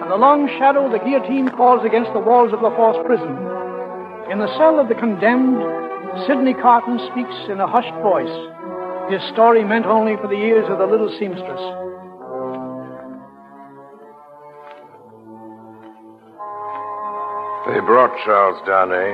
and 0.00 0.10
the 0.10 0.16
long 0.16 0.48
shadow 0.58 0.90
the 0.90 0.98
guillotine 0.98 1.48
falls 1.56 1.84
against 1.84 2.12
the 2.12 2.20
walls 2.20 2.52
of 2.52 2.62
La 2.62 2.74
Force 2.74 2.98
prison. 3.06 3.30
In 4.30 4.38
the 4.38 4.52
cell 4.58 4.78
of 4.78 4.88
the 4.88 4.94
condemned, 4.94 5.62
Sidney 6.26 6.54
Carton 6.54 6.98
speaks 7.12 7.48
in 7.48 7.60
a 7.60 7.66
hushed 7.66 7.94
voice, 8.02 8.28
his 9.10 9.22
story 9.32 9.64
meant 9.64 9.86
only 9.86 10.16
for 10.16 10.28
the 10.28 10.36
ears 10.36 10.66
of 10.68 10.78
the 10.78 10.86
little 10.86 11.08
seamstress. 11.18 11.87
They 17.68 17.80
brought 17.80 18.16
Charles 18.24 18.56
Darnay 18.64 19.12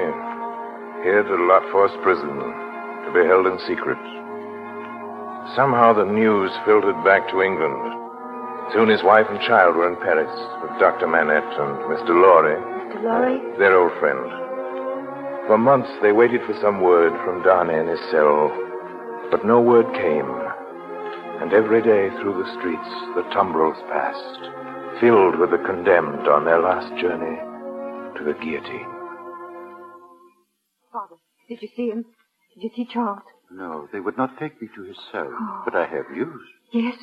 here 1.03 1.25
to 1.27 1.37
La 1.51 1.59
Force 1.73 1.91
prison 2.07 2.39
to 2.39 3.11
be 3.11 3.27
held 3.27 3.51
in 3.51 3.59
secret. 3.67 3.99
Somehow 5.59 5.91
the 5.91 6.07
news 6.07 6.55
filtered 6.65 6.95
back 7.03 7.27
to 7.35 7.43
England. 7.43 7.83
Soon 8.71 8.87
his 8.89 9.03
wife 9.03 9.27
and 9.29 9.43
child 9.43 9.75
were 9.75 9.91
in 9.91 9.99
Paris 9.99 10.31
with 10.63 10.71
Dr. 10.79 11.09
Manette 11.11 11.43
and 11.43 11.83
Mr. 11.91 12.15
Lorry, 12.15 12.55
Mr. 12.55 13.03
Lorry? 13.03 13.43
their 13.59 13.75
old 13.75 13.91
friend. 13.99 14.23
For 15.51 15.59
months 15.59 15.91
they 16.01 16.13
waited 16.13 16.47
for 16.47 16.55
some 16.63 16.81
word 16.81 17.11
from 17.27 17.43
Darnay 17.43 17.81
in 17.81 17.89
his 17.89 18.07
cell, 18.15 18.55
but 19.33 19.45
no 19.45 19.61
word 19.61 19.91
came. 19.99 20.31
And 21.43 21.53
every 21.53 21.83
day 21.83 22.07
through 22.23 22.39
the 22.39 22.55
streets 22.55 22.91
the 23.19 23.27
tumbrils 23.35 23.83
passed, 23.91 25.03
filled 25.03 25.43
with 25.43 25.51
the 25.51 25.59
condemned 25.67 26.29
on 26.31 26.45
their 26.45 26.63
last 26.63 26.95
journey 27.03 27.43
to 28.17 28.25
the 28.25 28.33
guillotine. 28.35 28.87
Father, 30.93 31.17
did 31.49 31.61
you 31.63 31.69
see 31.77 31.89
him? 31.89 32.05
Did 32.55 32.63
you 32.63 32.71
see 32.77 32.87
Charles? 32.93 33.23
No, 33.51 33.89
they 33.93 34.01
would 34.01 34.17
not 34.17 34.39
take 34.39 34.61
me 34.63 34.69
to 34.75 34.83
his 34.83 34.97
cell. 35.13 35.29
Oh. 35.31 35.63
But 35.65 35.75
I 35.75 35.87
have 35.87 36.11
news. 36.11 36.43
Yes. 36.73 36.97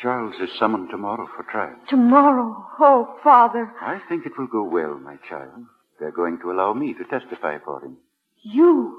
Charles 0.00 0.34
is 0.40 0.50
summoned 0.58 0.88
tomorrow 0.90 1.28
for 1.36 1.42
trial. 1.44 1.76
Tomorrow. 1.88 2.66
Oh, 2.78 3.16
Father. 3.22 3.70
I 3.82 4.00
think 4.08 4.24
it 4.24 4.32
will 4.38 4.46
go 4.46 4.62
well, 4.62 4.94
my 4.98 5.16
child. 5.28 5.64
They're 5.98 6.10
going 6.10 6.38
to 6.40 6.50
allow 6.50 6.72
me 6.72 6.94
to 6.94 7.04
testify 7.04 7.58
for 7.64 7.82
him. 7.84 7.98
You? 8.42 8.96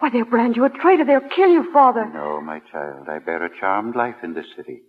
Why, 0.00 0.10
they'll 0.10 0.24
brand 0.24 0.56
you 0.56 0.64
a 0.64 0.70
traitor. 0.70 1.04
They'll 1.04 1.28
kill 1.36 1.50
you, 1.50 1.70
Father. 1.72 2.06
No, 2.12 2.40
my 2.40 2.60
child. 2.72 3.08
I 3.08 3.18
bear 3.20 3.44
a 3.44 3.60
charmed 3.60 3.94
life 3.94 4.16
in 4.24 4.34
this 4.34 4.46
city. 4.56 4.82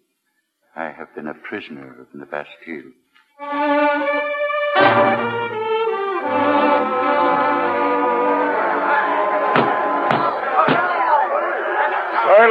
I 0.75 0.85
have 0.85 1.13
been 1.13 1.27
a 1.27 1.33
prisoner 1.33 2.07
in 2.13 2.19
the 2.19 2.25
Bastille. 2.25 2.91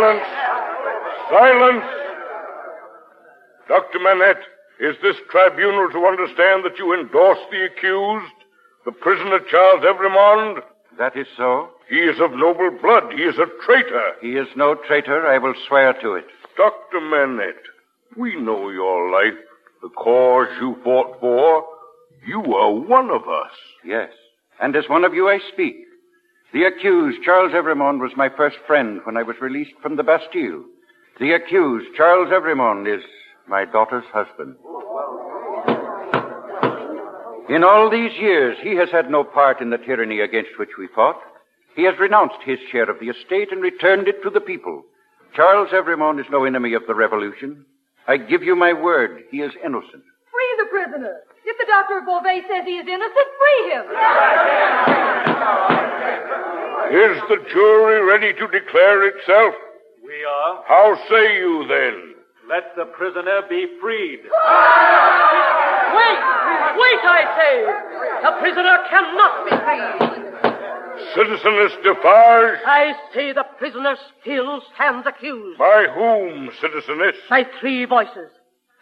Silence! 0.01 0.25
Silence! 1.29 1.85
Dr. 3.69 3.99
Manette, 4.01 4.41
is 4.81 4.97
this 5.03 5.17
tribunal 5.31 5.91
to 5.91 6.07
understand 6.07 6.65
that 6.65 6.79
you 6.79 6.95
endorse 6.95 7.39
the 7.51 7.67
accused, 7.67 8.33
the 8.87 8.93
prisoner 8.93 9.41
Charles 9.51 9.85
Evremonde? 9.85 10.63
That 10.99 11.19
is 11.19 11.27
so. 11.37 11.69
He 11.91 11.97
is 11.97 12.19
of 12.19 12.31
noble 12.33 12.71
blood. 12.81 13.13
He 13.13 13.25
is 13.25 13.37
a 13.37 13.45
traitor. 13.67 14.13
He 14.23 14.37
is 14.37 14.49
no 14.57 14.75
traitor. 14.75 15.27
I 15.27 15.37
will 15.37 15.55
swear 15.69 15.93
to 16.01 16.15
it. 16.15 16.25
Dr. 16.57 17.01
Manette, 17.03 17.67
we 18.17 18.41
know 18.41 18.71
your 18.71 19.11
life, 19.11 19.39
the 19.83 19.91
cause 19.91 20.49
you 20.63 20.77
fought 20.83 21.21
for. 21.21 21.67
You 22.27 22.55
are 22.55 22.73
one 22.73 23.11
of 23.11 23.29
us. 23.29 23.53
Yes. 23.85 24.11
And 24.63 24.75
as 24.77 24.89
one 24.89 25.05
of 25.05 25.13
you 25.13 25.29
I 25.29 25.41
speak. 25.53 25.77
The 26.53 26.65
accused, 26.65 27.23
Charles 27.23 27.53
Evremonde, 27.53 28.01
was 28.01 28.13
my 28.17 28.29
first 28.29 28.57
friend 28.67 29.01
when 29.05 29.17
I 29.17 29.23
was 29.23 29.37
released 29.41 29.75
from 29.81 29.97
the 29.97 30.03
Bastille. 30.03 30.65
The 31.21 31.33
accused, 31.33 31.95
Charles 31.97 32.31
Evremonde, 32.31 32.89
is 32.99 33.05
my 33.47 33.65
daughter's 33.65 34.05
husband. 34.13 34.57
In 37.49 37.63
all 37.63 37.89
these 37.89 38.13
years, 38.19 38.57
he 38.63 38.75
has 38.77 38.91
had 38.91 39.11
no 39.11 39.23
part 39.23 39.61
in 39.61 39.71
the 39.71 39.79
tyranny 39.79 40.21
against 40.21 40.59
which 40.59 40.71
we 40.79 40.89
fought. 40.95 41.21
He 41.77 41.85
has 41.85 41.99
renounced 42.01 42.43
his 42.45 42.59
share 42.73 42.91
of 42.91 42.99
the 42.99 43.11
estate 43.11 43.53
and 43.53 43.63
returned 43.63 44.09
it 44.09 44.23
to 44.23 44.31
the 44.31 44.41
people. 44.41 44.83
Charles 45.37 45.71
Evremonde 45.73 46.21
is 46.21 46.31
no 46.31 46.45
enemy 46.45 46.75
of 46.75 46.83
the 46.89 46.95
revolution. 46.95 47.65
I 48.09 48.17
give 48.17 48.43
you 48.43 48.57
my 48.57 48.73
word, 48.73 49.23
he 49.31 49.41
is 49.41 49.53
innocent. 49.65 50.03
Free 50.69 50.71
the 50.85 50.91
prisoner. 50.91 51.17
If 51.45 51.57
the 51.59 51.67
doctor 51.67 51.99
of 51.99 52.05
Beauvais 52.05 52.43
says 52.49 52.65
he 52.67 52.77
is 52.77 52.87
innocent, 52.87 53.29
free 53.41 53.71
him. 53.73 53.85
Is 56.91 57.17
the 57.29 57.37
jury 57.53 58.03
ready 58.05 58.33
to 58.35 58.47
declare 58.49 59.07
itself? 59.09 59.55
We 60.05 60.25
are. 60.25 60.63
How 60.67 60.97
say 61.09 61.37
you 61.39 61.65
then? 61.69 62.15
Let 62.49 62.75
the 62.77 62.85
prisoner 62.97 63.43
be 63.49 63.67
freed. 63.81 64.21
Wait! 64.21 64.29
Wait, 66.77 67.01
I 67.07 67.23
say! 67.39 67.65
The 68.23 68.33
prisoner 68.41 68.79
cannot 68.91 69.45
be 69.47 69.51
freed. 69.65 69.97
Citizeness 71.15 71.73
Defarge? 71.83 72.59
I 72.67 72.93
say 73.15 73.33
the 73.33 73.45
prisoner 73.59 73.97
still 74.21 74.61
stands 74.75 75.07
accused. 75.07 75.59
By 75.59 75.87
whom, 75.95 76.51
citizeness? 76.61 77.15
By 77.31 77.45
three 77.61 77.85
voices. 77.87 78.31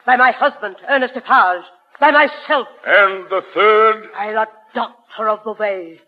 By 0.09 0.17
my 0.17 0.33
husband, 0.33 0.77
Ernest 0.89 1.13
Defarge. 1.13 1.65
By 2.01 2.11
myself. 2.11 2.67
And 2.87 3.29
the 3.29 3.43
third? 3.53 4.11
By 4.15 4.33
the 4.33 4.47
doctor 4.75 5.29
of 5.29 5.41
the 5.45 5.53
way, 5.53 6.01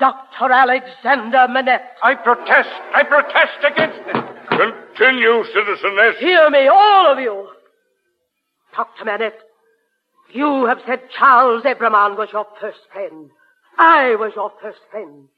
Dr. 0.00 0.50
Alexander 0.50 1.46
Manette. 1.48 1.92
I 2.02 2.16
protest. 2.16 2.68
I 2.92 3.04
protest 3.04 3.62
against 3.62 4.00
it. 4.08 4.16
Continue, 4.48 5.44
citizeness. 5.54 6.18
Hear 6.18 6.50
me, 6.50 6.66
all 6.66 7.12
of 7.12 7.20
you. 7.20 7.46
Dr. 8.74 9.04
Manette, 9.04 9.38
you 10.32 10.66
have 10.66 10.78
said 10.84 11.02
Charles 11.16 11.62
Evremonde 11.62 12.18
was 12.18 12.30
your 12.32 12.48
first 12.60 12.80
friend. 12.92 13.30
I 13.78 14.16
was 14.16 14.32
your 14.34 14.50
first 14.60 14.80
friend. 14.90 15.28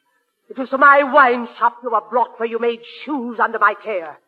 It 0.48 0.56
was 0.56 0.70
to 0.70 0.78
my 0.78 1.02
wine 1.02 1.48
shop 1.58 1.80
you 1.82 1.90
were 1.90 2.00
brought 2.08 2.40
where 2.40 2.48
you 2.48 2.58
made 2.58 2.80
shoes 3.04 3.38
under 3.38 3.58
my 3.58 3.74
care. 3.84 4.18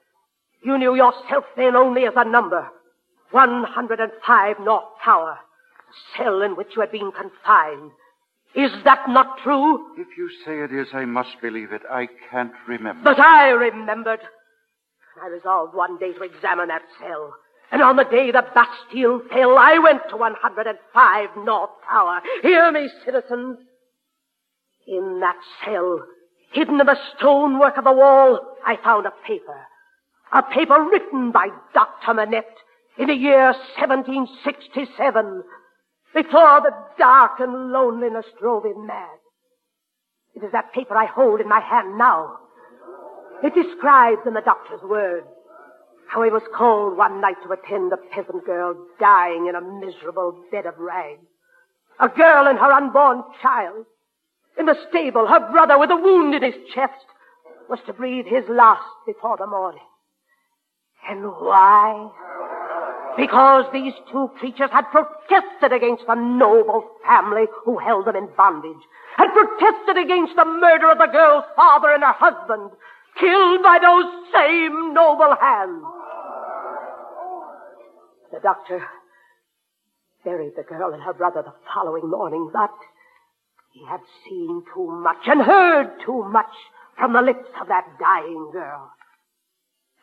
You 0.62 0.76
knew 0.76 0.94
yourself 0.94 1.44
then 1.56 1.74
only 1.74 2.04
as 2.04 2.12
a 2.16 2.28
number. 2.28 2.70
105 3.30 4.60
North 4.60 4.84
Tower. 5.04 5.38
The 5.88 6.24
cell 6.24 6.42
in 6.42 6.56
which 6.56 6.68
you 6.76 6.80
had 6.80 6.92
been 6.92 7.12
confined. 7.12 7.90
Is 8.54 8.70
that 8.84 9.08
not 9.08 9.38
true? 9.42 9.94
If 9.96 10.08
you 10.16 10.30
say 10.44 10.60
it 10.60 10.72
is, 10.72 10.88
I 10.92 11.04
must 11.04 11.40
believe 11.42 11.72
it. 11.72 11.82
I 11.90 12.08
can't 12.30 12.52
remember. 12.66 13.02
But 13.04 13.20
I 13.20 13.50
remembered. 13.50 14.20
I 15.22 15.28
resolved 15.28 15.74
one 15.74 15.98
day 15.98 16.12
to 16.12 16.22
examine 16.22 16.68
that 16.68 16.82
cell. 17.00 17.34
And 17.70 17.82
on 17.82 17.96
the 17.96 18.04
day 18.04 18.30
the 18.30 18.44
Bastille 18.54 19.20
fell, 19.28 19.58
I 19.58 19.78
went 19.78 20.02
to 20.10 20.16
105 20.16 21.28
North 21.44 21.70
Tower. 21.88 22.20
Hear 22.42 22.72
me, 22.72 22.88
citizens. 23.04 23.58
In 24.86 25.20
that 25.20 25.36
cell, 25.64 26.02
hidden 26.52 26.80
in 26.80 26.86
the 26.86 26.96
stonework 27.16 27.76
of 27.76 27.84
the 27.84 27.92
wall, 27.92 28.40
I 28.64 28.76
found 28.82 29.06
a 29.06 29.12
paper. 29.26 29.60
A 30.32 30.42
paper 30.42 30.82
written 30.90 31.30
by 31.30 31.48
Dr. 31.74 32.14
Manette 32.14 32.56
in 32.98 33.06
the 33.06 33.14
year 33.14 33.54
1767, 33.78 35.42
before 36.14 36.60
the 36.60 36.72
dark 36.98 37.38
and 37.38 37.70
loneliness 37.70 38.26
drove 38.40 38.64
him 38.64 38.86
mad. 38.86 39.18
It 40.34 40.42
is 40.44 40.52
that 40.52 40.72
paper 40.72 40.96
I 40.96 41.06
hold 41.06 41.40
in 41.40 41.48
my 41.48 41.60
hand 41.60 41.96
now. 41.96 42.38
It 43.42 43.54
describes 43.54 44.22
in 44.26 44.34
the 44.34 44.40
doctor's 44.40 44.82
words 44.82 45.26
how 46.08 46.22
he 46.22 46.30
was 46.30 46.42
called 46.56 46.96
one 46.96 47.20
night 47.20 47.36
to 47.44 47.52
attend 47.52 47.92
a 47.92 47.96
peasant 47.96 48.44
girl 48.44 48.74
dying 48.98 49.46
in 49.46 49.54
a 49.54 49.60
miserable 49.60 50.42
bed 50.50 50.66
of 50.66 50.78
rags. 50.78 51.26
A 52.00 52.08
girl 52.08 52.46
and 52.46 52.58
her 52.58 52.72
unborn 52.72 53.22
child. 53.42 53.84
In 54.58 54.66
the 54.66 54.76
stable, 54.88 55.26
her 55.26 55.50
brother 55.52 55.78
with 55.78 55.90
a 55.90 55.96
wound 55.96 56.34
in 56.34 56.42
his 56.42 56.54
chest 56.74 57.04
was 57.68 57.78
to 57.86 57.92
breathe 57.92 58.26
his 58.26 58.44
last 58.48 58.88
before 59.06 59.36
the 59.36 59.46
morning. 59.46 59.82
And 61.08 61.24
why? 61.24 62.10
Because 63.18 63.64
these 63.72 63.94
two 64.12 64.30
creatures 64.38 64.70
had 64.70 64.84
protested 64.92 65.72
against 65.72 66.06
the 66.06 66.14
noble 66.14 66.88
family 67.04 67.46
who 67.64 67.76
held 67.76 68.06
them 68.06 68.14
in 68.14 68.28
bondage, 68.36 68.78
had 69.16 69.34
protested 69.34 69.98
against 69.98 70.36
the 70.36 70.44
murder 70.44 70.92
of 70.92 70.98
the 70.98 71.10
girl's 71.10 71.42
father 71.56 71.90
and 71.90 72.04
her 72.04 72.14
husband, 72.14 72.70
killed 73.18 73.62
by 73.64 73.80
those 73.82 74.06
same 74.32 74.94
noble 74.94 75.34
hands. 75.34 75.82
The 78.30 78.38
doctor 78.40 78.86
buried 80.24 80.52
the 80.56 80.62
girl 80.62 80.94
and 80.94 81.02
her 81.02 81.14
brother 81.14 81.42
the 81.42 81.54
following 81.74 82.08
morning, 82.08 82.50
but 82.52 82.70
he 83.72 83.84
had 83.84 84.00
seen 84.28 84.62
too 84.72 84.86
much 85.02 85.26
and 85.26 85.42
heard 85.42 85.90
too 86.06 86.22
much 86.30 86.54
from 86.96 87.14
the 87.14 87.22
lips 87.22 87.50
of 87.60 87.66
that 87.66 87.84
dying 87.98 88.50
girl. 88.52 88.92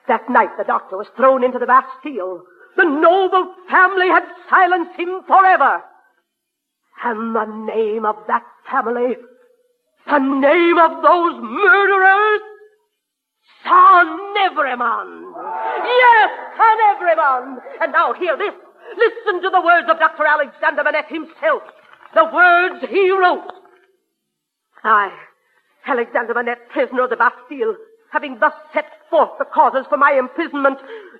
That 0.09 0.30
night 0.30 0.57
the 0.57 0.66
doctor 0.66 0.97
was 0.97 1.07
thrown 1.16 1.45
into 1.45 1.59
the 1.59 1.66
Bastille. 1.66 2.43
The 2.78 2.84
noble 2.84 3.53
family 3.69 4.07
had 4.07 4.23
silenced 4.49 4.99
him 4.99 5.21
forever. 5.28 5.84
And 7.03 7.36
the 7.36 7.45
name 7.45 8.05
of 8.05 8.15
that 8.28 8.43
family, 8.69 9.15
the 10.07 10.19
name 10.19 10.78
of 10.78 11.03
those 11.03 11.41
murderers, 11.41 12.41
Saint 13.63 14.38
Evremonde. 14.45 15.34
Yes, 15.84 16.30
Saint 16.57 16.82
Evremonde. 16.93 17.59
And 17.82 17.91
now 17.91 18.13
hear 18.13 18.38
this. 18.38 18.53
Listen 18.97 19.41
to 19.41 19.49
the 19.49 19.61
words 19.61 19.88
of 19.89 19.99
Dr. 19.99 20.26
Alexander 20.26 20.84
Manette 20.84 21.09
himself. 21.09 21.63
The 22.13 22.26
words 22.26 22.86
he 22.89 23.11
wrote. 23.11 23.51
I, 24.84 25.11
Alexander 25.88 26.34
Manette, 26.34 26.69
prisoner 26.69 27.03
of 27.03 27.09
the 27.09 27.17
Bastille, 27.17 27.76
having 28.11 28.38
thus 28.39 28.53
set 28.73 28.86
forth 29.09 29.32
the 29.39 29.45
causes 29.45 29.86
for 29.89 29.97
my 29.97 30.13
imprisonment, 30.13 30.78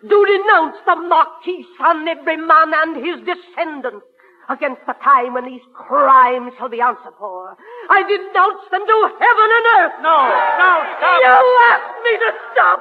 do 0.10 0.20
denounce 0.26 0.78
the 0.86 0.96
Marquis 0.96 1.66
Saint 1.78 2.08
Evremonde 2.08 2.74
and 2.74 2.96
his 2.98 3.18
descendants 3.26 4.06
against 4.50 4.82
the 4.86 4.94
time 5.04 5.34
when 5.34 5.46
these 5.46 5.66
crimes 5.74 6.54
shall 6.58 6.70
be 6.70 6.82
answered 6.82 7.18
for. 7.18 7.58
I 7.90 8.04
denounce 8.06 8.66
them 8.70 8.86
to 8.86 8.98
heaven 9.18 9.50
and 9.58 9.66
earth. 9.82 9.98
No, 10.06 10.18
no, 10.62 10.72
stop. 10.98 11.18
You 11.22 11.34
asked 11.74 11.98
me 12.06 12.14
to 12.22 12.30
stop. 12.54 12.80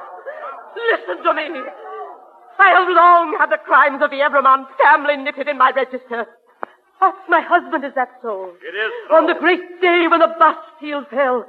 Listen 0.75 1.23
to 1.23 1.33
me. 1.33 1.47
I 2.59 2.69
have 2.69 2.87
long 2.87 3.35
had 3.37 3.49
the 3.49 3.57
crimes 3.57 4.01
of 4.01 4.11
the 4.11 4.21
Evremonde 4.21 4.67
family 4.81 5.17
knitted 5.17 5.47
in 5.47 5.57
my 5.57 5.71
register. 5.75 6.25
Ask 7.01 7.17
my 7.27 7.41
husband, 7.41 7.83
is 7.83 7.91
that 7.95 8.09
so? 8.21 8.53
It 8.63 8.75
is 8.75 8.91
so. 9.09 9.15
On 9.15 9.27
the 9.27 9.35
great 9.35 9.81
day 9.81 10.07
when 10.07 10.19
the 10.19 10.31
Bastille 10.39 11.05
fell, 11.09 11.45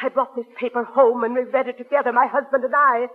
I 0.00 0.08
brought 0.08 0.36
this 0.36 0.46
paper 0.58 0.84
home 0.84 1.24
and 1.24 1.34
we 1.34 1.42
read 1.42 1.66
it 1.66 1.78
together, 1.78 2.12
my 2.12 2.26
husband 2.26 2.64
and 2.64 2.74
I. 2.74 3.06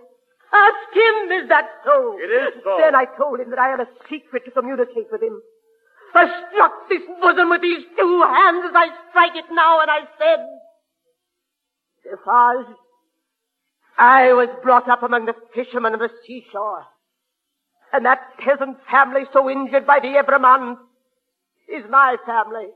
Ask 0.52 0.94
him, 0.94 1.32
is 1.42 1.48
that 1.48 1.68
so? 1.84 2.16
It 2.18 2.30
is 2.30 2.62
so. 2.64 2.78
Then 2.80 2.94
I 2.94 3.04
told 3.16 3.40
him 3.40 3.50
that 3.50 3.58
I 3.58 3.68
had 3.68 3.80
a 3.80 3.88
secret 4.08 4.44
to 4.44 4.50
communicate 4.50 5.08
with 5.10 5.22
him. 5.22 5.40
I 6.14 6.26
struck 6.48 6.88
this 6.88 7.02
bosom 7.20 7.50
with 7.50 7.60
these 7.60 7.84
two 7.98 8.22
hands 8.22 8.64
as 8.68 8.72
I 8.74 8.88
strike 9.10 9.36
it 9.36 9.44
now, 9.50 9.80
and 9.80 9.90
I 9.90 10.00
said, 10.18 10.46
Defarge, 12.04 12.66
I 13.98 14.32
was 14.32 14.48
brought 14.62 14.88
up 14.88 15.02
among 15.02 15.26
the 15.26 15.34
fishermen 15.54 15.94
of 15.94 16.00
the 16.00 16.10
seashore, 16.26 16.84
and 17.92 18.04
that 18.06 18.20
peasant 18.38 18.78
family 18.90 19.22
so 19.32 19.50
injured 19.50 19.86
by 19.86 20.00
the 20.00 20.16
Evremonde 20.16 20.78
is 21.68 21.84
my 21.90 22.16
family. 22.24 22.68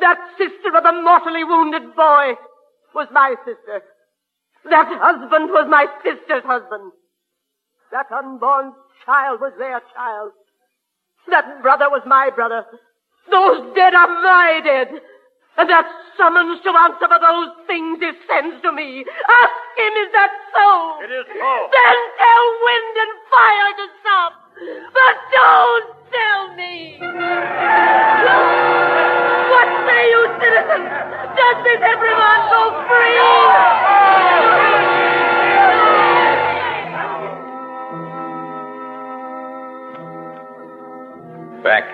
That 0.00 0.18
sister 0.36 0.76
of 0.76 0.82
the 0.82 0.92
mortally 1.02 1.44
wounded 1.44 1.94
boy 1.94 2.34
was 2.94 3.08
my 3.12 3.34
sister. 3.44 3.82
That 4.68 4.88
husband 4.92 5.50
was 5.50 5.66
my 5.70 5.86
sister's 6.04 6.44
husband. 6.44 6.92
That 7.92 8.06
unborn 8.12 8.72
child 9.06 9.40
was 9.40 9.52
their 9.58 9.80
child. 9.94 10.32
That 11.30 11.62
brother 11.62 11.88
was 11.88 12.02
my 12.06 12.30
brother. 12.30 12.66
Those 13.30 13.74
dead 13.74 13.94
are 13.94 14.08
my 14.22 14.60
dead. 14.62 14.88
And 15.56 15.68
that 15.68 15.86
summons 16.16 16.60
to 16.62 16.70
answer 16.70 17.08
for 17.08 17.20
those 17.20 17.50
things 17.66 17.98
he 18.00 18.10
sends 18.28 18.62
to 18.62 18.72
me. 18.72 19.04
Ask 19.04 19.60
him, 19.76 19.92
is 20.04 20.10
that 20.12 20.32
so? 20.54 20.68
It 21.04 21.12
is 21.12 21.26
so. 21.26 21.50
Then 21.72 21.98
tell 22.16 22.44
wind 22.64 22.94
and 23.00 23.12
fire 23.28 23.72
to 23.80 23.86
stop. 24.00 24.32
But 24.92 25.16
don't 25.32 25.88
tell 26.12 26.42
me. 26.54 27.00
What 29.50 29.68
say 29.88 30.02
you, 30.10 30.22
citizens? 30.38 30.88
Does 31.34 31.56
this 31.64 31.80
Evremonde 31.80 32.46
go 32.52 32.62
free? 32.88 34.19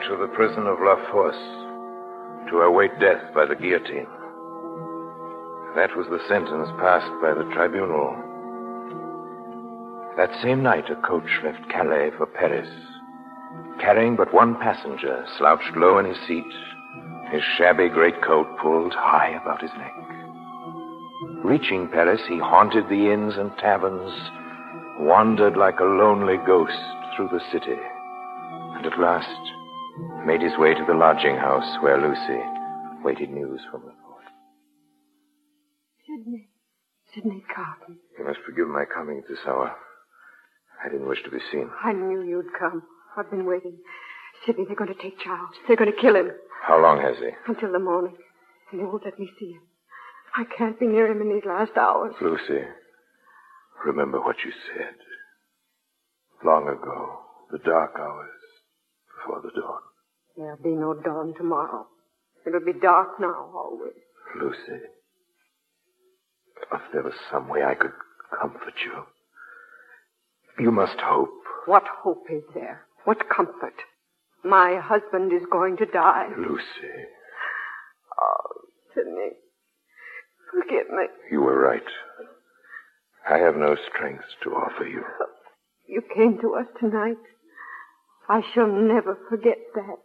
To 0.09 0.16
the 0.16 0.28
prison 0.28 0.68
of 0.68 0.78
La 0.80 0.94
Force 1.11 1.34
to 2.48 2.61
await 2.61 2.92
death 3.00 3.34
by 3.34 3.44
the 3.44 3.57
guillotine. 3.57 4.07
That 5.74 5.96
was 5.96 6.07
the 6.07 6.22
sentence 6.28 6.68
passed 6.78 7.11
by 7.20 7.34
the 7.34 7.50
tribunal. 7.52 8.14
That 10.16 10.30
same 10.44 10.62
night, 10.62 10.88
a 10.90 10.96
coach 11.02 11.28
left 11.42 11.68
Calais 11.70 12.12
for 12.16 12.26
Paris, 12.26 12.68
carrying 13.80 14.14
but 14.14 14.32
one 14.32 14.54
passenger, 14.61 15.26
slouched 15.38 15.76
low 15.76 15.98
in 15.98 16.07
his 16.07 16.18
seat, 16.28 16.54
his 17.32 17.42
shabby 17.59 17.88
greatcoat 17.88 18.46
pulled 18.62 18.94
high 18.94 19.36
about 19.42 19.61
his 19.61 19.72
neck. 19.76 19.92
Reaching 21.42 21.88
Paris, 21.88 22.20
he 22.28 22.38
haunted 22.38 22.88
the 22.88 23.11
inns 23.12 23.34
and 23.36 23.50
taverns, 23.59 24.14
wandered 25.00 25.57
like 25.57 25.80
a 25.80 25.84
lonely 25.84 26.36
ghost 26.46 26.78
through 27.16 27.28
the 27.32 27.42
city, 27.50 27.80
and 28.76 28.86
at 28.86 29.00
last 29.00 29.66
made 30.26 30.42
his 30.42 30.57
way 30.59 30.74
to 30.74 30.84
the 30.86 30.94
lodging 30.94 31.36
house 31.36 31.78
where 31.82 32.01
Lucy 32.01 32.40
waited 33.05 33.30
news 33.30 33.61
from 33.70 33.82
the 33.82 33.92
fort. 34.03 34.24
Sidney. 36.07 36.49
Sidney 37.14 37.44
Carton. 37.55 37.99
You 38.18 38.24
must 38.26 38.40
forgive 38.44 38.68
my 38.68 38.84
coming 38.84 39.18
at 39.18 39.28
this 39.28 39.38
hour. 39.47 39.74
I 40.84 40.88
didn't 40.90 41.09
wish 41.09 41.22
to 41.24 41.30
be 41.30 41.38
seen. 41.51 41.70
I 41.82 41.92
knew 41.92 42.22
you'd 42.22 42.53
come. 42.59 42.82
I've 43.16 43.30
been 43.30 43.47
waiting. 43.47 43.78
Sidney, 44.44 44.64
they're 44.66 44.76
going 44.76 44.92
to 44.94 45.01
take 45.03 45.18
Charles. 45.20 45.55
They're 45.66 45.76
going 45.76 45.90
to 45.92 45.99
kill 46.01 46.14
him 46.16 46.30
How 46.66 46.80
long 46.82 47.01
has 47.01 47.16
he? 47.18 47.30
until 47.49 47.72
the 47.72 47.78
morning. 47.78 48.14
And 48.70 48.80
they 48.80 48.84
won't 48.84 49.05
let 49.05 49.18
me 49.18 49.30
see 49.38 49.53
him. 49.53 49.62
I 50.36 50.44
can't 50.44 50.78
be 50.78 50.86
near 50.86 51.11
him 51.11 51.22
in 51.22 51.32
these 51.32 51.47
last 51.47 51.72
hours. 51.78 52.14
Lucy, 52.20 52.61
remember 53.86 54.20
what 54.20 54.36
you 54.44 54.51
said. 54.76 54.94
Long 56.44 56.68
ago, 56.68 57.20
the 57.51 57.59
dark 57.59 57.92
hours 57.99 58.28
before 59.27 59.41
the 59.43 59.51
dawn. 59.61 59.81
There'll 60.37 60.57
be 60.62 60.70
no 60.70 60.95
dawn 60.95 61.35
tomorrow. 61.37 61.87
It'll 62.47 62.61
be 62.64 62.79
dark 62.81 63.18
now, 63.20 63.51
always. 63.55 63.93
Lucy, 64.41 64.83
if 66.72 66.81
there 66.93 67.03
was 67.03 67.14
some 67.31 67.49
way 67.49 67.62
I 67.64 67.74
could 67.74 67.93
comfort 68.41 68.74
you. 68.85 69.05
You 70.64 70.70
must 70.70 70.99
hope. 71.01 71.31
What 71.66 71.85
hope 72.03 72.27
is 72.31 72.43
there? 72.55 72.83
What 73.05 73.29
comfort? 73.35 73.74
My 74.45 74.79
husband 74.83 75.33
is 75.33 75.43
going 75.51 75.77
to 75.79 75.87
die. 75.87 76.29
Lucy, 76.39 76.62
Oh, 78.18 78.61
Sidney. 78.95 79.33
Forgive 80.53 80.89
me. 80.91 81.05
you 81.31 81.41
were 81.43 81.59
right. 81.59 81.83
I 83.29 83.39
have 83.39 83.57
no 83.57 83.77
strength 83.93 84.24
to 84.45 84.51
offer 84.55 84.85
you. 84.87 85.03
You 85.89 86.03
came 86.14 86.39
to 86.41 86.55
us 86.55 86.66
tonight. 86.81 87.16
I 88.29 88.41
shall 88.53 88.66
never 88.66 89.16
forget 89.29 89.59
that. 89.77 89.99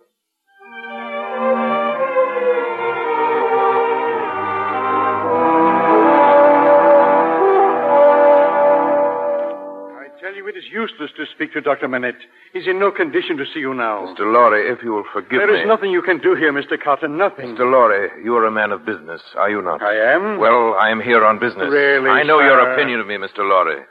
I 9.97 10.07
tell 10.21 10.35
you, 10.35 10.47
it 10.47 10.55
is 10.55 10.65
useless 10.71 11.09
to 11.17 11.25
speak 11.33 11.53
to 11.53 11.61
Dr. 11.61 11.87
Manette. 11.87 12.13
He's 12.53 12.67
in 12.67 12.79
no 12.79 12.91
condition 12.91 13.37
to 13.37 13.45
see 13.51 13.59
you 13.61 13.73
now. 13.73 14.05
Mr. 14.05 14.31
Lorry, 14.31 14.69
if 14.71 14.83
you 14.83 14.91
will 14.91 15.05
forgive 15.11 15.31
There 15.31 15.47
me. 15.47 15.53
There 15.53 15.61
is 15.63 15.67
nothing 15.67 15.89
you 15.89 16.03
can 16.03 16.19
do 16.19 16.35
here, 16.35 16.53
Mr. 16.53 16.79
Carton. 16.81 17.17
Nothing. 17.17 17.55
Mr. 17.55 17.71
Lorry, 17.71 18.23
you 18.23 18.35
are 18.35 18.45
a 18.45 18.51
man 18.51 18.71
of 18.71 18.85
business, 18.85 19.21
are 19.35 19.49
you 19.49 19.63
not? 19.63 19.81
I 19.81 19.95
am. 20.13 20.37
Well, 20.37 20.75
I 20.79 20.91
am 20.91 21.01
here 21.01 21.25
on 21.25 21.39
business. 21.39 21.71
Really, 21.71 22.11
I 22.11 22.21
know 22.21 22.37
sir? 22.37 22.45
your 22.45 22.71
opinion 22.71 22.99
of 22.99 23.07
me, 23.07 23.15
Mr. 23.15 23.39
Lorry. 23.39 23.81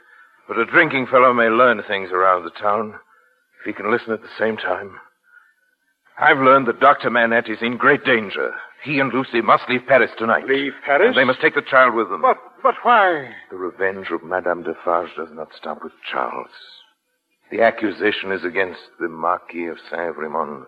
But 0.47 0.57
a 0.57 0.65
drinking 0.65 1.07
fellow 1.07 1.33
may 1.33 1.49
learn 1.49 1.83
things 1.85 2.11
around 2.11 2.45
the 2.45 2.51
town 2.51 2.95
if 3.61 3.65
he 3.65 3.73
can 3.73 3.91
listen 3.91 4.11
at 4.11 4.21
the 4.21 4.35
same 4.39 4.57
time. 4.57 4.99
I've 6.17 6.39
learned 6.39 6.67
that 6.67 6.79
Dr. 6.79 7.09
Manette 7.09 7.49
is 7.49 7.59
in 7.61 7.77
great 7.77 8.03
danger. 8.03 8.53
He 8.83 8.99
and 8.99 9.13
Lucy 9.13 9.41
must 9.41 9.63
leave 9.69 9.81
Paris 9.87 10.11
tonight. 10.17 10.45
Leave 10.47 10.73
Paris? 10.83 11.07
And 11.09 11.17
they 11.17 11.23
must 11.23 11.41
take 11.41 11.55
the 11.55 11.61
child 11.61 11.93
with 11.93 12.09
them. 12.09 12.21
But, 12.21 12.37
but 12.63 12.75
why? 12.83 13.29
The 13.49 13.57
revenge 13.57 14.07
of 14.11 14.23
Madame 14.23 14.63
Defarge 14.63 15.09
does 15.15 15.29
not 15.31 15.49
stop 15.55 15.83
with 15.83 15.93
Charles. 16.11 16.49
The 17.51 17.61
accusation 17.61 18.31
is 18.31 18.43
against 18.43 18.79
the 18.99 19.09
Marquis 19.09 19.67
of 19.67 19.77
Saint 19.89 20.01
Evremonde 20.01 20.65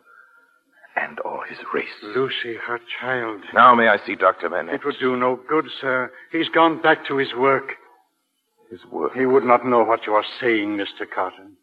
and 0.96 1.20
all 1.22 1.44
his 1.48 1.58
race. 1.74 1.88
Lucy, 2.16 2.56
her 2.56 2.80
child. 3.02 3.42
Now 3.54 3.74
may 3.74 3.88
I 3.88 3.98
see 4.06 4.16
Dr. 4.16 4.50
Manette? 4.50 4.76
It 4.76 4.86
would 4.86 4.96
do 5.00 5.16
no 5.18 5.40
good, 5.50 5.66
sir. 5.82 6.12
He's 6.32 6.50
gone 6.50 6.82
back 6.82 7.08
to 7.08 7.18
his 7.18 7.34
work. 7.36 7.74
His 8.70 8.82
work? 8.92 9.14
He 9.16 9.26
would 9.26 9.44
not 9.44 9.66
know 9.66 9.84
what 9.84 10.06
you 10.06 10.14
are 10.14 10.26
saying, 10.40 10.78
Mr. 10.78 11.06
Carton. 11.14 11.58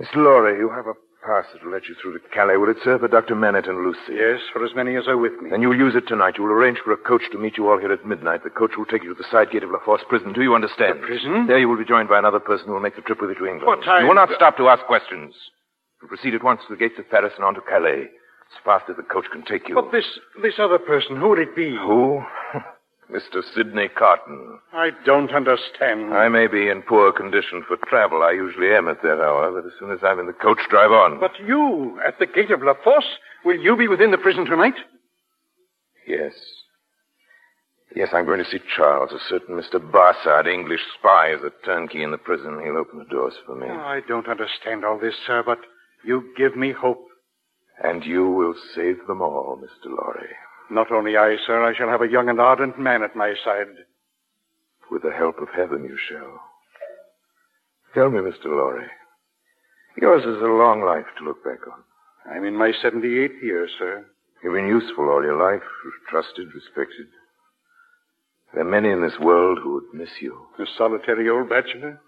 Mr. 0.00 0.16
Lorry, 0.16 0.58
you 0.58 0.70
have 0.70 0.86
a 0.86 0.94
pass 1.24 1.46
that 1.52 1.64
will 1.64 1.72
let 1.72 1.86
you 1.88 1.94
through 2.00 2.18
to 2.18 2.28
Calais. 2.34 2.56
Will 2.56 2.68
it 2.70 2.76
serve 2.84 3.00
for 3.00 3.08
Dr. 3.08 3.34
Manette 3.34 3.66
and 3.68 3.78
Lucy? 3.84 4.12
Yes, 4.18 4.40
for 4.52 4.64
as 4.64 4.74
many 4.74 4.96
as 4.96 5.06
are 5.08 5.16
with 5.16 5.32
me. 5.40 5.50
Then 5.50 5.62
you'll 5.62 5.76
use 5.78 5.94
it 5.94 6.06
tonight. 6.08 6.34
You 6.36 6.44
will 6.44 6.52
arrange 6.52 6.78
for 6.84 6.92
a 6.92 6.96
coach 6.96 7.22
to 7.32 7.38
meet 7.38 7.56
you 7.56 7.68
all 7.70 7.78
here 7.78 7.92
at 7.92 8.04
midnight. 8.04 8.42
The 8.44 8.50
coach 8.50 8.72
will 8.76 8.84
take 8.86 9.02
you 9.04 9.14
to 9.14 9.22
the 9.22 9.28
side 9.30 9.50
gate 9.50 9.62
of 9.62 9.70
La 9.70 9.78
Force 9.84 10.02
prison. 10.08 10.32
Do 10.32 10.42
you 10.42 10.54
understand? 10.54 11.00
The 11.00 11.06
prison? 11.06 11.46
There 11.46 11.58
you 11.58 11.68
will 11.68 11.78
be 11.78 11.84
joined 11.84 12.08
by 12.08 12.18
another 12.18 12.40
person 12.40 12.66
who 12.66 12.72
will 12.74 12.80
make 12.80 12.96
the 12.96 13.02
trip 13.02 13.20
with 13.20 13.30
you 13.30 13.36
to 13.36 13.46
England. 13.46 13.66
What 13.66 13.82
time- 13.84 14.02
You 14.02 14.08
will 14.08 14.14
not 14.16 14.30
stop 14.34 14.56
to 14.58 14.68
ask 14.68 14.84
questions. 14.84 15.34
You'll 16.02 16.08
proceed 16.08 16.34
at 16.34 16.42
once 16.42 16.60
to 16.66 16.74
the 16.74 16.78
gates 16.78 16.98
of 16.98 17.08
Paris 17.08 17.32
and 17.36 17.44
on 17.44 17.54
to 17.54 17.60
Calais. 17.62 18.02
As 18.10 18.58
fast 18.64 18.90
as 18.90 18.96
the 18.96 19.02
coach 19.02 19.24
can 19.32 19.42
take 19.42 19.68
you. 19.68 19.74
But 19.74 19.90
this, 19.92 20.04
this 20.42 20.58
other 20.58 20.78
person, 20.78 21.16
who 21.16 21.30
would 21.30 21.38
it 21.38 21.56
be? 21.56 21.70
Who? 21.74 22.22
Mr. 23.10 23.42
Sidney 23.54 23.88
Carton. 23.88 24.58
I 24.72 24.90
don't 25.04 25.32
understand. 25.32 26.14
I 26.14 26.28
may 26.28 26.46
be 26.46 26.68
in 26.68 26.82
poor 26.82 27.12
condition 27.12 27.64
for 27.66 27.76
travel. 27.88 28.22
I 28.22 28.32
usually 28.32 28.74
am 28.74 28.88
at 28.88 29.02
that 29.02 29.20
hour, 29.20 29.50
but 29.52 29.66
as 29.66 29.72
soon 29.78 29.92
as 29.92 29.98
I'm 30.02 30.18
in 30.18 30.26
the 30.26 30.32
coach, 30.32 30.58
drive 30.70 30.90
on. 30.90 31.20
But 31.20 31.32
you, 31.46 32.00
at 32.06 32.18
the 32.18 32.26
gate 32.26 32.50
of 32.50 32.62
La 32.62 32.74
Force, 32.82 33.06
will 33.44 33.58
you 33.58 33.76
be 33.76 33.88
within 33.88 34.10
the 34.10 34.18
prison 34.18 34.46
tonight? 34.46 34.74
Yes. 36.06 36.32
Yes, 37.94 38.08
I'm 38.12 38.24
going 38.26 38.42
to 38.42 38.50
see 38.50 38.58
Charles. 38.74 39.12
A 39.12 39.18
certain 39.28 39.54
Mr. 39.56 39.78
Barsad, 39.78 40.46
English 40.46 40.80
spy, 40.98 41.32
is 41.32 41.40
a 41.44 41.50
turnkey 41.64 42.02
in 42.02 42.10
the 42.10 42.18
prison. 42.18 42.60
He'll 42.64 42.78
open 42.78 42.98
the 42.98 43.04
doors 43.04 43.34
for 43.46 43.54
me. 43.54 43.66
Oh, 43.70 43.74
I 43.74 44.00
don't 44.08 44.28
understand 44.28 44.84
all 44.84 44.98
this, 44.98 45.14
sir, 45.26 45.42
but 45.44 45.58
you 46.04 46.32
give 46.36 46.56
me 46.56 46.72
hope. 46.72 47.06
And 47.82 48.04
you 48.04 48.28
will 48.30 48.54
save 48.74 49.06
them 49.06 49.20
all, 49.20 49.60
Mr. 49.60 49.90
Lorry. 49.90 50.30
Not 50.70 50.90
only 50.90 51.16
I, 51.16 51.36
sir, 51.46 51.62
I 51.62 51.74
shall 51.76 51.88
have 51.88 52.02
a 52.02 52.08
young 52.08 52.28
and 52.28 52.40
ardent 52.40 52.78
man 52.78 53.02
at 53.02 53.16
my 53.16 53.34
side. 53.44 53.66
With 54.90 55.02
the 55.02 55.12
help 55.12 55.38
of 55.38 55.48
heaven, 55.54 55.84
you 55.84 55.96
shall. 56.08 56.40
Tell 57.94 58.10
me, 58.10 58.18
Mr. 58.18 58.46
Lorry. 58.46 58.86
Yours 60.00 60.22
is 60.22 60.42
a 60.42 60.46
long 60.46 60.82
life 60.84 61.06
to 61.18 61.24
look 61.24 61.44
back 61.44 61.60
on. 61.66 61.82
I'm 62.34 62.44
in 62.44 62.56
my 62.56 62.72
78th 62.82 63.42
year, 63.42 63.68
sir. 63.78 64.04
You've 64.42 64.54
been 64.54 64.66
useful 64.66 65.08
all 65.08 65.22
your 65.22 65.38
life, 65.38 65.62
trusted, 66.10 66.48
respected. 66.54 67.06
There 68.52 68.62
are 68.62 68.70
many 68.70 68.90
in 68.90 69.02
this 69.02 69.18
world 69.20 69.58
who 69.62 69.74
would 69.74 69.94
miss 69.94 70.10
you. 70.20 70.36
A 70.58 70.64
solitary 70.76 71.28
old 71.28 71.48
bachelor? 71.48 72.00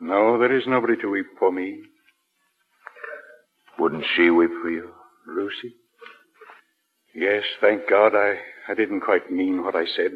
No, 0.00 0.38
there 0.38 0.56
is 0.56 0.64
nobody 0.66 0.96
to 1.00 1.10
weep 1.10 1.26
for 1.38 1.52
me. 1.52 1.82
Wouldn't 3.78 4.04
she 4.16 4.30
weep 4.30 4.50
for 4.62 4.70
you? 4.70 4.90
Lucy? 5.26 5.74
Yes, 7.14 7.44
thank 7.60 7.88
God 7.88 8.14
I, 8.14 8.34
I 8.68 8.74
didn't 8.74 9.00
quite 9.00 9.30
mean 9.30 9.62
what 9.62 9.76
I 9.76 9.84
said. 9.86 10.12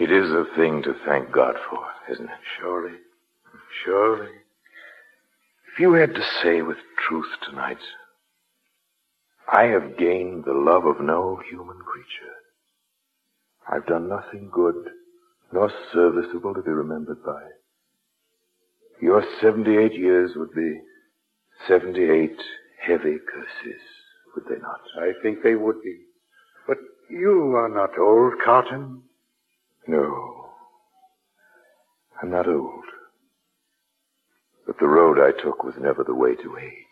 It 0.00 0.10
is 0.10 0.30
a 0.30 0.44
thing 0.56 0.82
to 0.82 0.94
thank 1.06 1.32
God 1.32 1.54
for, 1.70 1.84
isn't 2.12 2.24
it? 2.24 2.40
Surely. 2.60 2.96
Surely. 3.84 4.30
If 5.72 5.80
you 5.80 5.92
had 5.92 6.14
to 6.14 6.22
say 6.42 6.62
with 6.62 6.78
truth 7.08 7.28
tonight, 7.48 7.78
I 9.52 9.64
have 9.64 9.96
gained 9.96 10.44
the 10.44 10.52
love 10.52 10.84
of 10.84 11.00
no 11.00 11.40
human 11.48 11.78
creature. 11.78 12.34
I've 13.70 13.86
done 13.86 14.08
nothing 14.08 14.50
good 14.52 14.90
nor 15.52 15.70
serviceable 15.92 16.54
to 16.54 16.62
be 16.62 16.70
remembered 16.70 17.24
by. 17.24 17.42
Your 19.00 19.24
78 19.40 19.94
years 19.94 20.32
would 20.36 20.52
be 20.54 20.80
78 21.66 22.36
heavy 22.80 23.16
curses, 23.32 23.80
would 24.38 24.56
they 24.56 24.60
not? 24.60 24.80
I 25.00 25.12
think 25.22 25.42
they 25.42 25.54
would 25.54 25.82
be. 25.82 25.98
But 26.66 26.78
You 27.10 27.54
are 27.56 27.68
not 27.68 27.98
old, 27.98 28.34
Carton. 28.44 29.02
No. 29.86 30.50
I'm 32.22 32.30
not 32.30 32.46
old. 32.46 32.84
But 34.66 34.78
the 34.78 34.86
road 34.86 35.18
I 35.18 35.32
took 35.42 35.64
was 35.64 35.74
never 35.80 36.04
the 36.04 36.14
way 36.14 36.34
to 36.34 36.58
age. 36.58 36.84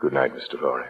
Good 0.00 0.12
night, 0.12 0.32
Mr. 0.32 0.60
Lorry. 0.62 0.86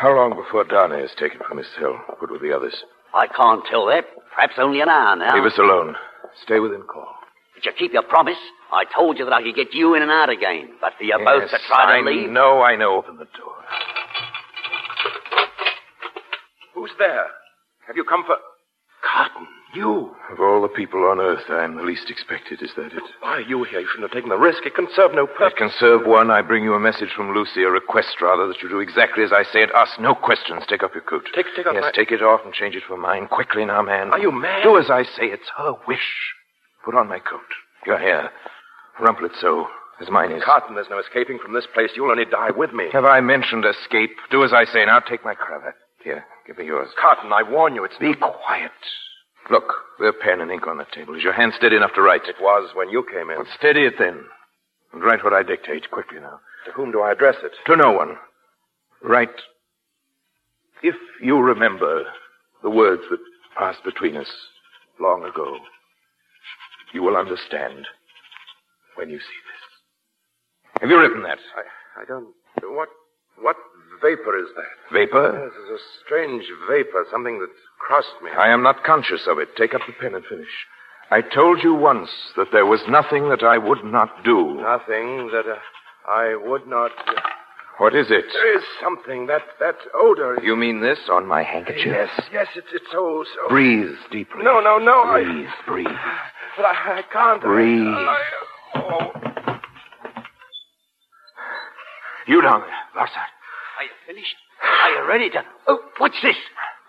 How 0.00 0.14
long 0.14 0.36
before 0.36 0.62
Darnay 0.64 1.02
is 1.02 1.10
taken 1.18 1.40
from 1.46 1.58
his 1.58 1.66
cell? 1.78 2.00
What 2.20 2.30
with 2.30 2.40
the 2.40 2.54
others? 2.54 2.84
I 3.14 3.26
can't 3.26 3.64
tell 3.70 3.86
that. 3.86 4.04
Perhaps 4.34 4.54
only 4.58 4.80
an 4.80 4.88
hour 4.88 5.16
now. 5.16 5.34
Leave 5.34 5.44
us 5.50 5.58
alone. 5.58 5.96
Stay 6.44 6.60
within 6.60 6.82
call. 6.82 7.08
But 7.54 7.64
you 7.66 7.72
keep 7.78 7.92
your 7.92 8.02
promise. 8.04 8.36
I 8.72 8.84
told 8.94 9.18
you 9.18 9.24
that 9.24 9.32
I 9.32 9.42
could 9.42 9.56
get 9.56 9.72
you 9.74 9.94
in 9.94 10.02
and 10.02 10.10
out 10.10 10.28
again. 10.30 10.70
But 10.80 10.92
for 10.98 11.04
you 11.04 11.18
both 11.24 11.42
Yes, 11.50 11.50
to 11.50 11.58
try 11.66 11.98
I 11.98 12.02
to 12.02 12.08
leave. 12.08 12.30
know, 12.30 12.60
I 12.62 12.76
know. 12.76 12.96
Open 12.98 13.16
the 13.16 13.24
door. 13.24 13.54
Who's 16.74 16.90
there? 16.98 17.26
Have 17.86 17.96
you 17.96 18.04
come 18.04 18.24
for. 18.26 18.36
Carton, 19.02 19.46
you. 19.74 20.10
Of 20.30 20.40
all 20.40 20.60
the 20.62 20.68
people 20.68 21.04
on 21.04 21.20
earth, 21.20 21.44
I'm 21.48 21.76
the 21.76 21.82
least 21.82 22.10
expected. 22.10 22.62
Is 22.62 22.72
that 22.76 22.92
it? 22.92 23.02
Why 23.20 23.36
are 23.38 23.40
you 23.40 23.64
here? 23.64 23.80
You 23.80 23.86
shouldn't 23.86 24.10
have 24.10 24.16
taken 24.16 24.28
the 24.30 24.36
risk. 24.38 24.64
It 24.66 24.74
can 24.74 24.88
serve 24.94 25.12
no 25.14 25.26
purpose. 25.26 25.52
It 25.54 25.58
can 25.58 25.70
serve 25.78 26.06
one. 26.06 26.30
I 26.30 26.42
bring 26.42 26.64
you 26.64 26.74
a 26.74 26.80
message 26.80 27.10
from 27.16 27.32
Lucy, 27.34 27.62
a 27.62 27.70
request, 27.70 28.20
rather, 28.20 28.46
that 28.48 28.62
you 28.62 28.68
do 28.68 28.80
exactly 28.80 29.24
as 29.24 29.32
I 29.32 29.44
say 29.44 29.62
and 29.62 29.72
ask 29.72 29.98
no 30.00 30.14
questions. 30.14 30.64
Take 30.68 30.82
off 30.82 30.92
your 30.94 31.04
coat. 31.04 31.28
Take, 31.34 31.46
take 31.56 31.66
off 31.66 31.74
yes, 31.74 31.82
my- 31.82 31.92
take 31.92 32.10
it 32.10 32.22
off 32.22 32.40
and 32.44 32.52
change 32.52 32.74
it 32.74 32.82
for 32.86 32.96
mine. 32.96 33.28
Quickly 33.28 33.64
now, 33.64 33.82
man. 33.82 34.10
Are 34.10 34.18
you 34.18 34.32
mad? 34.32 34.62
Do 34.64 34.78
as 34.78 34.90
I 34.90 35.04
say. 35.04 35.26
It's 35.30 35.48
her 35.56 35.74
wish. 35.86 36.34
Put 36.84 36.94
on 36.94 37.08
my 37.08 37.18
coat. 37.18 37.40
Your 37.86 37.98
hair. 37.98 38.30
Rumple 39.00 39.26
it 39.26 39.32
so, 39.40 39.66
as 40.00 40.10
mine 40.10 40.32
is. 40.32 40.42
Carton, 40.44 40.74
there's 40.74 40.90
no 40.90 40.98
escaping 40.98 41.38
from 41.38 41.54
this 41.54 41.66
place. 41.72 41.90
You'll 41.94 42.10
only 42.10 42.24
die 42.24 42.50
with 42.50 42.72
me. 42.72 42.88
Have 42.92 43.04
I 43.04 43.20
mentioned 43.20 43.64
escape? 43.64 44.10
Do 44.30 44.42
as 44.44 44.52
I 44.52 44.64
say. 44.64 44.84
Now 44.84 44.98
take 45.00 45.24
my 45.24 45.34
cravat. 45.34 45.74
Here, 46.02 46.24
give 46.48 46.58
me 46.58 46.64
yours. 46.64 46.88
Carton, 47.00 47.32
I 47.32 47.48
warn 47.48 47.74
you, 47.74 47.84
it's. 47.84 47.96
Be 47.98 48.14
quiet. 48.14 48.72
Look, 49.50 49.72
there 49.98 50.08
are 50.08 50.12
pen 50.12 50.40
and 50.40 50.50
ink 50.50 50.66
on 50.66 50.78
the 50.78 50.86
table. 50.92 51.14
Is 51.14 51.22
your 51.22 51.32
hand 51.32 51.52
steady 51.56 51.76
enough 51.76 51.94
to 51.94 52.02
write? 52.02 52.22
It 52.26 52.36
was 52.40 52.70
when 52.74 52.88
you 52.88 53.04
came 53.12 53.30
in. 53.30 53.36
Well, 53.36 53.46
steady 53.56 53.84
it 53.84 53.94
then. 53.98 54.24
And 54.92 55.04
write 55.04 55.22
what 55.22 55.34
I 55.34 55.42
dictate 55.42 55.90
quickly 55.90 56.18
now. 56.18 56.40
To 56.66 56.72
whom 56.72 56.90
do 56.90 57.02
I 57.02 57.12
address 57.12 57.36
it? 57.44 57.52
To 57.66 57.76
no 57.76 57.92
one. 57.92 58.16
Write. 59.02 59.28
If 60.82 60.96
you 61.22 61.38
remember 61.38 62.04
the 62.62 62.70
words 62.70 63.02
that 63.10 63.20
passed 63.56 63.84
between 63.84 64.16
us 64.16 64.30
long 65.00 65.24
ago, 65.24 65.58
you 66.94 67.02
will 67.02 67.16
understand 67.16 67.86
when 68.96 69.10
you 69.10 69.18
see 69.18 69.24
this. 69.24 70.80
Have 70.80 70.90
you 70.90 70.98
written 70.98 71.22
that? 71.22 71.38
I, 71.56 72.02
I 72.02 72.04
don't. 72.06 72.28
What. 72.62 72.88
What 73.40 73.56
vapor 74.00 74.38
is 74.38 74.48
that? 74.56 74.92
Vapor? 74.92 75.32
Yes, 75.44 75.52
it's 75.60 75.80
a 75.82 75.84
strange 76.04 76.44
vapor, 76.68 77.04
something 77.10 77.38
that 77.40 77.48
crossed 77.78 78.14
me. 78.22 78.30
I 78.30 78.48
am 78.52 78.62
not 78.62 78.84
conscious 78.84 79.22
of 79.28 79.38
it. 79.38 79.48
Take 79.56 79.74
up 79.74 79.82
the 79.86 79.92
pen 80.00 80.14
and 80.14 80.24
finish. 80.24 80.48
I 81.10 81.22
told 81.22 81.62
you 81.62 81.74
once 81.74 82.10
that 82.36 82.48
there 82.52 82.66
was 82.66 82.80
nothing 82.88 83.28
that 83.30 83.42
I 83.42 83.56
would 83.58 83.84
not 83.84 84.10
do. 84.24 84.60
Nothing 84.60 85.30
that 85.32 85.44
uh, 85.48 85.56
I 86.10 86.36
would 86.36 86.66
not. 86.66 86.90
What 87.78 87.94
is 87.94 88.06
it? 88.10 88.24
There 88.32 88.56
is 88.58 88.64
something 88.82 89.26
that 89.28 89.42
that 89.60 89.76
odor. 89.94 90.38
You 90.42 90.56
mean 90.56 90.80
this 90.82 90.98
on 91.10 91.26
my 91.26 91.42
handkerchief? 91.44 91.86
Yes, 91.86 92.10
yes, 92.32 92.46
it's 92.56 92.66
it's 92.74 92.84
so 92.92 93.24
so. 93.24 93.48
Breathe 93.48 93.94
deeply. 94.10 94.42
No, 94.42 94.60
no, 94.60 94.78
no. 94.78 95.02
I, 95.04 95.22
Breathe, 95.22 95.48
breathe. 95.66 95.96
but 96.56 96.64
I, 96.66 96.98
I 96.98 97.02
can't. 97.12 97.40
Breathe. 97.40 97.86
I, 97.86 98.18
oh, 98.74 99.12
You 102.26 102.42
down 102.42 102.60
there, 102.60 103.02
Barsad. 103.02 103.30
Are 103.78 103.84
you 103.86 103.94
finished? 104.10 104.34
Are 104.58 104.90
you 104.90 105.08
ready 105.08 105.30
to... 105.30 105.42
Oh, 105.68 105.78
what's 105.98 106.18
this? 106.20 106.34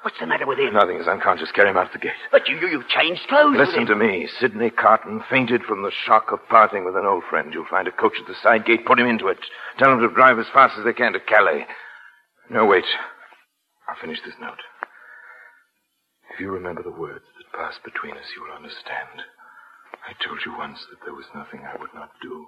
What's 0.02 0.18
the 0.20 0.26
matter 0.26 0.48
with 0.48 0.58
him? 0.58 0.74
Nothing 0.74 0.98
He's 0.98 1.08
unconscious. 1.08 1.52
Carry 1.54 1.70
him 1.70 1.78
out 1.78 1.88
of 1.88 1.94
the 1.94 2.00
gate. 2.00 2.18
But 2.32 2.50
you, 2.50 2.58
you, 2.58 2.68
you 2.68 2.84
changed 2.90 3.22
clothes 3.30 3.58
Listen 3.62 3.86
to 3.86 3.96
me. 3.96 4.28
Sidney 4.40 4.72
Carton 4.72 5.22
fainted 5.30 5.62
from 5.70 5.84
the 5.84 5.92
shock 6.08 6.32
of 6.32 6.40
parting 6.50 6.86
with 6.86 6.96
an 6.96 7.06
old 7.06 7.24
friend. 7.30 7.54
You'll 7.54 7.70
find 7.70 7.88
a 7.88 7.92
coach 7.92 8.18
at 8.20 8.26
the 8.26 8.34
side 8.42 8.66
gate. 8.66 8.88
Put 8.88 9.00
him 9.00 9.06
into 9.06 9.28
it. 9.28 9.38
Tell 9.78 9.94
him 9.94 10.00
to 10.00 10.10
drive 10.10 10.40
as 10.40 10.50
fast 10.52 10.80
as 10.80 10.86
they 10.86 10.94
can 10.94 11.14
to 11.14 11.20
Calais. 11.20 11.68
No, 12.50 12.66
wait. 12.66 12.86
I'll 13.88 14.02
finish 14.02 14.18
this 14.26 14.40
note. 14.42 14.58
If 16.34 16.40
you 16.40 16.50
remember 16.50 16.82
the 16.82 16.90
words 16.90 17.26
that 17.38 17.54
passed 17.54 17.84
between 17.84 18.18
us, 18.18 18.34
you 18.36 18.42
will 18.42 18.56
understand. 18.58 19.30
I 20.10 20.18
told 20.26 20.40
you 20.44 20.58
once 20.58 20.80
that 20.90 21.06
there 21.06 21.14
was 21.14 21.30
nothing 21.36 21.62
I 21.62 21.78
would 21.78 21.94
not 21.94 22.10
do 22.20 22.48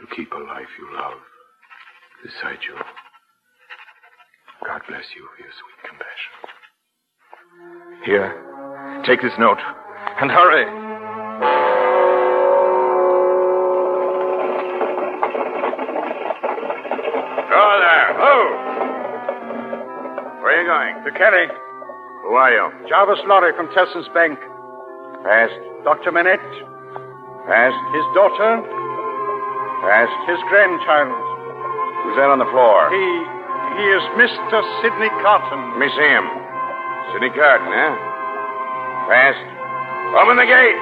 to 0.00 0.16
keep 0.16 0.32
a 0.32 0.38
life 0.38 0.74
you 0.80 0.88
love 0.96 1.20
beside 2.22 2.60
you. 2.68 2.76
God 4.66 4.82
bless 4.88 5.04
you 5.16 5.26
for 5.34 5.40
your 5.42 5.52
sweet 5.56 5.80
compassion. 5.88 6.32
Here, 8.04 8.36
take 9.06 9.22
this 9.22 9.32
note 9.38 9.58
and 10.20 10.30
hurry. 10.30 10.64
Go 17.48 17.64
there. 17.80 18.08
Move. 18.20 18.52
Where 20.42 20.52
are 20.52 20.60
you 20.60 20.68
going? 20.68 20.94
To 21.04 21.10
Calais. 21.18 21.48
Who 22.24 22.34
are 22.34 22.52
you? 22.52 22.88
Jarvis 22.88 23.20
Lorry 23.26 23.52
from 23.56 23.68
Tellson's 23.74 24.08
Bank. 24.14 24.38
Past. 25.24 25.52
Dr. 25.84 26.12
Manette. 26.12 26.38
Past. 27.48 27.80
His 27.96 28.06
daughter. 28.14 28.62
Past. 29.82 30.14
His 30.28 30.38
grandchild. 30.48 31.39
Who's 32.04 32.16
that 32.16 32.30
on 32.32 32.38
the 32.40 32.50
floor? 32.50 32.88
He. 32.90 33.06
he 33.76 33.84
is 33.92 34.04
Mr. 34.16 34.56
Sidney 34.80 35.12
Carton. 35.20 35.76
Let 35.76 35.80
me 35.80 35.88
see 35.92 36.10
him. 36.10 36.26
Sidney 37.12 37.32
Carton, 37.36 37.70
huh? 37.70 37.94
Fast. 39.10 39.44
Open 40.16 40.36
the 40.36 40.48
gate. 40.48 40.80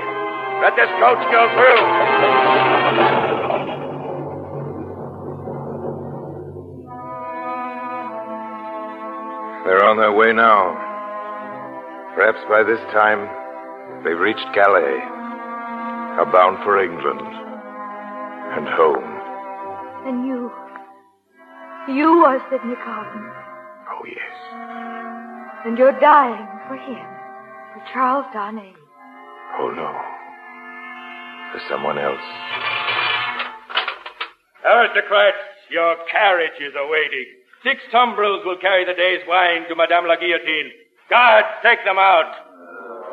Let 0.63 0.75
this 0.75 0.91
coach 0.99 1.23
go 1.31 1.43
through. 1.55 1.83
They're 9.65 9.85
on 9.85 9.99
their 9.99 10.13
way 10.13 10.33
now. 10.33 10.75
Perhaps 12.15 12.39
by 12.49 12.63
this 12.63 12.81
time, 12.91 13.29
they've 14.03 14.19
reached 14.19 14.47
Calais, 14.55 14.99
are 16.19 16.27
bound 16.33 16.59
for 16.65 16.83
England 16.83 17.21
and 17.21 18.67
home. 18.67 19.05
And 20.09 20.27
you. 20.27 20.51
You 21.89 22.23
are 22.29 22.39
Sidney 22.51 22.77
Carton. 22.85 23.25
Oh, 23.91 24.05
yes. 24.05 25.65
And 25.65 25.79
you're 25.79 25.99
dying 26.01 26.47
for 26.69 26.77
him. 26.77 27.07
For 27.73 27.83
Charles 27.93 28.27
Darnay. 28.35 28.75
Oh, 29.59 29.71
no. 29.71 29.89
For 31.53 31.61
someone 31.69 31.99
else. 31.99 32.21
Aristocrats, 34.67 35.37
your 35.71 35.97
carriage 36.13 36.61
is 36.61 36.75
awaiting. 36.77 37.27
Six 37.65 37.81
tumbrils 37.91 38.45
will 38.45 38.59
carry 38.59 38.85
the 38.85 38.93
day's 38.93 39.25
wine 39.27 39.67
to 39.69 39.75
Madame 39.75 40.07
la 40.07 40.17
Guillotine. 40.17 40.71
Guards, 41.09 41.49
take 41.63 41.83
them 41.87 41.97
out. 41.99 42.31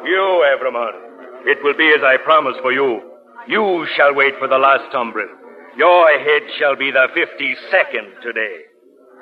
You, 0.03 0.43
Evremonde, 0.51 1.47
it 1.47 1.63
will 1.63 1.77
be 1.77 1.93
as 1.95 2.03
I 2.03 2.17
promised 2.17 2.59
for 2.61 2.73
you. 2.73 3.01
You 3.47 3.87
shall 3.95 4.13
wait 4.13 4.33
for 4.37 4.49
the 4.49 4.57
last 4.57 4.93
tumbril. 4.93 5.31
Your 5.77 6.07
head 6.19 6.43
shall 6.57 6.75
be 6.75 6.91
the 6.91 7.07
fifty-second 7.13 8.21
today. 8.23 8.65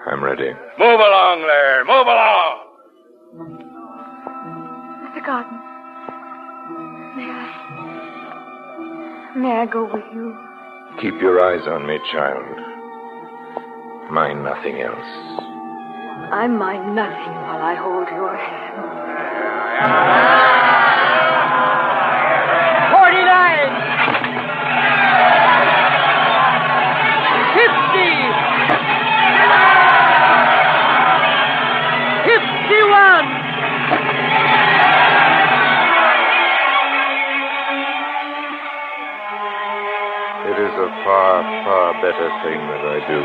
I'm 0.06 0.24
ready. 0.24 0.54
Move 0.78 1.00
along 1.00 1.42
there. 1.48 1.84
Move 1.86 2.08
along. 2.08 2.60
Mr. 5.04 5.22
Carton. 5.26 5.60
May 7.18 7.30
I. 7.32 7.48
May 9.36 9.52
I 9.62 9.66
go 9.66 9.86
with 9.86 10.06
you? 10.14 10.36
Keep 11.02 11.22
your 11.22 11.44
eyes 11.44 11.68
on 11.68 11.88
me, 11.88 11.98
child. 12.12 12.46
Mind 14.12 14.44
nothing 14.44 14.82
else. 14.82 15.42
I 16.32 16.48
mind 16.48 16.96
nothing 16.96 17.34
while 17.34 17.62
I 17.62 17.74
hold 17.76 18.08
your 18.10 18.36
hand. 18.38 18.84
Far, 41.04 41.44
far 41.66 41.94
better 42.02 42.30
thing 42.44 42.60
that 42.72 42.86
I 42.88 43.00
do 43.08 43.22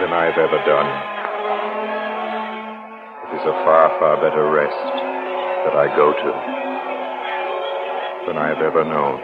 than 0.00 0.12
I've 0.12 0.38
ever 0.38 0.58
done. 0.66 0.90
It 3.26 3.32
is 3.40 3.46
a 3.46 3.52
far, 3.64 3.88
far 4.00 4.16
better 4.20 4.50
rest 4.50 4.84
that 5.64 5.74
I 5.76 5.86
go 5.94 6.12
to 6.12 6.32
than 8.26 8.36
I 8.36 8.48
have 8.48 8.62
ever 8.62 8.84
known. 8.84 9.20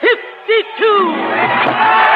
52! 0.00 2.15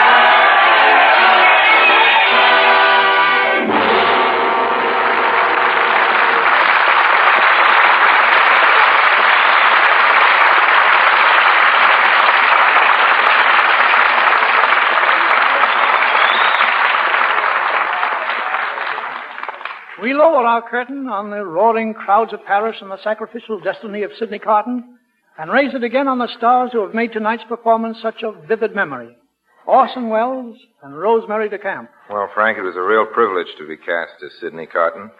Our 20.51 20.69
curtain 20.69 21.07
on 21.07 21.31
the 21.31 21.45
roaring 21.45 21.95
crowds 21.95 22.33
of 22.33 22.45
Paris 22.45 22.77
and 22.81 22.91
the 22.91 23.01
sacrificial 23.05 23.61
destiny 23.61 24.03
of 24.03 24.11
Sidney 24.19 24.41
Carton 24.41 24.99
and 25.39 25.49
raise 25.49 25.73
it 25.75 25.85
again 25.85 26.09
on 26.09 26.19
the 26.19 26.27
stars 26.37 26.71
who 26.73 26.85
have 26.85 26.93
made 26.93 27.13
tonight's 27.13 27.45
performance 27.49 27.99
such 28.03 28.25
a 28.25 28.33
vivid 28.49 28.75
memory. 28.75 29.17
Orson 29.65 30.09
Welles 30.09 30.59
and 30.83 30.99
Rosemary 30.99 31.49
DeCamp. 31.49 31.87
Well, 32.11 32.29
Frank, 32.35 32.59
it 32.59 32.63
was 32.63 32.75
a 32.75 32.83
real 32.83 33.07
privilege 33.07 33.47
to 33.59 33.69
be 33.69 33.77
cast 33.77 34.15
as 34.25 34.33
Sidney 34.41 34.67
Carton 34.67 35.13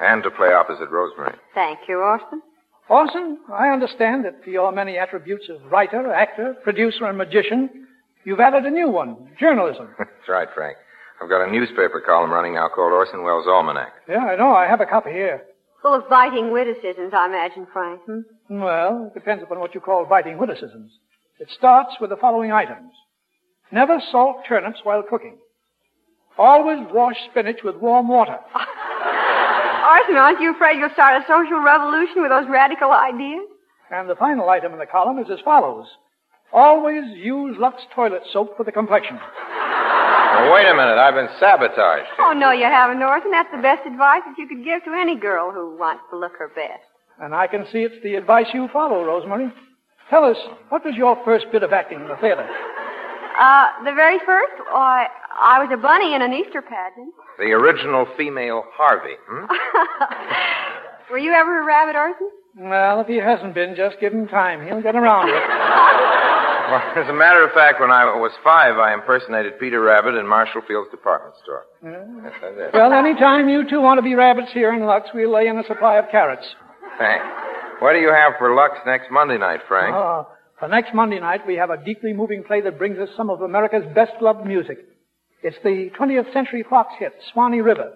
and 0.00 0.22
to 0.22 0.30
play 0.30 0.52
opposite 0.52 0.88
Rosemary. 0.88 1.34
Thank 1.52 1.80
you, 1.88 1.98
Orson. 1.98 2.40
Orson, 2.88 3.38
I 3.52 3.70
understand 3.70 4.24
that 4.24 4.44
to 4.44 4.52
your 4.52 4.70
many 4.70 4.98
attributes 4.98 5.48
of 5.48 5.68
writer, 5.70 6.12
actor, 6.12 6.54
producer, 6.62 7.06
and 7.06 7.18
magician, 7.18 7.88
you've 8.24 8.38
added 8.38 8.66
a 8.66 8.70
new 8.70 8.88
one, 8.88 9.30
journalism. 9.40 9.88
That's 9.98 10.28
right, 10.28 10.48
Frank. 10.54 10.76
I've 11.20 11.28
got 11.28 11.46
a 11.46 11.50
newspaper 11.50 12.02
column 12.04 12.30
running 12.30 12.54
now 12.54 12.68
called 12.68 12.92
Orson 12.92 13.22
Welles' 13.22 13.46
Almanac. 13.46 13.92
Yeah, 14.08 14.24
I 14.24 14.36
know. 14.36 14.54
I 14.54 14.66
have 14.66 14.80
a 14.80 14.86
copy 14.86 15.10
here. 15.10 15.42
Full 15.82 15.94
of 15.94 16.08
biting 16.08 16.50
witticisms, 16.50 17.12
I 17.14 17.26
imagine, 17.26 17.66
Frank. 17.72 18.00
Hmm? 18.06 18.20
Well, 18.48 19.10
it 19.10 19.18
depends 19.18 19.42
upon 19.42 19.60
what 19.60 19.74
you 19.74 19.80
call 19.80 20.06
biting 20.06 20.38
witticisms. 20.38 20.92
It 21.38 21.48
starts 21.56 21.96
with 22.00 22.10
the 22.10 22.16
following 22.16 22.52
items. 22.52 22.92
Never 23.72 24.00
salt 24.10 24.38
turnips 24.48 24.80
while 24.82 25.02
cooking. 25.02 25.38
Always 26.38 26.80
wash 26.92 27.16
spinach 27.30 27.60
with 27.62 27.76
warm 27.76 28.08
water. 28.08 28.38
Orson, 29.90 30.16
aren't 30.16 30.40
you 30.40 30.54
afraid 30.54 30.78
you'll 30.78 30.90
start 30.92 31.22
a 31.22 31.26
social 31.26 31.60
revolution 31.60 32.22
with 32.22 32.30
those 32.30 32.48
radical 32.48 32.92
ideas? 32.92 33.46
And 33.90 34.08
the 34.08 34.16
final 34.16 34.48
item 34.48 34.72
in 34.72 34.78
the 34.78 34.86
column 34.86 35.18
is 35.18 35.30
as 35.30 35.40
follows. 35.44 35.86
Always 36.52 37.04
use 37.16 37.56
Lux 37.58 37.82
toilet 37.94 38.22
soap 38.32 38.56
for 38.56 38.64
the 38.64 38.72
complexion. 38.72 39.18
Now, 40.30 40.54
wait 40.54 40.66
a 40.66 40.74
minute. 40.74 40.96
I've 40.98 41.14
been 41.14 41.28
sabotaged. 41.38 42.08
Oh, 42.18 42.32
no, 42.32 42.52
you 42.52 42.64
haven't, 42.64 43.02
Orson. 43.02 43.30
That's 43.30 43.50
the 43.50 43.62
best 43.62 43.86
advice 43.86 44.22
that 44.26 44.38
you 44.38 44.46
could 44.46 44.64
give 44.64 44.84
to 44.84 44.92
any 44.92 45.16
girl 45.16 45.50
who 45.50 45.76
wants 45.76 46.02
to 46.10 46.16
look 46.18 46.32
her 46.38 46.48
best. 46.54 46.86
And 47.20 47.34
I 47.34 47.46
can 47.46 47.66
see 47.72 47.80
it's 47.82 48.02
the 48.02 48.14
advice 48.14 48.46
you 48.54 48.68
follow, 48.72 49.04
Rosemary. 49.04 49.52
Tell 50.08 50.24
us, 50.24 50.36
what 50.70 50.84
was 50.84 50.94
your 50.94 51.18
first 51.24 51.46
bit 51.52 51.62
of 51.62 51.72
acting 51.72 52.00
in 52.00 52.08
the 52.08 52.16
theater? 52.16 52.46
Uh, 53.38 53.66
the 53.84 53.92
very 53.94 54.18
first, 54.26 54.52
I, 54.72 55.06
I 55.38 55.62
was 55.62 55.70
a 55.72 55.76
bunny 55.76 56.14
in 56.14 56.22
an 56.22 56.32
Easter 56.32 56.62
pageant. 56.62 57.12
The 57.38 57.52
original 57.52 58.06
female 58.16 58.64
Harvey. 58.74 59.14
Hmm? 59.28 59.46
Were 61.10 61.18
you 61.18 61.32
ever 61.32 61.62
a 61.62 61.64
rabbit, 61.64 61.96
Orson? 61.96 62.30
Well, 62.56 63.00
if 63.00 63.06
he 63.06 63.16
hasn't 63.16 63.54
been, 63.54 63.74
just 63.76 64.00
give 64.00 64.12
him 64.12 64.28
time. 64.28 64.66
He'll 64.66 64.82
get 64.82 64.96
around 64.96 65.26
to 65.26 65.32
it. 65.34 65.42
Well, 66.70 66.82
as 66.96 67.08
a 67.08 67.12
matter 67.12 67.44
of 67.44 67.52
fact, 67.52 67.80
when 67.80 67.90
I 67.90 68.04
was 68.04 68.30
five, 68.44 68.78
I 68.78 68.94
impersonated 68.94 69.58
Peter 69.58 69.80
Rabbit 69.80 70.14
in 70.14 70.26
Marshall 70.26 70.62
Field's 70.68 70.90
department 70.90 71.34
store. 71.42 71.64
Did. 71.82 72.72
Well, 72.74 72.92
any 72.92 73.14
time 73.14 73.48
you 73.48 73.68
two 73.68 73.80
want 73.80 73.98
to 73.98 74.02
be 74.02 74.14
rabbits 74.14 74.52
here 74.52 74.72
in 74.72 74.84
Lux, 74.84 75.08
we'll 75.12 75.32
lay 75.32 75.48
in 75.48 75.58
a 75.58 75.64
supply 75.66 75.96
of 75.96 76.04
carrots. 76.10 76.46
Thanks. 76.98 77.24
What 77.80 77.94
do 77.94 77.98
you 77.98 78.12
have 78.12 78.34
for 78.38 78.54
Lux 78.54 78.74
next 78.86 79.10
Monday 79.10 79.38
night, 79.38 79.60
Frank? 79.66 79.94
Oh, 79.94 80.28
for 80.58 80.68
next 80.68 80.94
Monday 80.94 81.18
night, 81.18 81.40
we 81.46 81.56
have 81.56 81.70
a 81.70 81.82
deeply 81.82 82.12
moving 82.12 82.44
play 82.44 82.60
that 82.60 82.78
brings 82.78 82.98
us 82.98 83.08
some 83.16 83.30
of 83.30 83.40
America's 83.40 83.84
best-loved 83.94 84.46
music. 84.46 84.78
It's 85.42 85.56
the 85.64 85.90
20th 85.98 86.32
Century 86.32 86.64
Fox 86.68 86.92
hit, 86.98 87.12
Swanee 87.32 87.62
River, 87.62 87.92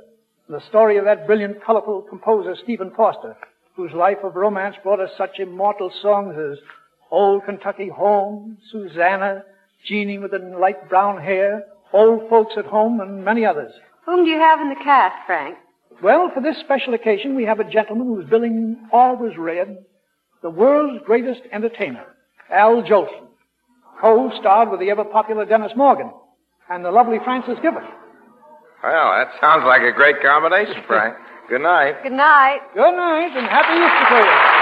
the 0.48 0.60
story 0.68 0.96
of 0.96 1.04
that 1.04 1.26
brilliant, 1.26 1.62
colorful 1.64 2.02
composer, 2.08 2.56
Stephen 2.62 2.90
Foster, 2.96 3.36
whose 3.76 3.92
life 3.92 4.18
of 4.24 4.34
romance 4.34 4.76
brought 4.82 5.00
us 5.00 5.10
such 5.18 5.38
immortal 5.38 5.92
songs 6.02 6.34
as 6.38 6.58
Old 7.14 7.44
Kentucky 7.44 7.88
Home, 7.90 8.58
Susanna, 8.72 9.44
Jeannie 9.86 10.18
with 10.18 10.32
the 10.32 10.40
light 10.40 10.88
brown 10.88 11.22
hair, 11.22 11.64
Old 11.92 12.28
Folks 12.28 12.54
at 12.56 12.64
Home, 12.64 12.98
and 12.98 13.24
many 13.24 13.46
others. 13.46 13.72
Whom 14.04 14.24
do 14.24 14.30
you 14.32 14.40
have 14.40 14.60
in 14.60 14.68
the 14.68 14.82
cast, 14.82 15.14
Frank? 15.24 15.56
Well, 16.02 16.32
for 16.34 16.42
this 16.42 16.58
special 16.58 16.92
occasion, 16.92 17.36
we 17.36 17.44
have 17.44 17.60
a 17.60 17.70
gentleman 17.70 18.08
whose 18.08 18.28
billing 18.28 18.88
always 18.92 19.36
read, 19.38 19.78
the 20.42 20.50
world's 20.50 21.04
greatest 21.06 21.42
entertainer, 21.52 22.04
Al 22.50 22.82
Jolson, 22.82 23.28
co-starred 24.00 24.72
with 24.72 24.80
the 24.80 24.90
ever-popular 24.90 25.44
Dennis 25.44 25.72
Morgan 25.76 26.10
and 26.68 26.84
the 26.84 26.90
lovely 26.90 27.18
Frances 27.22 27.58
Gifford. 27.62 27.84
Well, 28.82 29.14
that 29.14 29.30
sounds 29.40 29.62
like 29.64 29.82
a 29.82 29.92
great 29.92 30.16
combination, 30.20 30.82
Frank. 30.88 31.14
Good 31.48 31.62
night. 31.62 32.02
Good 32.02 32.10
night. 32.10 32.58
Good 32.74 32.96
night, 32.96 33.36
and 33.36 33.46
happy 33.46 33.74
Easter 33.78 34.20
to 34.20 34.50
you. 34.50 34.53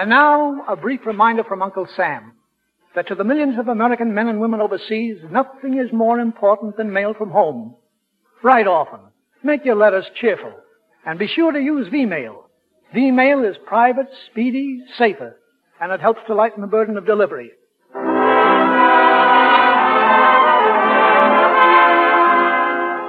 And 0.00 0.08
now, 0.08 0.64
a 0.66 0.76
brief 0.76 1.04
reminder 1.04 1.44
from 1.44 1.60
Uncle 1.60 1.86
Sam 1.94 2.32
that 2.94 3.06
to 3.08 3.14
the 3.14 3.22
millions 3.22 3.58
of 3.58 3.68
American 3.68 4.14
men 4.14 4.28
and 4.28 4.40
women 4.40 4.62
overseas, 4.62 5.18
nothing 5.30 5.76
is 5.78 5.92
more 5.92 6.18
important 6.18 6.78
than 6.78 6.90
mail 6.90 7.12
from 7.12 7.30
home. 7.30 7.74
Write 8.42 8.66
often. 8.66 9.00
Make 9.42 9.66
your 9.66 9.76
letters 9.76 10.06
cheerful. 10.18 10.54
And 11.04 11.18
be 11.18 11.26
sure 11.26 11.52
to 11.52 11.60
use 11.60 11.88
V-mail. 11.90 12.48
V-mail 12.94 13.44
is 13.44 13.56
private, 13.66 14.06
speedy, 14.30 14.80
safer, 14.96 15.36
and 15.82 15.92
it 15.92 16.00
helps 16.00 16.20
to 16.28 16.34
lighten 16.34 16.62
the 16.62 16.66
burden 16.66 16.96
of 16.96 17.04
delivery. 17.04 17.50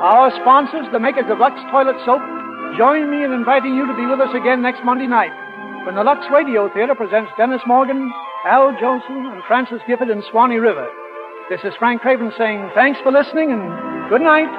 Our 0.03 0.29
sponsors, 0.41 0.87
the 0.91 0.99
makers 0.99 1.23
of 1.29 1.39
Lux 1.39 1.55
Toilet 1.71 1.95
Soap, 2.05 2.21
join 2.77 3.09
me 3.09 3.23
in 3.23 3.31
inviting 3.31 3.75
you 3.75 3.87
to 3.87 3.95
be 3.95 4.05
with 4.05 4.19
us 4.19 4.35
again 4.35 4.61
next 4.61 4.83
Monday 4.83 5.07
night 5.07 5.31
when 5.85 5.95
the 5.95 6.03
Lux 6.03 6.21
Radio 6.31 6.69
Theater 6.73 6.93
presents 6.93 7.31
Dennis 7.37 7.61
Morgan, 7.65 8.13
Al 8.45 8.71
Jolson, 8.77 9.33
and 9.33 9.41
Frances 9.47 9.81
Gifford 9.87 10.09
in 10.09 10.21
Swanee 10.29 10.57
River. 10.57 10.87
This 11.49 11.61
is 11.63 11.73
Frank 11.79 12.01
Craven 12.01 12.31
saying 12.37 12.69
thanks 12.75 12.99
for 13.01 13.11
listening 13.11 13.51
and 13.51 13.65
good 14.09 14.21
night. 14.21 14.49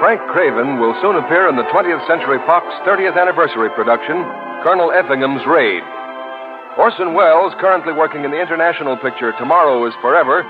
Frank 0.00 0.20
Craven 0.32 0.80
will 0.80 0.96
soon 1.02 1.16
appear 1.16 1.48
in 1.48 1.56
the 1.56 1.68
20th 1.74 2.06
Century 2.06 2.38
Fox 2.46 2.64
30th 2.88 3.20
anniversary 3.20 3.68
production, 3.76 4.24
Colonel 4.64 4.92
Effingham's 4.92 5.44
Raid. 5.46 5.82
Orson 6.78 7.12
Welles, 7.12 7.52
currently 7.60 7.92
working 7.92 8.24
in 8.24 8.30
the 8.30 8.40
international 8.40 8.96
picture 8.96 9.32
Tomorrow 9.38 9.86
is 9.86 9.94
Forever, 10.00 10.44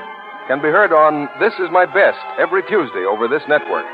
can 0.47 0.63
be 0.63 0.71
heard 0.71 0.95
on 0.95 1.27
This 1.43 1.55
Is 1.59 1.75
My 1.75 1.87
Best 1.87 2.23
every 2.39 2.63
Tuesday 2.71 3.03
over 3.03 3.27
this 3.27 3.43
network. 3.51 3.87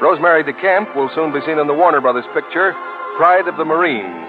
Rosemary 0.00 0.44
DeCamp 0.44 0.92
will 0.92 1.08
soon 1.16 1.32
be 1.32 1.40
seen 1.48 1.56
in 1.56 1.66
the 1.66 1.76
Warner 1.76 2.00
Brothers 2.04 2.28
picture, 2.36 2.76
Pride 3.16 3.48
of 3.48 3.56
the 3.56 3.64
Marines. 3.64 4.28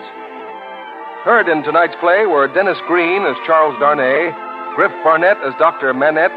Heard 1.27 1.51
in 1.51 1.63
tonight's 1.63 1.95
play 1.99 2.23
were 2.23 2.47
Denis 2.47 2.79
Green 2.87 3.27
as 3.27 3.35
Charles 3.45 3.75
Darnay, 3.83 4.31
Griff 4.79 4.95
Barnett 5.03 5.43
as 5.43 5.51
Dr. 5.59 5.93
Manette, 5.93 6.31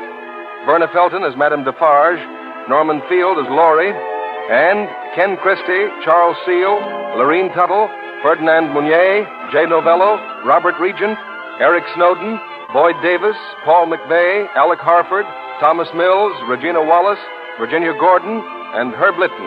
Verna 0.67 0.91
Felton 0.91 1.23
as 1.23 1.39
Madame 1.39 1.63
Defarge, 1.63 2.19
Norman 2.69 2.99
Field 3.09 3.39
as 3.39 3.47
Lorry, 3.55 3.95
and 4.51 4.91
Ken 5.15 5.39
Christie, 5.39 5.95
Charles 6.03 6.37
Seel, 6.43 6.75
Lorene 7.15 7.55
Tuttle, 7.55 7.87
Ferdinand 8.23 8.75
Munier, 8.75 9.23
Jay 9.55 9.63
Novello, 9.63 10.19
Robert 10.43 10.75
Regent, 10.83 11.17
Eric 11.63 11.85
Snowden, 11.95 12.35
Boyd 12.75 12.99
Davis, 13.07 13.39
Paul 13.63 13.87
McVeigh, 13.87 14.51
Alec 14.59 14.83
Harford, 14.83 15.23
Thomas 15.63 15.87
Mills, 15.95 16.35
Regina 16.51 16.83
Wallace, 16.83 17.23
Virginia 17.55 17.95
Gordon, 18.03 18.43
and 18.75 18.91
Herb 18.99 19.15
Litton. 19.15 19.47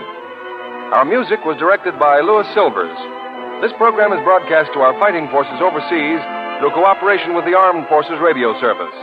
Our 0.96 1.04
music 1.04 1.44
was 1.44 1.60
directed 1.60 2.00
by 2.00 2.24
Louis 2.24 2.48
Silvers. 2.56 2.96
This 3.60 3.76
program 3.76 4.16
is 4.16 4.24
broadcast 4.24 4.72
to 4.72 4.80
our 4.80 4.96
fighting 4.96 5.28
forces 5.28 5.60
overseas 5.60 6.24
through 6.64 6.72
cooperation 6.72 7.36
with 7.36 7.44
the 7.44 7.52
Armed 7.52 7.92
Forces 7.92 8.16
Radio 8.24 8.56
Service. 8.64 8.96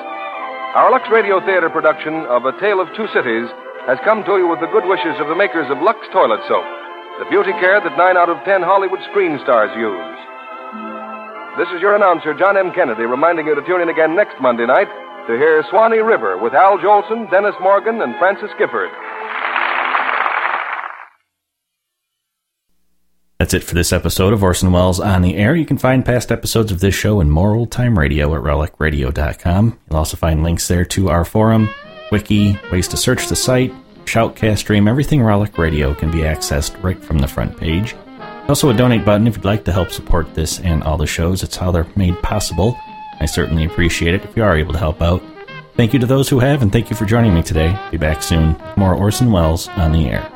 Our 0.73 0.89
Lux 0.89 1.05
Radio 1.13 1.45
Theater 1.45 1.69
production 1.69 2.25
of 2.33 2.49
A 2.49 2.57
Tale 2.65 2.81
of 2.81 2.89
Two 2.97 3.05
Cities 3.13 3.53
has 3.85 4.01
come 4.09 4.25
to 4.25 4.41
you 4.41 4.49
with 4.49 4.65
the 4.65 4.73
good 4.73 4.89
wishes 4.89 5.21
of 5.21 5.29
the 5.29 5.37
makers 5.37 5.69
of 5.69 5.85
Lux 5.85 6.01
Toilet 6.17 6.41
Soap, 6.49 6.65
the 7.21 7.29
beauty 7.29 7.53
care 7.61 7.77
that 7.77 8.01
nine 8.01 8.17
out 8.17 8.33
of 8.33 8.41
ten 8.49 8.65
Hollywood 8.65 9.05
screen 9.13 9.37
stars 9.45 9.69
use. 9.77 10.17
This 11.57 11.69
is 11.69 11.81
your 11.81 11.95
announcer, 11.95 12.35
John 12.35 12.57
M. 12.57 12.73
Kennedy, 12.75 13.03
reminding 13.03 13.47
you 13.47 13.55
to 13.55 13.63
tune 13.63 13.81
in 13.81 13.89
again 13.89 14.17
next 14.17 14.35
Monday 14.41 14.67
night 14.67 14.89
to 15.29 15.37
hear 15.39 15.63
Swanee 15.71 15.99
River 15.99 16.37
with 16.37 16.53
Al 16.53 16.79
Jolson, 16.79 17.31
Dennis 17.31 17.55
Morgan, 17.63 18.03
and 18.03 18.17
Frances 18.19 18.51
Gifford. 18.59 18.91
That's 23.39 23.55
it 23.55 23.63
for 23.63 23.77
this 23.77 23.93
episode 23.93 24.33
of 24.33 24.43
Orson 24.43 24.73
Welles 24.73 24.99
on 24.99 25.23
the 25.23 25.37
Air. 25.37 25.55
You 25.55 25.65
can 25.65 25.79
find 25.79 26.05
past 26.05 26.33
episodes 26.33 26.73
of 26.73 26.81
this 26.81 26.95
show 26.97 27.21
and 27.21 27.31
more 27.31 27.55
old 27.55 27.71
time 27.71 27.97
radio 27.97 28.35
at 28.35 28.43
relicradio.com. 28.43 29.79
You'll 29.89 29.99
also 29.99 30.17
find 30.17 30.43
links 30.43 30.67
there 30.67 30.85
to 30.87 31.09
our 31.09 31.25
forum, 31.25 31.69
wiki, 32.11 32.59
ways 32.73 32.89
to 32.89 32.97
search 32.97 33.29
the 33.29 33.37
site, 33.37 33.73
shoutcast 34.07 34.59
stream, 34.59 34.89
everything 34.89 35.23
Relic 35.23 35.57
Radio 35.57 35.95
can 35.95 36.11
be 36.11 36.19
accessed 36.19 36.83
right 36.83 37.01
from 37.01 37.21
the 37.21 37.29
front 37.29 37.57
page. 37.57 37.95
Also, 38.49 38.69
a 38.69 38.75
donate 38.75 39.05
button 39.05 39.27
if 39.27 39.37
you'd 39.37 39.45
like 39.45 39.65
to 39.65 39.73
help 39.73 39.91
support 39.91 40.35
this 40.35 40.61
and 40.61 40.83
all 40.83 40.99
the 40.99 41.07
shows. 41.07 41.43
It's 41.43 41.57
how 41.57 41.71
they're 41.71 41.87
made 41.97 42.21
possible. 42.23 42.79
I 43.21 43.27
certainly 43.27 43.65
appreciate 43.65 44.15
it 44.15 44.25
if 44.25 44.37
you 44.37 44.43
are 44.43 44.57
able 44.57 44.73
to 44.75 44.79
help 44.79 45.01
out. 45.01 45.23
Thank 45.77 45.93
you 45.93 45.99
to 45.99 46.07
those 46.07 46.29
who 46.29 46.39
have, 46.39 46.63
and 46.63 46.71
thank 46.71 46.91
you 46.91 46.97
for 46.97 47.05
joining 47.05 47.35
me 47.35 47.43
today. 47.43 47.77
Be 47.91 47.97
back 47.97 48.23
soon. 48.23 48.55
More 48.77 48.95
Orson 48.95 49.33
Welles 49.33 49.69
on 49.69 49.93
the 49.93 50.09
air. 50.09 50.31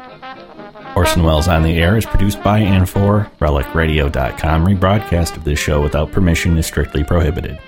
Orson 0.96 1.22
Welles 1.22 1.46
on 1.46 1.62
the 1.62 1.78
Air 1.78 1.96
is 1.96 2.06
produced 2.06 2.42
by 2.42 2.58
and 2.58 2.88
for 2.88 3.30
RelicRadio.com. 3.40 4.66
Rebroadcast 4.66 5.36
of 5.36 5.44
this 5.44 5.58
show 5.58 5.80
without 5.80 6.10
permission 6.10 6.58
is 6.58 6.66
strictly 6.66 7.04
prohibited. 7.04 7.58